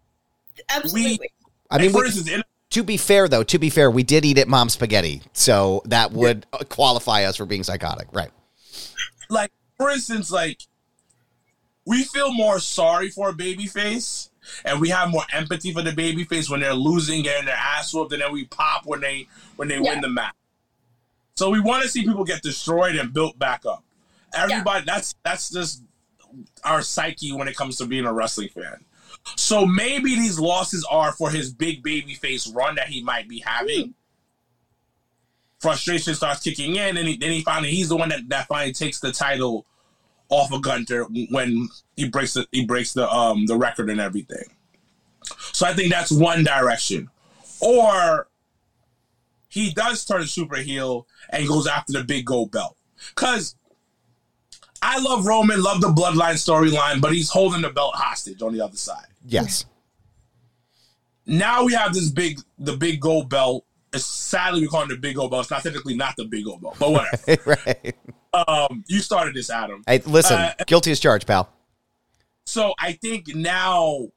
Absolutely. 0.69 1.29
I 1.71 1.77
mean, 1.79 1.91
for 1.91 2.01
we, 2.01 2.07
instance, 2.07 2.29
in, 2.29 2.43
to 2.71 2.83
be 2.83 2.97
fair 2.97 3.27
though, 3.27 3.43
to 3.43 3.59
be 3.59 3.69
fair, 3.69 3.89
we 3.89 4.03
did 4.03 4.25
eat 4.25 4.37
at 4.37 4.47
mom's 4.47 4.73
spaghetti, 4.73 5.21
so 5.33 5.81
that 5.85 6.11
would 6.11 6.45
uh, 6.53 6.59
qualify 6.69 7.23
us 7.23 7.37
for 7.37 7.45
being 7.45 7.63
psychotic, 7.63 8.07
right? 8.11 8.31
like, 9.29 9.51
for 9.77 9.89
instance, 9.89 10.31
like, 10.31 10.59
we 11.85 12.03
feel 12.03 12.33
more 12.33 12.59
sorry 12.59 13.09
for 13.09 13.29
a 13.29 13.33
baby 13.33 13.65
face 13.65 14.29
and 14.65 14.79
we 14.81 14.89
have 14.89 15.09
more 15.09 15.23
empathy 15.31 15.71
for 15.73 15.81
the 15.81 15.91
babyface 15.91 16.49
when 16.49 16.59
they're 16.59 16.73
losing, 16.73 17.23
getting 17.23 17.45
their 17.45 17.55
ass 17.55 17.93
whooped, 17.93 18.11
and 18.13 18.21
then 18.21 18.31
we 18.31 18.45
pop 18.45 18.85
when 18.85 19.01
they 19.01 19.27
when 19.55 19.67
they 19.67 19.75
Yeah. 19.75 19.91
win 19.93 20.01
the 20.01 20.09
match. 20.09 20.33
So 21.35 21.49
we 21.49 21.59
want 21.59 21.83
to 21.83 21.89
see 21.89 22.03
people 22.03 22.23
get 22.23 22.41
destroyed 22.41 22.95
and 22.95 23.11
built 23.13 23.37
back 23.39 23.65
up. 23.65 23.83
Everybody, 24.35 24.85
that's 24.85 25.15
that's 25.23 25.49
just 25.49 25.83
our 26.63 26.81
psyche 26.81 27.31
when 27.31 27.47
it 27.47 27.55
comes 27.55 27.77
to 27.77 27.85
being 27.85 28.05
a 28.05 28.13
wrestling 28.13 28.49
fan. 28.49 28.83
So 29.37 29.65
maybe 29.65 30.15
these 30.15 30.39
losses 30.39 30.85
are 30.89 31.11
for 31.13 31.29
his 31.29 31.51
big 31.53 31.81
baby 31.83 32.13
face 32.15 32.47
run 32.47 32.75
that 32.75 32.87
he 32.87 33.01
might 33.03 33.27
be 33.29 33.39
having. 33.39 33.89
Mm. 33.89 33.93
Frustration 35.59 36.13
starts 36.13 36.41
kicking 36.41 36.75
in, 36.75 36.97
and 36.97 37.07
he, 37.07 37.15
then 37.17 37.31
he 37.31 37.41
finally 37.41 37.71
he's 37.71 37.89
the 37.89 37.95
one 37.95 38.09
that, 38.09 38.27
that 38.29 38.47
finally 38.47 38.73
takes 38.73 38.99
the 38.99 39.11
title 39.11 39.65
off 40.29 40.51
of 40.51 40.61
Gunther 40.61 41.03
when 41.29 41.67
he 41.95 42.09
breaks 42.09 42.33
the 42.33 42.47
he 42.51 42.65
breaks 42.65 42.93
the 42.93 43.09
um 43.11 43.45
the 43.45 43.55
record 43.55 43.89
and 43.89 43.99
everything. 43.99 44.45
So 45.51 45.65
I 45.65 45.73
think 45.73 45.91
that's 45.91 46.11
one 46.11 46.43
direction. 46.43 47.09
Or 47.61 48.27
he 49.49 49.71
does 49.73 50.03
turn 50.03 50.25
super 50.25 50.57
heel 50.57 51.07
and 51.29 51.47
goes 51.47 51.67
after 51.67 51.93
the 51.93 52.03
big 52.03 52.25
gold 52.25 52.51
belt. 52.51 52.75
Cause 53.15 53.55
I 54.81 54.99
love 54.99 55.25
Roman, 55.25 55.61
love 55.61 55.79
the 55.79 55.87
bloodline 55.87 56.33
storyline, 56.33 56.99
but 56.99 57.13
he's 57.13 57.29
holding 57.29 57.61
the 57.61 57.69
belt 57.69 57.95
hostage 57.95 58.41
on 58.41 58.53
the 58.53 58.61
other 58.61 58.75
side. 58.75 59.05
Yes. 59.25 59.65
Now 61.25 61.63
we 61.63 61.73
have 61.73 61.93
this 61.93 62.09
big 62.09 62.39
the 62.59 62.75
big 62.75 62.99
gold 62.99 63.29
belt. 63.29 63.65
Sadly 63.95 64.61
we 64.61 64.67
call 64.67 64.83
it 64.83 64.89
the 64.89 64.97
big 64.97 65.15
belt. 65.15 65.31
It's 65.33 65.51
not 65.51 65.63
technically 65.63 65.95
not 65.95 66.15
the 66.17 66.25
big 66.25 66.45
belt, 66.45 66.75
but 66.79 66.91
whatever. 66.91 67.59
right. 67.65 67.95
um, 68.47 68.83
you 68.87 68.99
started 68.99 69.35
this, 69.35 69.49
Adam. 69.49 69.83
Hey, 69.87 70.01
listen, 70.05 70.37
Uh, 70.39 70.53
guilty 70.65 70.91
as 70.91 70.99
charged, 70.99 71.27
pal. 71.27 71.49
So 72.45 72.73
I 72.79 72.93
think 72.93 73.33
now 73.35 74.07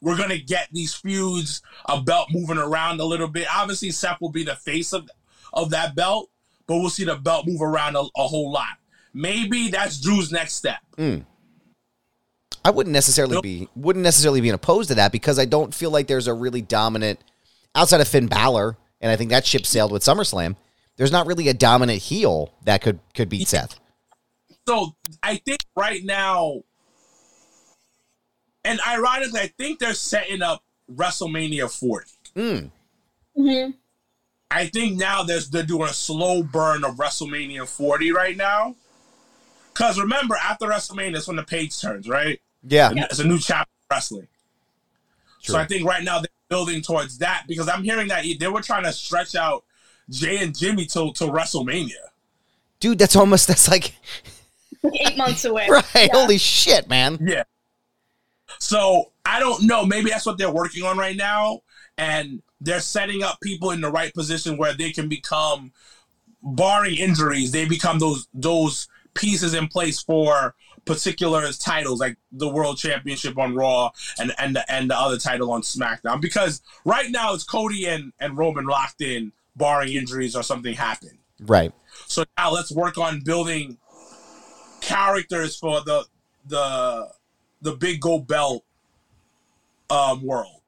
we're 0.00 0.16
gonna 0.16 0.38
get 0.38 0.68
these 0.72 0.94
feuds, 0.94 1.62
a 1.86 2.00
belt 2.00 2.28
moving 2.30 2.58
around 2.58 3.00
a 3.00 3.04
little 3.04 3.28
bit. 3.28 3.46
Obviously, 3.52 3.90
Seth 3.90 4.20
will 4.20 4.30
be 4.30 4.44
the 4.44 4.56
face 4.56 4.92
of 4.92 5.08
of 5.52 5.70
that 5.70 5.94
belt, 5.94 6.30
but 6.66 6.76
we'll 6.76 6.90
see 6.90 7.04
the 7.04 7.16
belt 7.16 7.46
move 7.46 7.60
around 7.62 7.96
a, 7.96 8.00
a 8.16 8.26
whole 8.28 8.52
lot. 8.52 8.78
Maybe 9.12 9.68
that's 9.68 9.98
Drew's 10.00 10.30
next 10.30 10.54
step. 10.54 10.78
I 12.64 12.70
wouldn't 12.70 12.92
necessarily 12.92 13.34
Nope. 13.34 13.42
be 13.42 13.68
wouldn't 13.74 14.02
necessarily 14.04 14.40
be 14.40 14.50
opposed 14.50 14.88
to 14.90 14.94
that 14.96 15.12
because 15.12 15.38
I 15.38 15.44
don't 15.46 15.74
feel 15.74 15.90
like 15.90 16.06
there's 16.06 16.26
a 16.28 16.34
really 16.34 16.62
dominant 16.62 17.18
outside 17.74 18.00
of 18.00 18.08
Finn 18.08 18.26
Balor, 18.26 18.76
and 19.00 19.10
I 19.10 19.16
think 19.16 19.30
that 19.30 19.46
ship 19.46 19.66
sailed 19.66 19.92
with 19.92 20.02
SummerSlam. 20.02 20.56
There's 20.96 21.12
not 21.12 21.26
really 21.26 21.48
a 21.48 21.54
dominant 21.54 22.00
heel 22.00 22.52
that 22.64 22.82
could 22.82 23.00
could 23.14 23.28
beat 23.28 23.48
Seth. 23.48 23.78
So 24.68 24.94
I 25.22 25.36
think 25.36 25.60
right 25.74 26.04
now, 26.04 26.62
and 28.64 28.80
ironically, 28.86 29.40
I 29.40 29.46
think 29.58 29.78
they're 29.78 29.94
setting 29.94 30.42
up 30.42 30.62
WrestleMania 30.94 31.70
40. 31.70 32.70
hmm 33.36 33.70
I 34.50 34.66
think 34.66 34.98
now 34.98 35.22
there's 35.22 35.48
they're 35.48 35.62
doing 35.62 35.88
a 35.88 35.94
slow 35.94 36.42
burn 36.42 36.84
of 36.84 36.96
WrestleMania 36.96 37.68
40 37.68 38.12
right 38.12 38.36
now. 38.36 38.74
Cause 39.74 39.98
remember, 39.98 40.36
after 40.36 40.66
WrestleMania, 40.66 41.14
that's 41.14 41.28
when 41.28 41.36
the 41.36 41.44
page 41.44 41.80
turns, 41.80 42.08
right? 42.08 42.40
Yeah, 42.62 42.92
It's 42.94 43.20
a 43.20 43.24
new 43.26 43.38
chapter 43.38 43.70
of 43.70 43.96
wrestling. 43.96 44.28
So 45.40 45.56
I 45.56 45.64
think 45.64 45.86
right 45.86 46.04
now 46.04 46.18
they're 46.18 46.28
building 46.50 46.82
towards 46.82 47.18
that 47.18 47.44
because 47.48 47.68
I'm 47.68 47.82
hearing 47.82 48.08
that 48.08 48.26
they 48.38 48.48
were 48.48 48.60
trying 48.60 48.84
to 48.84 48.92
stretch 48.92 49.34
out 49.34 49.64
Jey 50.10 50.42
and 50.42 50.56
Jimmy 50.56 50.84
till 50.84 51.12
till 51.12 51.30
WrestleMania. 51.30 52.10
dude, 52.80 52.98
that's 52.98 53.16
almost 53.16 53.48
that's 53.48 53.68
like 53.68 53.94
Eight 54.84 55.16
months 55.16 55.44
away. 55.44 55.68
right. 55.70 55.84
Yeah. 55.94 56.08
Holy 56.12 56.38
shit, 56.38 56.88
man! 56.88 57.18
Yeah. 57.20 57.44
So 58.58 59.12
I 59.24 59.40
don't 59.40 59.64
know. 59.64 59.84
Maybe 59.84 60.10
that's 60.10 60.26
what 60.26 60.38
they're 60.38 60.50
working 60.50 60.84
on 60.84 60.98
right 60.98 61.16
now, 61.16 61.60
and 61.98 62.42
they're 62.60 62.80
setting 62.80 63.22
up 63.22 63.40
people 63.40 63.70
in 63.70 63.80
the 63.80 63.90
right 63.90 64.12
position 64.14 64.56
where 64.56 64.74
they 64.74 64.90
can 64.90 65.08
become, 65.08 65.72
barring 66.42 66.96
injuries, 66.96 67.52
they 67.52 67.66
become 67.66 67.98
those 67.98 68.26
those 68.32 68.88
pieces 69.14 69.54
in 69.54 69.68
place 69.68 70.00
for 70.00 70.54
particular 70.94 71.50
titles 71.52 72.00
like 72.00 72.16
the 72.32 72.48
World 72.48 72.78
Championship 72.78 73.38
on 73.38 73.54
Raw 73.54 73.90
and 74.18 74.32
and 74.38 74.56
the, 74.56 74.72
and 74.72 74.90
the 74.90 74.96
other 74.98 75.18
title 75.18 75.52
on 75.52 75.62
SmackDown. 75.62 76.20
Because 76.20 76.62
right 76.84 77.10
now 77.10 77.34
it's 77.34 77.44
Cody 77.44 77.86
and 77.86 78.12
and 78.20 78.36
Roman 78.36 78.64
locked 78.66 79.00
in, 79.00 79.32
barring 79.56 79.92
injuries 79.92 80.34
or 80.34 80.42
something 80.42 80.74
happen. 80.74 81.18
Right. 81.40 81.72
So 82.06 82.24
now 82.36 82.50
let's 82.52 82.72
work 82.72 82.98
on 82.98 83.20
building 83.20 83.78
characters 84.80 85.56
for 85.56 85.80
the 85.82 86.04
the 86.46 87.08
the 87.62 87.72
big 87.76 88.00
gold 88.00 88.26
belt 88.26 88.64
um 89.90 90.22
world. 90.24 90.60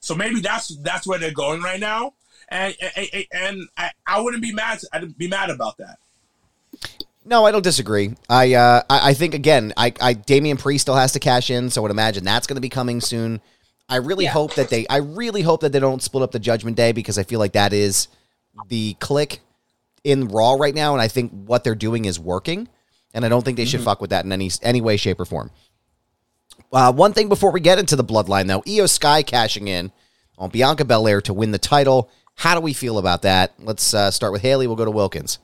So 0.00 0.14
maybe 0.14 0.40
that's 0.40 0.76
that's 0.82 1.06
where 1.06 1.18
they're 1.18 1.30
going 1.32 1.62
right 1.62 1.80
now. 1.80 2.14
And 2.48 2.74
and, 2.80 3.08
and- 3.12 3.24
and 3.32 3.68
I, 3.76 3.90
I 4.06 4.20
wouldn't 4.20 4.42
be 4.42 4.52
mad 4.52 4.80
I'd 4.92 5.16
be 5.16 5.28
mad 5.28 5.50
about 5.50 5.78
that. 5.78 5.98
No, 7.24 7.44
I 7.44 7.52
don't 7.52 7.62
disagree. 7.62 8.14
I 8.28 8.54
uh, 8.54 8.82
I, 8.90 9.10
I 9.10 9.14
think 9.14 9.34
again, 9.34 9.72
I, 9.76 9.92
I 10.00 10.14
Damian 10.14 10.56
Priest 10.56 10.82
still 10.82 10.96
has 10.96 11.12
to 11.12 11.20
cash 11.20 11.50
in, 11.50 11.70
so 11.70 11.80
I 11.80 11.82
would 11.82 11.90
imagine 11.90 12.24
that's 12.24 12.46
going 12.46 12.56
to 12.56 12.60
be 12.60 12.68
coming 12.68 13.00
soon. 13.00 13.40
I 13.88 13.96
really 13.96 14.24
Yeah. 14.24 14.32
hope 14.32 14.54
that 14.54 14.70
they, 14.70 14.86
I 14.88 14.98
really 14.98 15.42
hope 15.42 15.60
that 15.60 15.72
they 15.72 15.80
don't 15.80 16.02
split 16.02 16.22
up 16.22 16.32
the 16.32 16.38
Judgment 16.38 16.76
Day 16.76 16.92
because 16.92 17.18
I 17.18 17.22
feel 17.24 17.38
like 17.38 17.52
that 17.52 17.72
is 17.72 18.08
the 18.68 18.94
click 18.94 19.40
in 20.04 20.28
Raw 20.28 20.54
right 20.54 20.74
now, 20.74 20.94
and 20.94 21.02
I 21.02 21.08
think 21.08 21.30
what 21.46 21.62
they're 21.62 21.74
doing 21.74 22.06
is 22.06 22.18
working, 22.18 22.68
and 23.14 23.24
I 23.24 23.28
don't 23.28 23.44
think 23.44 23.56
they 23.56 23.64
should 23.66 23.82
fuck 23.82 24.00
with 24.00 24.10
that 24.10 24.24
in 24.24 24.32
any 24.32 24.50
any 24.62 24.80
way, 24.80 24.96
shape, 24.96 25.20
or 25.20 25.24
form. 25.24 25.50
Uh, 26.72 26.92
one 26.92 27.12
thing 27.12 27.28
before 27.28 27.52
we 27.52 27.60
get 27.60 27.78
into 27.78 27.94
the 27.96 28.04
bloodline, 28.04 28.46
though, 28.48 28.62
IYO 28.66 28.86
SKY 28.86 29.22
cashing 29.22 29.68
in 29.68 29.92
on 30.38 30.50
Bianca 30.50 30.84
Belair 30.84 31.20
to 31.22 31.32
win 31.34 31.50
the 31.52 31.58
title. 31.58 32.10
How 32.34 32.54
do 32.54 32.60
we 32.60 32.72
feel 32.72 32.98
about 32.98 33.22
that? 33.22 33.52
Let's 33.58 33.92
uh, 33.94 34.10
start 34.10 34.32
with 34.32 34.42
Haley. 34.42 34.66
We'll 34.66 34.76
go 34.76 34.84
to 34.86 34.90
Wilkins. 34.90 35.38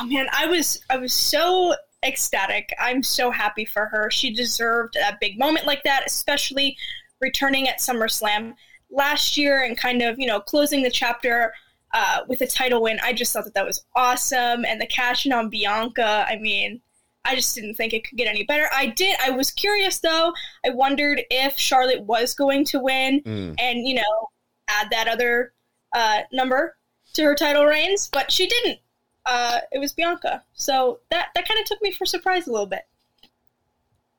Oh 0.00 0.06
man, 0.06 0.26
I 0.32 0.46
was 0.46 0.80
I 0.90 0.96
was 0.96 1.12
so 1.12 1.74
ecstatic. 2.02 2.74
I'm 2.78 3.02
so 3.02 3.30
happy 3.30 3.64
for 3.64 3.86
her. 3.86 4.10
She 4.10 4.32
deserved 4.32 4.96
a 4.96 5.16
big 5.20 5.38
moment 5.38 5.66
like 5.66 5.82
that, 5.84 6.04
especially 6.06 6.76
returning 7.20 7.68
at 7.68 7.78
SummerSlam 7.78 8.54
last 8.90 9.36
year 9.36 9.62
and 9.62 9.76
kind 9.76 10.02
of 10.02 10.18
you 10.18 10.26
know 10.26 10.40
closing 10.40 10.82
the 10.82 10.90
chapter 10.90 11.52
uh, 11.92 12.20
with 12.28 12.40
a 12.40 12.46
title 12.46 12.82
win. 12.82 12.98
I 13.02 13.12
just 13.12 13.32
thought 13.32 13.44
that 13.44 13.54
that 13.54 13.66
was 13.66 13.84
awesome, 13.94 14.64
and 14.64 14.80
the 14.80 14.86
cash 14.86 15.26
in 15.26 15.32
on 15.32 15.48
Bianca. 15.50 16.26
I 16.28 16.36
mean. 16.36 16.80
I 17.26 17.34
just 17.34 17.54
didn't 17.54 17.76
think 17.76 17.94
it 17.94 18.06
could 18.06 18.18
get 18.18 18.28
any 18.28 18.44
better. 18.44 18.68
I 18.70 18.84
did. 18.88 19.16
I 19.18 19.30
was 19.30 19.50
curious 19.50 19.98
though. 19.98 20.34
I 20.62 20.68
wondered 20.68 21.22
if 21.30 21.56
Charlotte 21.56 22.02
was 22.02 22.34
going 22.34 22.66
to 22.66 22.78
win 22.78 23.22
Mm. 23.22 23.54
and, 23.58 23.88
you 23.88 23.94
know, 23.94 24.28
add 24.68 24.90
that 24.90 25.08
other 25.08 25.54
uh, 25.94 26.18
number 26.34 26.76
to 27.14 27.24
her 27.24 27.34
title 27.34 27.64
reigns, 27.64 28.10
but 28.12 28.30
she 28.30 28.46
didn't 28.46 28.78
uh, 29.26 29.60
it 29.72 29.78
was 29.78 29.92
Bianca. 29.92 30.42
So 30.54 31.00
that 31.10 31.28
that 31.34 31.46
kind 31.48 31.60
of 31.60 31.66
took 31.66 31.80
me 31.82 31.92
for 31.92 32.04
surprise 32.06 32.46
a 32.46 32.50
little 32.52 32.66
bit. 32.66 32.82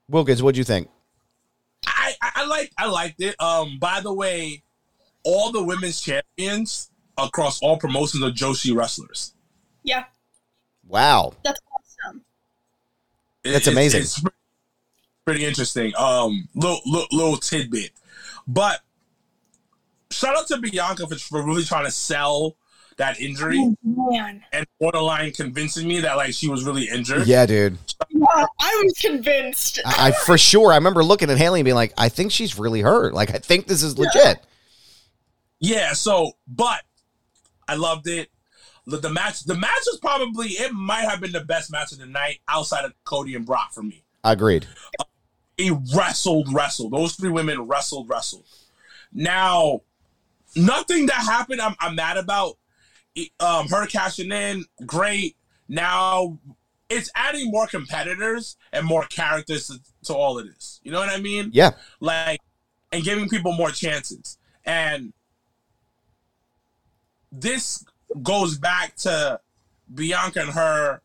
Wilkins, 0.10 0.42
what'd 0.44 0.58
you 0.58 0.64
think? 0.64 0.90
I, 1.88 2.14
I, 2.22 2.32
I 2.36 2.46
like 2.46 2.72
I 2.78 2.88
liked 2.88 3.22
it. 3.22 3.40
Um 3.42 3.78
by 3.80 4.02
the 4.02 4.14
way, 4.14 4.64
all 5.24 5.52
the 5.52 5.64
women's 5.64 6.02
champions 6.02 6.90
across 7.18 7.62
all 7.62 7.78
promotions 7.78 8.24
are 8.24 8.32
Joshi 8.32 8.76
wrestlers. 8.76 9.34
Yeah, 9.84 10.06
Wow. 10.88 11.34
that's 11.44 11.60
awesome. 11.72 12.24
It- 13.44 13.52
That's 13.52 13.68
it's- 13.68 13.74
amazing. 13.74 14.02
It's, 14.02 14.24
pretty 15.26 15.44
interesting. 15.44 15.92
Um, 15.98 16.48
little, 16.54 16.80
little 16.86 17.08
little 17.12 17.38
tidbit, 17.38 17.90
but 18.48 18.82
shout 20.12 20.38
out 20.38 20.46
to 20.50 20.58
Bianca 20.58 21.08
for, 21.08 21.16
for 21.16 21.44
really 21.44 21.64
trying 21.64 21.86
to 21.86 21.92
sell 21.92 22.56
that 22.98 23.20
injury 23.20 23.58
Oh, 23.60 23.76
man, 23.84 24.44
and 24.52 24.66
borderline 24.80 25.32
convincing 25.32 25.88
me 25.88 26.00
that 26.02 26.16
like 26.18 26.34
she 26.34 26.48
was 26.48 26.64
really 26.64 26.88
injured. 26.90 27.28
Yeah, 27.28 27.46
dude. 27.46 27.78
Wow, 28.14 28.48
I 28.60 28.82
was 28.84 28.94
convinced. 29.00 29.80
I, 29.86 30.10
I 30.10 30.12
for 30.12 30.38
sure. 30.38 30.72
I 30.72 30.76
remember 30.76 31.04
looking 31.04 31.30
at 31.30 31.38
Haley 31.38 31.60
and 31.62 31.66
being 31.66 31.76
like, 31.76 31.94
I 31.98 32.10
think 32.10 32.32
she's 32.32 32.58
really 32.58 32.82
hurt. 32.82 33.14
Like, 33.14 33.34
I 33.34 33.40
think 33.40 33.68
this 33.68 33.84
is 33.84 33.98
legit. 33.98 34.40
Yeah. 35.60 35.94
So, 35.94 36.34
but 36.48 36.82
I 37.68 37.76
loved 37.76 38.08
it. 38.08 38.30
The, 38.88 38.98
the 38.98 39.10
match, 39.10 39.44
the 39.44 39.56
match 39.56 39.82
was 39.88 39.98
probably 40.00 40.50
it 40.50 40.72
might 40.72 41.02
have 41.10 41.20
been 41.20 41.32
the 41.32 41.44
best 41.44 41.72
match 41.72 41.92
of 41.92 41.98
the 41.98 42.06
night 42.06 42.40
outside 42.48 42.86
of 42.86 42.94
Cody 43.04 43.36
and 43.36 43.46
Brock 43.46 43.74
for 43.74 43.82
me. 43.82 44.04
Agreed. 44.24 44.68
he 45.58 45.72
wrestled, 45.96 46.54
wrestled. 46.54 46.94
Those 46.94 47.16
three 47.16 47.30
women 47.32 47.62
wrestled, 47.62 48.10
wrestled. 48.10 48.46
Now, 49.12 49.82
nothing 50.56 51.08
that 51.08 51.16
happened 51.16 51.62
I'm, 51.62 51.76
I'm 51.80 51.96
mad 51.96 52.18
about. 52.18 52.58
Um, 53.40 53.68
her 53.70 53.86
cashing 53.88 54.32
in, 54.32 54.66
great. 54.86 55.38
Now, 55.68 56.38
it's 56.90 57.10
adding 57.16 57.50
more 57.50 57.66
competitors 57.68 58.58
and 58.72 58.86
more 58.86 59.06
characters 59.06 59.68
to, 59.68 59.80
to 60.06 60.14
all 60.14 60.38
of 60.38 60.46
this. 60.46 60.80
You 60.84 60.92
know 60.92 61.00
what 61.00 61.10
I 61.10 61.20
mean? 61.20 61.50
Yeah. 61.54 61.72
Like, 62.00 62.42
and 62.92 63.04
giving 63.04 63.30
people 63.30 63.54
more 63.54 63.72
chances. 63.72 64.38
And 64.66 65.14
this 67.32 67.86
goes 68.22 68.58
back 68.58 68.96
to 68.98 69.40
Bianca 69.94 70.42
and 70.42 70.52
her 70.52 71.02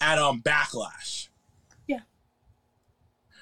at 0.00 0.18
um 0.18 0.42
Backlash. 0.42 1.28
Yeah. 1.86 2.00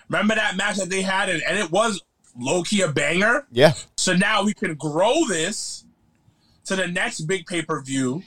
Remember 0.09 0.35
that 0.35 0.57
match 0.57 0.77
that 0.77 0.91
they 0.91 1.03
had, 1.03 1.29
and, 1.29 1.43
and 1.43 1.59
it 1.59 1.71
was 1.71 2.03
low 2.39 2.63
key 2.63 2.83
a 2.83 2.89
banger. 2.89 3.47
Yeah. 3.51 3.75
So 3.97 4.15
now 4.15 4.43
we 4.45 4.55
can 4.55 4.75
grow 4.75 5.27
this 5.29 5.85
to 6.69 6.77
the 6.77 6.87
next 6.87 7.23
big 7.23 7.47
pay 7.47 7.63
per 7.63 7.83
view, 7.83 8.23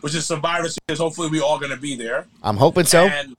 which 0.00 0.14
is 0.14 0.26
Survivor 0.26 0.68
Series. 0.68 0.98
Hopefully, 0.98 1.28
we 1.28 1.40
all 1.40 1.58
gonna 1.58 1.76
be 1.76 1.96
there, 1.96 2.26
I'm 2.42 2.56
hoping 2.56 2.84
so. 2.84 3.06
and 3.06 3.36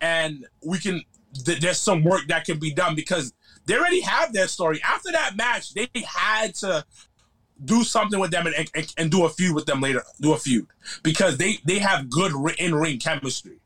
and 0.00 0.46
we 0.64 0.78
can. 0.78 1.02
Th- 1.44 1.60
there's 1.60 1.78
some 1.78 2.02
work 2.02 2.22
that 2.28 2.44
can 2.44 2.58
be 2.58 2.72
done 2.72 2.94
because 2.94 3.32
they 3.66 3.76
already 3.76 4.00
have 4.00 4.32
their 4.32 4.48
story. 4.48 4.80
After 4.82 5.12
that 5.12 5.36
match, 5.36 5.74
they 5.74 5.88
had 6.04 6.54
to 6.56 6.84
do 7.64 7.84
something 7.84 8.18
with 8.20 8.30
them 8.30 8.46
and, 8.46 8.54
and, 8.74 8.94
and 8.98 9.10
do 9.10 9.24
a 9.24 9.30
feud 9.30 9.54
with 9.54 9.66
them 9.66 9.80
later. 9.80 10.02
Do 10.20 10.32
a 10.32 10.38
feud 10.38 10.66
because 11.02 11.36
they 11.38 11.58
they 11.64 11.78
have 11.78 12.10
good 12.10 12.32
in 12.58 12.74
ring 12.74 12.98
chemistry. 12.98 13.58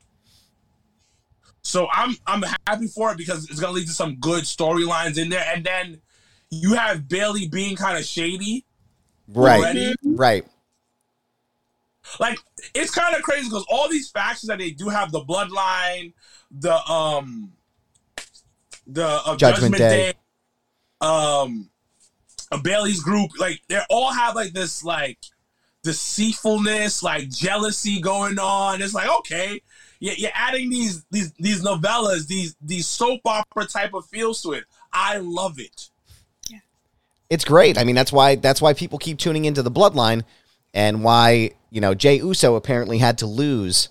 So 1.63 1.87
I'm 1.91 2.15
I'm 2.27 2.43
happy 2.67 2.87
for 2.87 3.11
it 3.11 3.17
because 3.17 3.49
it's 3.49 3.59
gonna 3.59 3.73
lead 3.73 3.87
to 3.87 3.93
some 3.93 4.15
good 4.15 4.43
storylines 4.43 5.17
in 5.17 5.29
there, 5.29 5.45
and 5.53 5.63
then 5.63 6.01
you 6.49 6.73
have 6.73 7.07
Bayley 7.07 7.47
being 7.47 7.75
kind 7.75 7.97
of 7.97 8.03
shady 8.03 8.65
right. 9.33 9.59
already. 9.59 9.95
Right. 10.03 10.45
Like 12.19 12.39
it's 12.73 12.91
kind 12.91 13.15
of 13.15 13.21
crazy 13.21 13.47
because 13.47 13.65
all 13.69 13.89
these 13.89 14.09
factions 14.09 14.47
that 14.47 14.59
they 14.59 14.71
do 14.71 14.89
have 14.89 15.11
the 15.11 15.21
bloodline, 15.21 16.13
the 16.51 16.75
um, 16.91 17.53
the 18.87 19.05
uh, 19.05 19.35
Judgment 19.37 19.75
Judgment, 19.75 19.77
Day. 19.77 20.11
Day, 20.11 20.17
um, 20.99 21.69
a 22.51 22.57
Bayley's 22.57 23.01
group, 23.01 23.31
like 23.39 23.61
they 23.69 23.79
all 23.89 24.11
have 24.11 24.35
like 24.35 24.53
this 24.53 24.83
like 24.83 25.19
deceitfulness, 25.83 27.01
like 27.01 27.29
jealousy 27.29 28.01
going 28.01 28.39
on. 28.39 28.81
It's 28.81 28.93
like 28.93 29.09
okay, 29.19 29.61
you're, 29.99 30.15
you're 30.15 30.31
adding 30.33 30.69
these 30.69 31.05
these 31.11 31.31
these 31.33 31.63
novellas, 31.63 32.27
these 32.27 32.55
these 32.61 32.87
soap 32.87 33.21
opera 33.25 33.65
type 33.65 33.93
of 33.93 34.05
feels 34.07 34.41
to 34.41 34.53
it. 34.53 34.65
I 34.91 35.17
love 35.17 35.59
it. 35.59 35.90
It's 37.31 37.45
great. 37.45 37.77
I 37.77 37.85
mean, 37.85 37.95
that's 37.95 38.11
why 38.11 38.35
that's 38.35 38.61
why 38.61 38.73
people 38.73 38.99
keep 38.99 39.17
tuning 39.17 39.45
into 39.45 39.63
the 39.63 39.71
bloodline 39.71 40.23
and 40.73 41.01
why, 41.01 41.51
you 41.69 41.79
know, 41.79 41.93
Jey 41.93 42.17
Uso 42.17 42.55
apparently 42.55 42.97
had 42.97 43.19
to 43.19 43.25
lose 43.25 43.87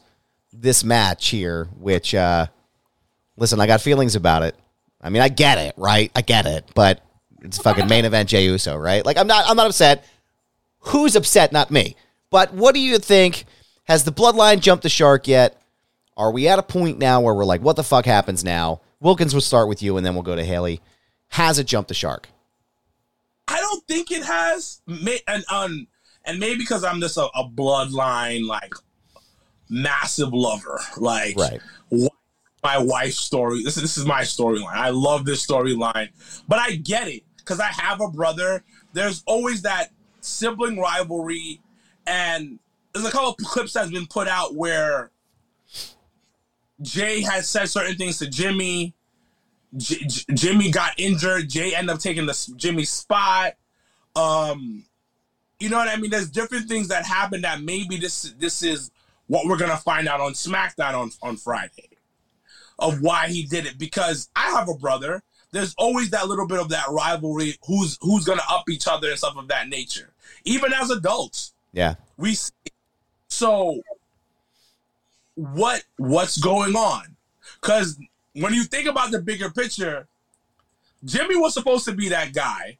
this 0.52 0.84
match 0.84 1.28
here, 1.28 1.64
which 1.78 2.14
uh 2.14 2.48
listen, 3.38 3.58
I 3.58 3.66
got 3.66 3.80
feelings 3.80 4.14
about 4.14 4.42
it. 4.42 4.54
I 5.00 5.08
mean, 5.08 5.22
I 5.22 5.30
get 5.30 5.56
it, 5.56 5.72
right? 5.78 6.12
I 6.14 6.20
get 6.20 6.44
it, 6.44 6.70
but 6.74 7.02
it's 7.40 7.56
fucking 7.56 7.88
main 7.88 8.04
event 8.04 8.28
Jey 8.28 8.44
Uso, 8.44 8.76
right? 8.76 9.06
Like 9.06 9.16
I'm 9.16 9.26
not 9.26 9.46
I'm 9.48 9.56
not 9.56 9.68
upset. 9.68 10.04
Who's 10.80 11.16
upset? 11.16 11.50
Not 11.50 11.70
me. 11.70 11.96
But 12.28 12.52
what 12.52 12.74
do 12.74 12.80
you 12.80 12.98
think? 12.98 13.46
Has 13.84 14.04
the 14.04 14.12
bloodline 14.12 14.60
jumped 14.60 14.82
the 14.82 14.90
shark 14.90 15.26
yet? 15.26 15.58
Are 16.14 16.30
we 16.30 16.46
at 16.46 16.58
a 16.58 16.62
point 16.62 16.98
now 16.98 17.22
where 17.22 17.32
we're 17.32 17.46
like, 17.46 17.62
what 17.62 17.76
the 17.76 17.82
fuck 17.82 18.04
happens 18.04 18.44
now? 18.44 18.82
Wilkins, 19.00 19.32
we'll 19.32 19.40
start 19.40 19.66
with 19.66 19.82
you 19.82 19.96
and 19.96 20.04
then 20.04 20.12
we'll 20.12 20.24
go 20.24 20.36
to 20.36 20.44
Haley. 20.44 20.82
Has 21.28 21.58
it 21.58 21.66
jumped 21.66 21.88
the 21.88 21.94
shark? 21.94 22.28
Don't 23.70 23.86
think 23.86 24.10
it 24.10 24.24
has. 24.24 24.82
And 25.26 25.44
um, 25.50 25.86
and 26.24 26.38
maybe 26.38 26.58
because 26.58 26.82
I'm 26.84 27.00
just 27.00 27.16
a, 27.16 27.26
a 27.34 27.48
bloodline 27.48 28.46
like 28.46 28.74
massive 29.68 30.32
lover, 30.32 30.80
like 30.96 31.36
Right. 31.36 31.60
my 32.62 32.78
wife's 32.78 33.18
story. 33.20 33.62
This 33.62 33.76
is 33.76 33.82
this 33.82 33.96
is 33.96 34.04
my 34.06 34.22
storyline. 34.22 34.74
I 34.74 34.90
love 34.90 35.24
this 35.24 35.46
storyline, 35.46 36.08
but 36.48 36.58
I 36.58 36.76
get 36.76 37.08
it 37.08 37.22
because 37.36 37.60
I 37.60 37.66
have 37.66 38.00
a 38.00 38.08
brother. 38.08 38.64
There's 38.92 39.22
always 39.26 39.62
that 39.62 39.90
sibling 40.20 40.78
rivalry, 40.78 41.60
and 42.06 42.58
there's 42.92 43.06
a 43.06 43.10
couple 43.12 43.30
of 43.30 43.36
clips 43.36 43.72
that's 43.74 43.90
been 43.92 44.06
put 44.08 44.26
out 44.26 44.54
where 44.56 45.12
Jey 46.82 47.20
has 47.22 47.48
said 47.48 47.66
certain 47.68 47.96
things 47.96 48.18
to 48.18 48.28
Jimmy. 48.28 48.94
J- 49.76 50.04
J- 50.06 50.34
Jimmy 50.34 50.70
got 50.72 50.92
injured. 50.98 51.48
Jey 51.48 51.74
ended 51.74 51.94
up 51.94 52.00
taking 52.00 52.26
the 52.26 52.30
s- 52.32 52.46
Jimmy's 52.56 52.90
spot. 52.90 53.52
Um, 54.16 54.84
you 55.58 55.68
know 55.68 55.76
what 55.76 55.88
I 55.88 55.96
mean? 55.96 56.10
There's 56.10 56.30
different 56.30 56.68
things 56.68 56.88
that 56.88 57.04
happen 57.04 57.42
that 57.42 57.62
maybe 57.62 57.96
this 57.96 58.34
this 58.38 58.62
is 58.62 58.90
what 59.26 59.46
we're 59.46 59.58
gonna 59.58 59.76
find 59.76 60.08
out 60.08 60.20
on 60.20 60.32
SmackDown 60.32 60.94
on 60.94 61.10
on 61.22 61.36
Friday 61.36 61.88
of 62.78 63.02
why 63.02 63.28
he 63.28 63.44
did 63.44 63.66
it. 63.66 63.78
Because 63.78 64.28
I 64.34 64.50
have 64.50 64.68
a 64.68 64.74
brother. 64.74 65.22
There's 65.52 65.74
always 65.78 66.10
that 66.10 66.28
little 66.28 66.46
bit 66.46 66.58
of 66.60 66.68
that 66.70 66.86
rivalry. 66.90 67.56
Who's 67.66 67.98
who's 68.00 68.24
gonna 68.24 68.42
up 68.48 68.68
each 68.70 68.86
other 68.88 69.08
and 69.10 69.18
stuff 69.18 69.36
of 69.36 69.48
that 69.48 69.68
nature. 69.68 70.10
Even 70.44 70.72
as 70.72 70.90
adults, 70.90 71.52
Yeah. 71.72 71.96
we 72.16 72.34
see. 72.34 72.52
So 73.28 73.80
what 75.34 75.84
what's 75.96 76.38
going 76.38 76.74
on? 76.76 77.16
Because 77.60 77.98
when 78.34 78.54
you 78.54 78.64
think 78.64 78.88
about 78.88 79.10
the 79.10 79.20
bigger 79.20 79.50
picture, 79.50 80.06
Jimmy 81.04 81.36
was 81.36 81.54
supposed 81.54 81.84
to 81.86 81.92
be 81.92 82.08
that 82.10 82.32
guy, 82.32 82.78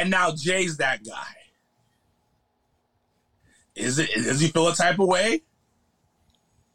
and 0.00 0.10
now 0.10 0.32
Jey's 0.34 0.76
that 0.78 1.04
guy. 1.04 1.26
Is 3.74 3.98
it? 3.98 4.10
Does 4.14 4.40
he 4.40 4.48
feel 4.48 4.68
a 4.68 4.74
type 4.74 4.98
of 4.98 5.06
way? 5.06 5.42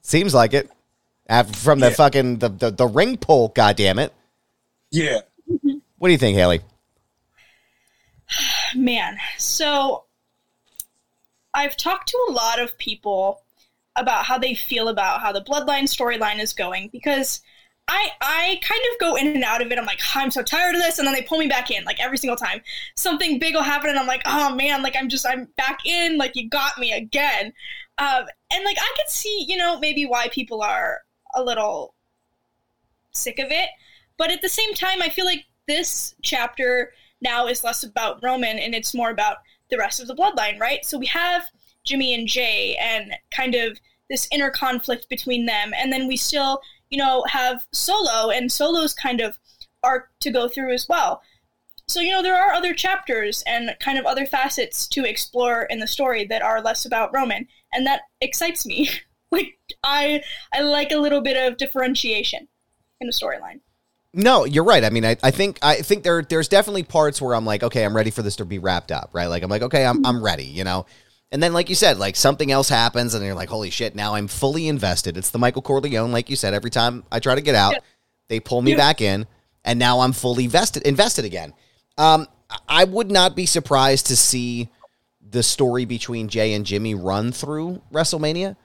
Seems 0.02 0.34
like 0.34 0.54
it. 0.54 0.70
After, 1.28 1.58
from 1.58 1.80
the 1.80 1.88
Yeah. 1.90 1.94
fucking 1.96 2.40
the, 2.40 2.50
the 2.50 2.72
the 2.72 2.88
ring 2.88 3.18
pull, 3.18 3.50
God 3.50 3.76
damn 3.76 4.00
it! 4.00 4.14
Yeah. 4.92 5.20
What 5.98 6.08
do 6.08 6.12
you 6.12 6.18
think, 6.18 6.36
Haley? 6.38 6.62
Man, 8.76 9.18
so 9.38 10.06
I've 11.54 11.78
talked 11.78 12.10
to 12.10 12.18
a 12.30 12.32
lot 12.32 12.60
of 12.60 12.78
people 12.78 13.44
about 13.96 14.26
how 14.26 14.38
they 14.38 14.56
feel 14.56 14.88
about 14.88 15.22
how 15.22 15.32
the 15.32 15.42
bloodline 15.42 15.84
storyline 15.84 16.40
is 16.40 16.54
going 16.54 16.90
because 16.92 17.42
I 17.88 18.10
I 18.22 18.60
kind 18.62 18.82
of 18.92 19.00
go 19.00 19.16
in 19.16 19.28
and 19.28 19.44
out 19.44 19.62
of 19.62 19.72
it. 19.72 19.78
I'm 19.78 19.86
like, 19.86 20.00
I'm 20.16 20.32
so 20.32 20.42
tired 20.42 20.76
of 20.76 20.82
this, 20.82 21.00
and 21.00 21.08
then 21.08 21.14
they 21.14 21.22
pull 21.22 21.40
me 21.40 21.48
back 21.48 21.70
in 21.70 21.84
like 21.84 22.00
every 22.00 22.18
single 22.18 22.38
time. 22.38 22.62
Something 22.96 23.40
big 23.40 23.56
will 23.56 23.64
happen, 23.64 23.90
and 23.90 24.00
I'm 24.00 24.08
like, 24.08 24.24
oh 24.26 24.56
man, 24.56 24.82
like 24.84 24.96
I'm 24.98 25.10
just 25.10 25.26
I'm 25.26 25.46
back 25.58 25.86
in, 25.86 26.18
like 26.18 26.36
you 26.36 26.50
got 26.50 26.78
me 26.78 26.92
again. 26.94 27.54
Um, 27.98 28.26
and 28.52 28.64
like 28.64 28.78
I 28.80 28.94
could 28.96 29.10
see, 29.10 29.46
you 29.48 29.58
know, 29.58 29.80
maybe 29.80 30.06
why 30.06 30.30
people 30.30 30.62
are 30.62 31.02
a 31.36 31.44
little 31.44 31.94
sick 33.12 33.40
of 33.40 33.52
it, 33.52 33.70
but 34.18 34.32
at 34.32 34.42
the 34.42 34.50
same 34.50 34.74
time, 34.74 35.02
I 35.02 35.10
feel 35.10 35.26
like 35.26 35.46
this 35.68 36.16
chapter 36.22 36.94
now 37.22 37.48
is 37.48 37.64
less 37.64 37.84
about 37.84 38.22
Roman 38.22 38.60
and 38.60 38.76
it's 38.76 38.94
more 38.94 39.10
about 39.10 39.38
the 39.70 39.78
rest 39.78 40.02
of 40.02 40.08
the 40.08 40.16
bloodline, 40.16 40.60
right? 40.60 40.86
So 40.86 40.98
we 40.98 41.06
have 41.08 41.44
Jimmy 41.84 42.14
and 42.14 42.28
Jey 42.28 42.76
and 42.82 43.14
kind 43.32 43.56
of 43.56 43.80
this 44.10 44.28
inner 44.32 44.50
conflict 44.50 45.10
between 45.10 45.46
them, 45.46 45.74
and 45.76 45.92
then 45.92 46.08
we 46.08 46.18
still, 46.18 46.62
you 46.94 47.00
know, 47.00 47.24
have 47.28 47.66
Solo 47.72 48.30
and 48.30 48.52
Solo's 48.52 48.94
kind 48.94 49.20
of 49.20 49.40
arc 49.84 50.12
to 50.20 50.30
go 50.30 50.48
through 50.48 50.74
as 50.74 50.88
well. 50.88 51.24
So, 51.88 52.02
you 52.02 52.12
know, 52.12 52.22
there 52.22 52.38
are 52.38 52.54
other 52.54 52.76
chapters 52.76 53.44
and 53.48 53.76
kind 53.80 53.98
of 53.98 54.06
other 54.06 54.28
facets 54.28 54.88
to 54.90 55.04
explore 55.04 55.64
in 55.64 55.80
the 55.80 55.88
story 55.88 56.24
that 56.28 56.44
are 56.44 56.62
less 56.62 56.86
about 56.86 57.12
Roman, 57.12 57.48
and 57.74 57.88
that 57.88 58.02
excites 58.22 58.64
me. 58.64 58.92
like 59.32 59.58
I 59.84 60.22
I 60.54 60.62
like 60.62 60.92
a 60.92 60.98
little 60.98 61.22
bit 61.22 61.36
of 61.36 61.58
differentiation 61.58 62.48
in 63.02 63.08
the 63.08 63.14
storyline. 63.14 63.62
No, 64.14 64.46
you're 64.46 64.64
right. 64.64 64.84
I 64.84 64.92
mean, 64.92 65.04
I, 65.04 65.18
I 65.24 65.32
think 65.32 65.58
I 65.64 65.78
think 65.78 66.04
there 66.04 66.22
there's 66.22 66.48
definitely 66.48 66.84
parts 66.84 67.20
where 67.20 67.34
I'm 67.34 67.44
like, 67.46 67.64
okay, 67.64 67.84
I'm 67.84 67.96
ready 67.96 68.12
for 68.12 68.22
this 68.22 68.36
to 68.36 68.46
be 68.46 68.60
wrapped 68.60 68.92
up, 68.92 69.10
right? 69.14 69.26
Like 69.26 69.42
I'm 69.42 69.50
like, 69.50 69.64
okay, 69.64 69.84
I'm 69.84 70.06
I'm 70.06 70.24
ready, 70.24 70.46
you 70.46 70.64
know. 70.64 70.86
And 71.34 71.42
then, 71.42 71.52
like 71.52 71.68
you 71.68 71.76
said, 71.76 71.98
like 71.98 72.16
something 72.16 72.52
else 72.52 72.70
happens, 72.70 73.16
and 73.16 73.26
you're 73.26 73.34
like, 73.34 73.50
holy 73.50 73.72
shit! 73.72 73.96
Now 73.96 74.14
I'm 74.14 74.28
fully 74.28 74.68
invested. 74.68 75.18
It's 75.18 75.32
the 75.32 75.40
Michael 75.40 75.64
Corleone, 75.64 76.12
like 76.12 76.30
you 76.30 76.36
said. 76.36 76.54
Every 76.54 76.70
time 76.70 77.04
I 77.12 77.20
try 77.20 77.34
to 77.34 77.42
get 77.42 77.56
out, 77.56 77.74
Yeah. 77.74 77.80
they 78.30 78.40
pull 78.40 78.62
me 78.62 78.72
Yeah. 78.72 78.78
back 78.78 79.02
in, 79.02 79.26
and 79.66 79.80
now 79.80 80.02
I'm 80.02 80.14
fully 80.14 80.46
vested, 80.48 80.84
invested 80.84 81.26
again. 81.26 81.54
Um, 81.98 82.28
I 82.70 82.84
would 82.84 83.10
not 83.12 83.36
be 83.36 83.48
surprised 83.48 84.06
to 84.08 84.16
see 84.16 84.70
the 85.28 85.42
story 85.42 85.86
between 85.86 86.28
Jey 86.28 86.54
and 86.54 86.66
Jimmy 86.68 86.94
run 86.94 87.32
through 87.32 87.82
WrestleMania. 87.92 88.56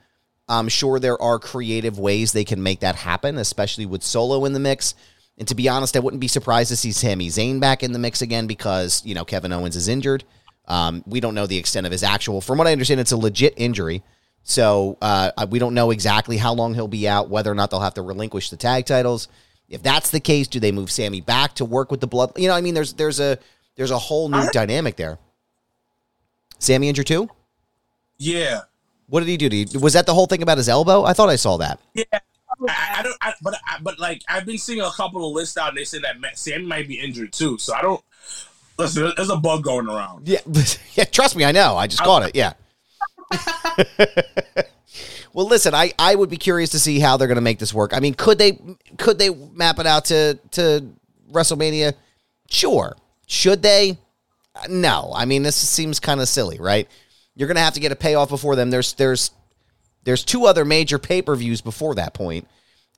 I'm 0.47 0.69
sure 0.69 0.99
there 0.99 1.19
are 1.21 1.39
creative 1.39 1.97
ways 1.97 2.31
they 2.31 2.43
can 2.45 2.61
make 2.61 2.81
that 2.81 2.95
happen, 2.95 3.39
especially 3.39 3.87
with 3.87 4.03
Solo 4.03 4.45
in 4.45 4.53
the 4.53 4.59
mix. 4.59 4.93
And 5.39 5.47
to 5.47 5.55
be 5.55 5.67
honest, 5.69 5.95
I 5.95 5.99
wouldn't 6.01 6.19
be 6.21 6.27
surprised 6.27 6.69
to 6.69 6.75
see 6.75 6.91
Sami 6.91 7.29
Zayn 7.29 7.59
back 7.59 7.81
in 7.81 7.93
the 7.93 7.99
mix 7.99 8.21
again 8.21 8.45
because, 8.45 9.01
you 9.05 9.15
know, 9.15 9.25
Kevin 9.25 9.51
Owens 9.53 9.75
is 9.75 9.87
injured. 9.87 10.23
Um, 10.69 11.03
we 11.07 11.19
don't 11.19 11.33
know 11.35 11.47
the 11.47 11.57
extent 11.57 11.85
of 11.85 11.91
his 11.91 12.03
actual, 12.03 12.41
from 12.41 12.57
what 12.57 12.67
I 12.67 12.71
understand, 12.71 12.99
it's 12.99 13.11
a 13.11 13.17
legit 13.17 13.55
injury. 13.57 14.03
So 14.43 14.97
uh, 15.01 15.31
we 15.49 15.59
don't 15.59 15.73
know 15.73 15.91
exactly 15.91 16.37
how 16.37 16.53
long 16.53 16.73
he'll 16.73 16.87
be 16.87 17.07
out, 17.07 17.29
whether 17.29 17.51
or 17.51 17.55
not 17.55 17.71
they'll 17.71 17.79
have 17.81 17.95
to 17.95 18.01
relinquish 18.01 18.49
the 18.49 18.57
tag 18.57 18.85
titles. 18.85 19.27
If 19.67 19.83
that's 19.83 20.09
the 20.11 20.19
case, 20.19 20.47
do 20.47 20.59
they 20.59 20.71
move 20.71 20.91
Sami 20.91 21.21
back 21.21 21.55
to 21.55 21.65
work 21.65 21.91
with 21.91 21.99
the 21.99 22.07
blood? 22.07 22.31
You 22.37 22.47
know, 22.47 22.55
I 22.55 22.61
mean, 22.61 22.73
there's 22.73 22.93
there's 22.93 23.19
a 23.19 23.37
there's 23.75 23.91
a 23.91 23.97
whole 23.97 24.29
new 24.29 24.49
dynamic 24.51 24.95
there. 24.95 25.19
Sami 26.57 26.89
injured 26.89 27.07
too? 27.07 27.29
Yeah. 28.17 28.61
What 29.07 29.21
did 29.21 29.29
he 29.29 29.37
do? 29.37 29.49
Did 29.49 29.71
he, 29.71 29.77
was 29.77 29.93
that 29.93 30.05
the 30.05 30.13
whole 30.13 30.25
thing 30.25 30.41
about 30.41 30.57
his 30.57 30.69
elbow? 30.69 31.03
I 31.03 31.13
thought 31.13 31.29
I 31.29 31.35
saw 31.35 31.57
that. 31.57 31.79
Yeah. 31.93 32.03
I, 32.67 32.95
I 32.97 33.03
don't. 33.03 33.17
I, 33.21 33.33
but 33.41 33.55
but 33.83 33.99
like 33.99 34.23
I've 34.27 34.45
been 34.45 34.57
seeing 34.57 34.81
a 34.81 34.89
couple 34.91 35.27
of 35.27 35.33
lists 35.33 35.57
out. 35.57 35.69
and 35.69 35.77
They 35.77 35.83
say 35.83 35.99
that 35.99 36.37
Sami 36.37 36.65
might 36.65 36.87
be 36.87 36.99
injured 36.99 37.31
too. 37.31 37.57
So 37.57 37.73
I 37.73 37.81
don't. 37.81 38.01
Listen, 38.79 39.11
there's 39.15 39.29
a 39.29 39.37
bug 39.37 39.63
going 39.63 39.87
around. 39.87 40.27
Yeah, 40.27 40.39
yeah. 40.93 41.03
Trust 41.03 41.35
me, 41.35 41.45
I 41.45 41.51
know. 41.51 41.75
I 41.75 41.85
just 41.85 42.01
caught 42.01 42.23
it. 42.23 42.35
Yeah. 42.35 42.53
Well, 45.33 45.47
listen, 45.47 45.75
I, 45.75 45.93
I 45.99 46.15
would 46.15 46.29
be 46.29 46.37
curious 46.37 46.71
to 46.71 46.79
see 46.79 46.99
how 46.99 47.17
they're 47.17 47.27
going 47.27 47.35
to 47.35 47.41
make 47.41 47.59
this 47.59 47.73
work. 47.73 47.93
I 47.93 47.99
mean, 47.99 48.13
could 48.13 48.37
they 48.37 48.59
could 48.97 49.19
they 49.19 49.29
map 49.29 49.79
it 49.79 49.85
out 49.85 50.05
to 50.05 50.39
to 50.51 50.89
WrestleMania? 51.31 51.93
Sure. 52.49 52.97
Should 53.27 53.61
they? 53.61 53.97
No. 54.67 55.11
I 55.15 55.25
mean, 55.25 55.43
this 55.43 55.55
seems 55.55 55.99
kind 55.99 56.19
of 56.19 56.27
silly, 56.27 56.59
right? 56.59 56.87
You're 57.35 57.47
going 57.47 57.55
to 57.55 57.61
have 57.61 57.75
to 57.75 57.79
get 57.79 57.91
a 57.91 57.95
payoff 57.95 58.29
before 58.29 58.55
them. 58.55 58.71
There's 58.71 58.93
there's 58.93 59.31
there's 60.03 60.23
two 60.23 60.45
other 60.45 60.65
major 60.65 60.97
pay 60.97 61.21
per 61.21 61.35
views 61.35 61.61
before 61.61 61.95
that 61.95 62.13
point, 62.13 62.47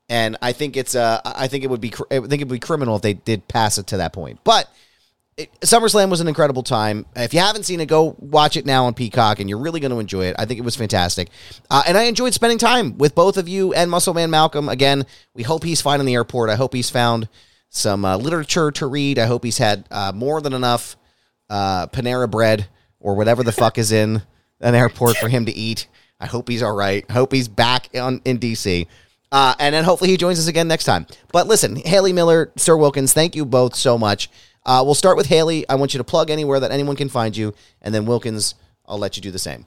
and 0.09 0.38
I 0.41 0.53
think 0.53 0.77
it's 0.77 0.95
uh 0.95 1.19
I 1.25 1.47
think 1.47 1.63
it 1.65 1.69
would 1.69 1.82
be 1.82 1.93
I 2.09 2.19
think 2.21 2.41
it 2.41 2.47
would 2.47 2.49
be 2.49 2.59
criminal 2.59 2.95
if 2.95 3.01
they 3.01 3.13
did 3.13 3.47
pass 3.49 3.77
it 3.77 3.88
to 3.88 3.97
that 3.97 4.13
point. 4.13 4.39
But 4.45 4.69
it, 5.38 5.51
SummerSlam 5.61 6.09
was 6.09 6.19
an 6.19 6.27
incredible 6.27 6.63
time. 6.63 7.05
If 7.15 7.34
you 7.34 7.39
haven't 7.39 7.63
seen 7.63 7.79
it, 7.79 7.88
go 7.88 8.15
watch 8.19 8.57
it 8.57 8.65
now 8.65 8.86
on 8.86 8.93
Peacock, 8.93 9.39
and 9.39 9.49
you're 9.49 9.59
really 9.59 9.79
going 9.79 9.91
to 9.91 9.99
enjoy 9.99 10.25
it. 10.25 10.36
I 10.38 10.45
think 10.45 10.59
it 10.59 10.63
was 10.63 10.75
fantastic, 10.75 11.29
uh, 11.69 11.84
and 11.88 11.97
I 11.97 12.03
enjoyed 12.03 12.34
spending 12.34 12.57
time 12.57 12.97
with 12.97 13.15
both 13.15 13.38
of 13.38 13.47
you 13.47 13.73
and 13.73 13.89
Muscle 13.89 14.13
Man 14.13 14.29
Malcolm. 14.29 14.69
Again, 14.69 15.05
we 15.34 15.43
hope 15.43 15.63
he's 15.63 15.82
fine 15.82 15.99
in 15.99 16.05
the 16.05 16.15
airport. 16.15 16.49
I 16.49 16.55
hope 16.55 16.73
he's 16.73 16.89
found 16.89 17.29
some 17.69 18.03
uh, 18.05 18.17
literature 18.17 18.71
to 18.71 18.86
read. 18.86 19.17
I 19.17 19.25
hope 19.25 19.43
he's 19.43 19.57
had 19.57 19.86
uh, 19.89 20.11
more 20.13 20.41
than 20.41 20.53
enough 20.53 20.97
uh, 21.49 21.88
Panera 21.88 22.29
bread 22.29 22.67
or 22.99 23.15
whatever 23.15 23.43
the 23.43 23.51
fuck 23.51 23.77
is 23.77 23.91
in 23.91 24.21
an 24.59 24.75
airport 24.75 25.17
for 25.17 25.29
him 25.29 25.45
to 25.45 25.51
eat. 25.51 25.88
I 26.19 26.27
hope 26.27 26.49
he's 26.49 26.61
all 26.61 26.75
right. 26.75 27.03
I 27.09 27.13
hope 27.13 27.34
he's 27.34 27.47
back 27.47 27.89
on, 27.95 28.21
in 28.25 28.39
DC. 28.39 28.88
Uh, 29.32 29.55
and 29.59 29.73
then 29.73 29.84
hopefully 29.84 30.09
he 30.09 30.17
joins 30.17 30.39
us 30.39 30.47
again 30.47 30.67
next 30.67 30.84
time. 30.84 31.07
But 31.32 31.47
listen, 31.47 31.77
Haley 31.77 32.13
Miller, 32.13 32.51
Sir 32.57 32.75
Wilkins, 32.75 33.13
thank 33.13 33.36
you 33.36 33.45
both 33.45 33.75
so 33.75 33.97
much. 33.97 34.29
Uh, 34.66 34.82
we'll 34.86 34.95
start 34.95 35.18
with 35.18 35.28
Haley. 35.28 35.68
I 35.68 35.76
want 35.76 35.93
you 35.93 35.97
to 35.97 36.03
plug 36.03 36.30
anywhere 36.30 36.59
that 36.59 36.72
anyone 36.72 36.95
can 36.95 37.09
find 37.09 37.36
you. 37.36 37.53
And 37.82 37.93
then 37.93 38.05
Wilkins, 38.05 38.55
I'll 38.86 38.99
let 38.99 39.16
you 39.18 39.22
do 39.22 39.32
the 39.32 39.39
same. 39.39 39.66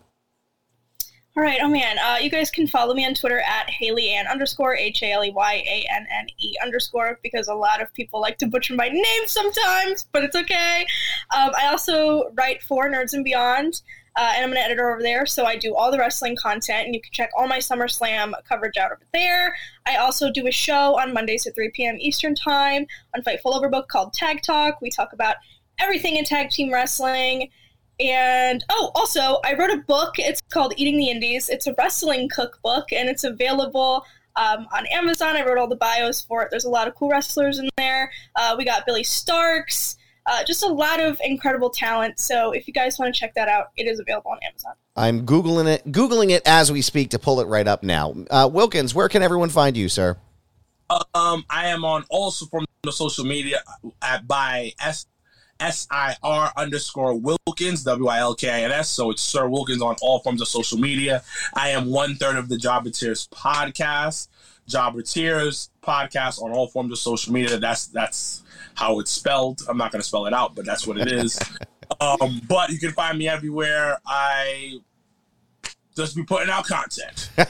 All 1.37 1.43
right. 1.43 1.59
Oh 1.61 1.69
man, 1.69 1.97
uh, 1.99 2.19
you 2.21 2.31
guys 2.31 2.49
can 2.49 2.69
follow 2.69 2.95
me 2.95 3.05
on 3.05 3.15
Twitter 3.15 3.41
at 3.41 3.69
Haley 3.69 4.11
Anne 4.11 4.29
underscore 4.29 4.77
H 4.77 5.03
A 5.03 5.11
L 5.11 5.25
E 5.25 5.33
Y 5.33 5.53
A 5.67 5.85
N 5.93 6.07
N 6.09 6.27
E 6.39 6.55
underscore 6.63 7.19
because 7.25 7.49
a 7.49 7.55
lot 7.55 7.83
of 7.83 7.93
people 7.93 8.21
like 8.21 8.39
to 8.39 8.47
butcher 8.47 8.77
my 8.77 8.89
name 8.89 9.27
sometimes, 9.27 10.07
but 10.13 10.23
it's 10.23 10.37
okay. 10.37 10.87
Um, 11.37 11.51
I 11.61 11.67
also 11.67 12.31
write 12.35 12.63
for 12.63 12.89
Nerds 12.89 13.15
and 13.15 13.25
Beyond. 13.25 13.83
Uh, 14.17 14.33
and 14.37 14.45
I'm 14.45 14.53
an 14.53 14.59
editor 14.59 14.93
over 14.93 15.03
there, 15.03 15.27
so 15.27 15.45
I 15.45 15.57
do 15.57 15.75
all 15.75 15.91
the 15.91 15.99
wrestling 15.99 16.37
content, 16.37 16.87
and 16.87 16.95
you 16.95 17.01
can 17.01 17.11
check 17.13 17.31
all 17.37 17.49
my 17.49 17.59
SummerSlam 17.59 18.33
coverage 18.49 18.77
out 18.77 18.93
over 18.93 19.03
there. 19.13 19.57
I 19.87 19.97
also 19.97 20.31
do 20.31 20.47
a 20.47 20.53
show 20.53 20.99
on 21.01 21.13
Mondays 21.13 21.47
at 21.47 21.55
3 21.57 21.71
p.m. 21.71 21.97
Eastern 21.99 22.37
Time 22.37 22.87
on 23.15 23.23
Fightful 23.23 23.61
Overbook 23.61 23.89
called 23.89 24.13
Tag 24.13 24.43
Talk. 24.43 24.81
We 24.81 24.91
talk 24.91 25.13
about 25.13 25.37
everything 25.81 26.17
in 26.17 26.25
tag 26.25 26.51
team 26.51 26.73
wrestling. 26.73 27.51
And 27.99 28.65
oh, 28.71 28.93
also, 28.95 29.41
I 29.45 29.55
wrote 29.55 29.71
a 29.71 29.79
book. 29.79 30.15
It's 30.19 30.41
called 30.53 30.75
Eating 30.77 30.99
the 30.99 31.11
Indies. 31.11 31.49
It's 31.49 31.67
a 31.67 31.75
wrestling 31.77 32.29
cookbook, 32.29 32.93
and 32.93 33.09
it's 33.09 33.25
available 33.25 34.05
um, 34.37 34.67
on 34.73 34.87
Amazon. 34.87 35.37
I 35.37 35.45
wrote 35.45 35.59
all 35.59 35.69
the 35.69 35.77
bios 35.77 36.21
for 36.21 36.43
it. 36.43 36.49
There's 36.51 36.65
a 36.65 36.71
lot 36.71 36.87
of 36.87 36.95
cool 36.95 37.09
wrestlers 37.09 37.59
in 37.59 37.69
there. 37.77 38.11
Uh, 38.37 38.55
we 38.57 38.65
got 38.65 38.87
Billie 38.87 39.03
Starkz 39.03 39.97
uh, 40.27 40.45
just 40.45 40.63
a 40.63 40.69
lot 40.69 41.01
of 41.01 41.21
incredible 41.23 41.71
talent. 41.71 42.19
So 42.19 42.53
if 42.53 42.67
you 42.67 42.73
guys 42.73 42.99
want 42.99 43.15
to 43.15 43.19
check 43.19 43.35
that 43.35 43.49
out, 43.49 43.67
it 43.77 43.87
is 43.87 44.01
available 44.01 44.31
on 44.31 44.39
Amazon. 44.43 44.73
I'm 44.97 45.27
googling 45.27 45.67
it, 45.67 45.85
googling 45.91 46.31
it 46.31 46.43
as 46.47 46.71
we 46.71 46.83
speak 46.83 47.11
to 47.11 47.19
pull 47.19 47.41
it 47.41 47.47
right 47.47 47.67
up 47.67 47.83
now. 47.83 48.15
Uh, 48.31 48.49
Wilkins, 48.51 48.95
where 48.95 49.09
can 49.09 49.23
everyone 49.23 49.51
find 49.51 49.77
you, 49.77 49.89
sir? 49.89 50.17
Um, 51.15 51.45
I 51.51 51.69
am 51.69 51.85
on 51.85 52.05
also 52.11 52.47
from 52.47 52.65
the 52.83 52.93
social 52.93 53.25
media 53.25 53.63
at 54.03 54.27
by 54.29 54.73
s 54.81 55.07
s 55.61 55.87
i 55.91 56.15
r 56.23 56.53
underscore 56.57 57.15
Wilkins 57.15 57.85
W 57.85 58.09
I 58.09 58.19
L 58.19 58.35
K 58.35 58.51
I 58.51 58.61
N 58.63 58.73
S. 58.73 58.91
So 58.91 59.11
it's 59.11 59.23
Sir 59.23 59.49
Wilkins 59.49 59.83
on 59.83 59.97
all 60.03 60.21
forms 60.21 60.41
of 60.41 60.49
social 60.49 60.79
media. 60.79 61.23
I 61.55 61.71
am 61.71 61.87
one 61.87 62.17
third 62.17 62.37
of 62.37 62.49
the 62.49 62.59
Job 62.59 62.85
Jobber 62.85 63.29
podcast. 63.31 64.29
Jobber 64.69 65.03
podcast 65.03 66.43
on 66.43 66.53
all 66.53 66.67
forms 66.69 66.93
of 66.93 66.99
social 66.99 67.33
media. 67.33 67.59
That's 67.59 67.87
that's 67.89 68.43
how 68.75 68.99
it's 69.01 69.11
spelled. 69.11 69.63
I'm 69.69 69.77
not 69.77 69.93
going 69.93 70.01
to 70.01 70.07
spell 70.07 70.27
it 70.27 70.33
out, 70.33 70.55
but 70.55 70.65
that's 70.65 70.87
what 70.87 70.99
it 70.99 71.11
is. 71.11 71.39
um, 72.01 72.41
but 72.49 72.71
you 72.71 72.79
can 72.79 72.93
find 72.93 73.19
me 73.19 73.29
everywhere. 73.29 73.99
I 74.07 74.79
just 75.97 76.17
be 76.17 76.25
putting 76.25 76.51
out 76.51 76.67
content. 76.67 77.31
And 77.37 77.47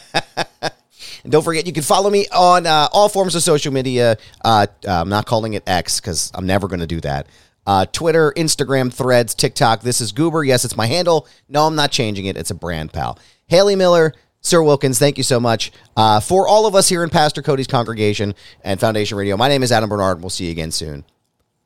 don't 1.30 1.42
forget, 1.42 1.66
you 1.66 1.72
can 1.72 1.82
follow 1.82 2.10
me 2.10 2.26
on 2.32 2.66
uh, 2.66 2.88
all 2.92 3.08
forms 3.08 3.34
of 3.34 3.42
social 3.42 3.72
media. 3.72 4.16
Uh, 4.44 4.66
I'm 4.86 5.08
not 5.08 5.26
calling 5.26 5.54
it 5.54 5.62
X 5.66 6.00
because 6.00 6.30
I'm 6.34 6.46
never 6.46 6.68
going 6.68 6.80
to 6.80 6.86
do 6.86 7.00
that. 7.02 7.26
Uh, 7.66 7.86
Twitter, 7.86 8.32
Instagram, 8.36 8.92
Threads, 8.92 9.34
TikTok. 9.34 9.80
This 9.80 10.00
is 10.00 10.12
Goober. 10.12 10.44
Yes, 10.44 10.64
it's 10.64 10.76
my 10.76 10.86
handle. 10.86 11.26
No, 11.48 11.66
I'm 11.66 11.74
not 11.74 11.90
changing 11.90 12.26
it. 12.26 12.36
It's 12.36 12.50
a 12.50 12.54
brand, 12.54 12.92
pal. 12.92 13.18
Haley 13.46 13.76
Miller, 13.76 14.12
Sir 14.44 14.62
Wilkins, 14.62 14.98
thank 14.98 15.16
you 15.16 15.24
so 15.24 15.40
much. 15.40 15.72
Uh, 15.96 16.20
for 16.20 16.46
all 16.46 16.66
of 16.66 16.74
us 16.74 16.88
here 16.88 17.02
in 17.02 17.08
Pastor 17.08 17.40
Cody's 17.40 17.66
congregation 17.66 18.34
and 18.62 18.78
Foundation 18.78 19.16
Radio, 19.16 19.38
my 19.38 19.48
name 19.48 19.62
is 19.62 19.72
Adam 19.72 19.88
Barnard. 19.88 20.20
We'll 20.20 20.30
see 20.30 20.44
you 20.44 20.50
again 20.52 20.70
soon. 20.70 21.04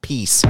Peace. 0.01 0.45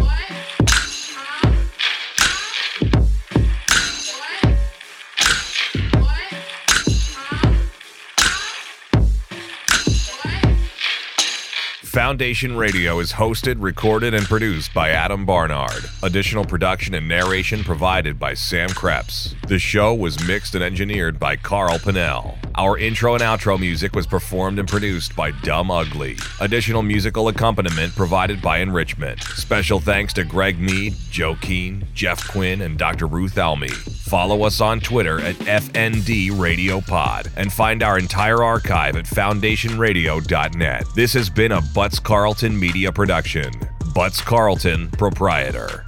Foundation 11.98 12.56
Radio 12.56 13.00
is 13.00 13.14
hosted, 13.14 13.56
recorded, 13.58 14.14
and 14.14 14.24
produced 14.26 14.72
by 14.72 14.90
Adam 14.90 15.26
Barnard. 15.26 15.84
Additional 16.04 16.44
production 16.44 16.94
and 16.94 17.08
narration 17.08 17.64
provided 17.64 18.20
by 18.20 18.34
Sam 18.34 18.68
Krepps. 18.68 19.34
The 19.48 19.58
show 19.58 19.92
was 19.92 20.24
mixed 20.24 20.54
and 20.54 20.62
engineered 20.62 21.18
by 21.18 21.34
Carl 21.34 21.80
Pannell. 21.80 22.38
Our 22.58 22.76
intro 22.76 23.14
and 23.14 23.22
outro 23.22 23.56
music 23.56 23.94
was 23.94 24.04
performed 24.04 24.58
and 24.58 24.66
produced 24.66 25.14
by 25.14 25.30
Dumb 25.30 25.70
Ugly. 25.70 26.16
Additional 26.40 26.82
musical 26.82 27.28
accompaniment 27.28 27.94
provided 27.94 28.42
by 28.42 28.58
Enrichment. 28.58 29.22
Special 29.22 29.78
thanks 29.78 30.12
to 30.14 30.24
Greg 30.24 30.58
Mead, 30.58 30.96
Joe 31.08 31.36
Keane, 31.36 31.86
Geoff 31.94 32.26
Quinn, 32.26 32.62
and 32.62 32.76
Dr. 32.76 33.06
Ruth 33.06 33.38
Almy. 33.38 33.68
Follow 33.68 34.42
us 34.42 34.60
on 34.60 34.80
Twitter 34.80 35.20
at 35.20 35.36
FND 35.36 36.36
Radio 36.36 36.80
Pod 36.80 37.30
and 37.36 37.52
find 37.52 37.84
our 37.84 37.96
entire 37.96 38.42
archive 38.42 38.96
at 38.96 39.04
foundationradio.net. 39.04 40.84
This 40.96 41.12
has 41.12 41.30
been 41.30 41.52
a 41.52 41.62
Butts 41.62 42.00
Carlton 42.00 42.58
Media 42.58 42.90
Production. 42.90 43.52
Butts 43.94 44.20
Carlton, 44.20 44.90
proprietor. 44.90 45.84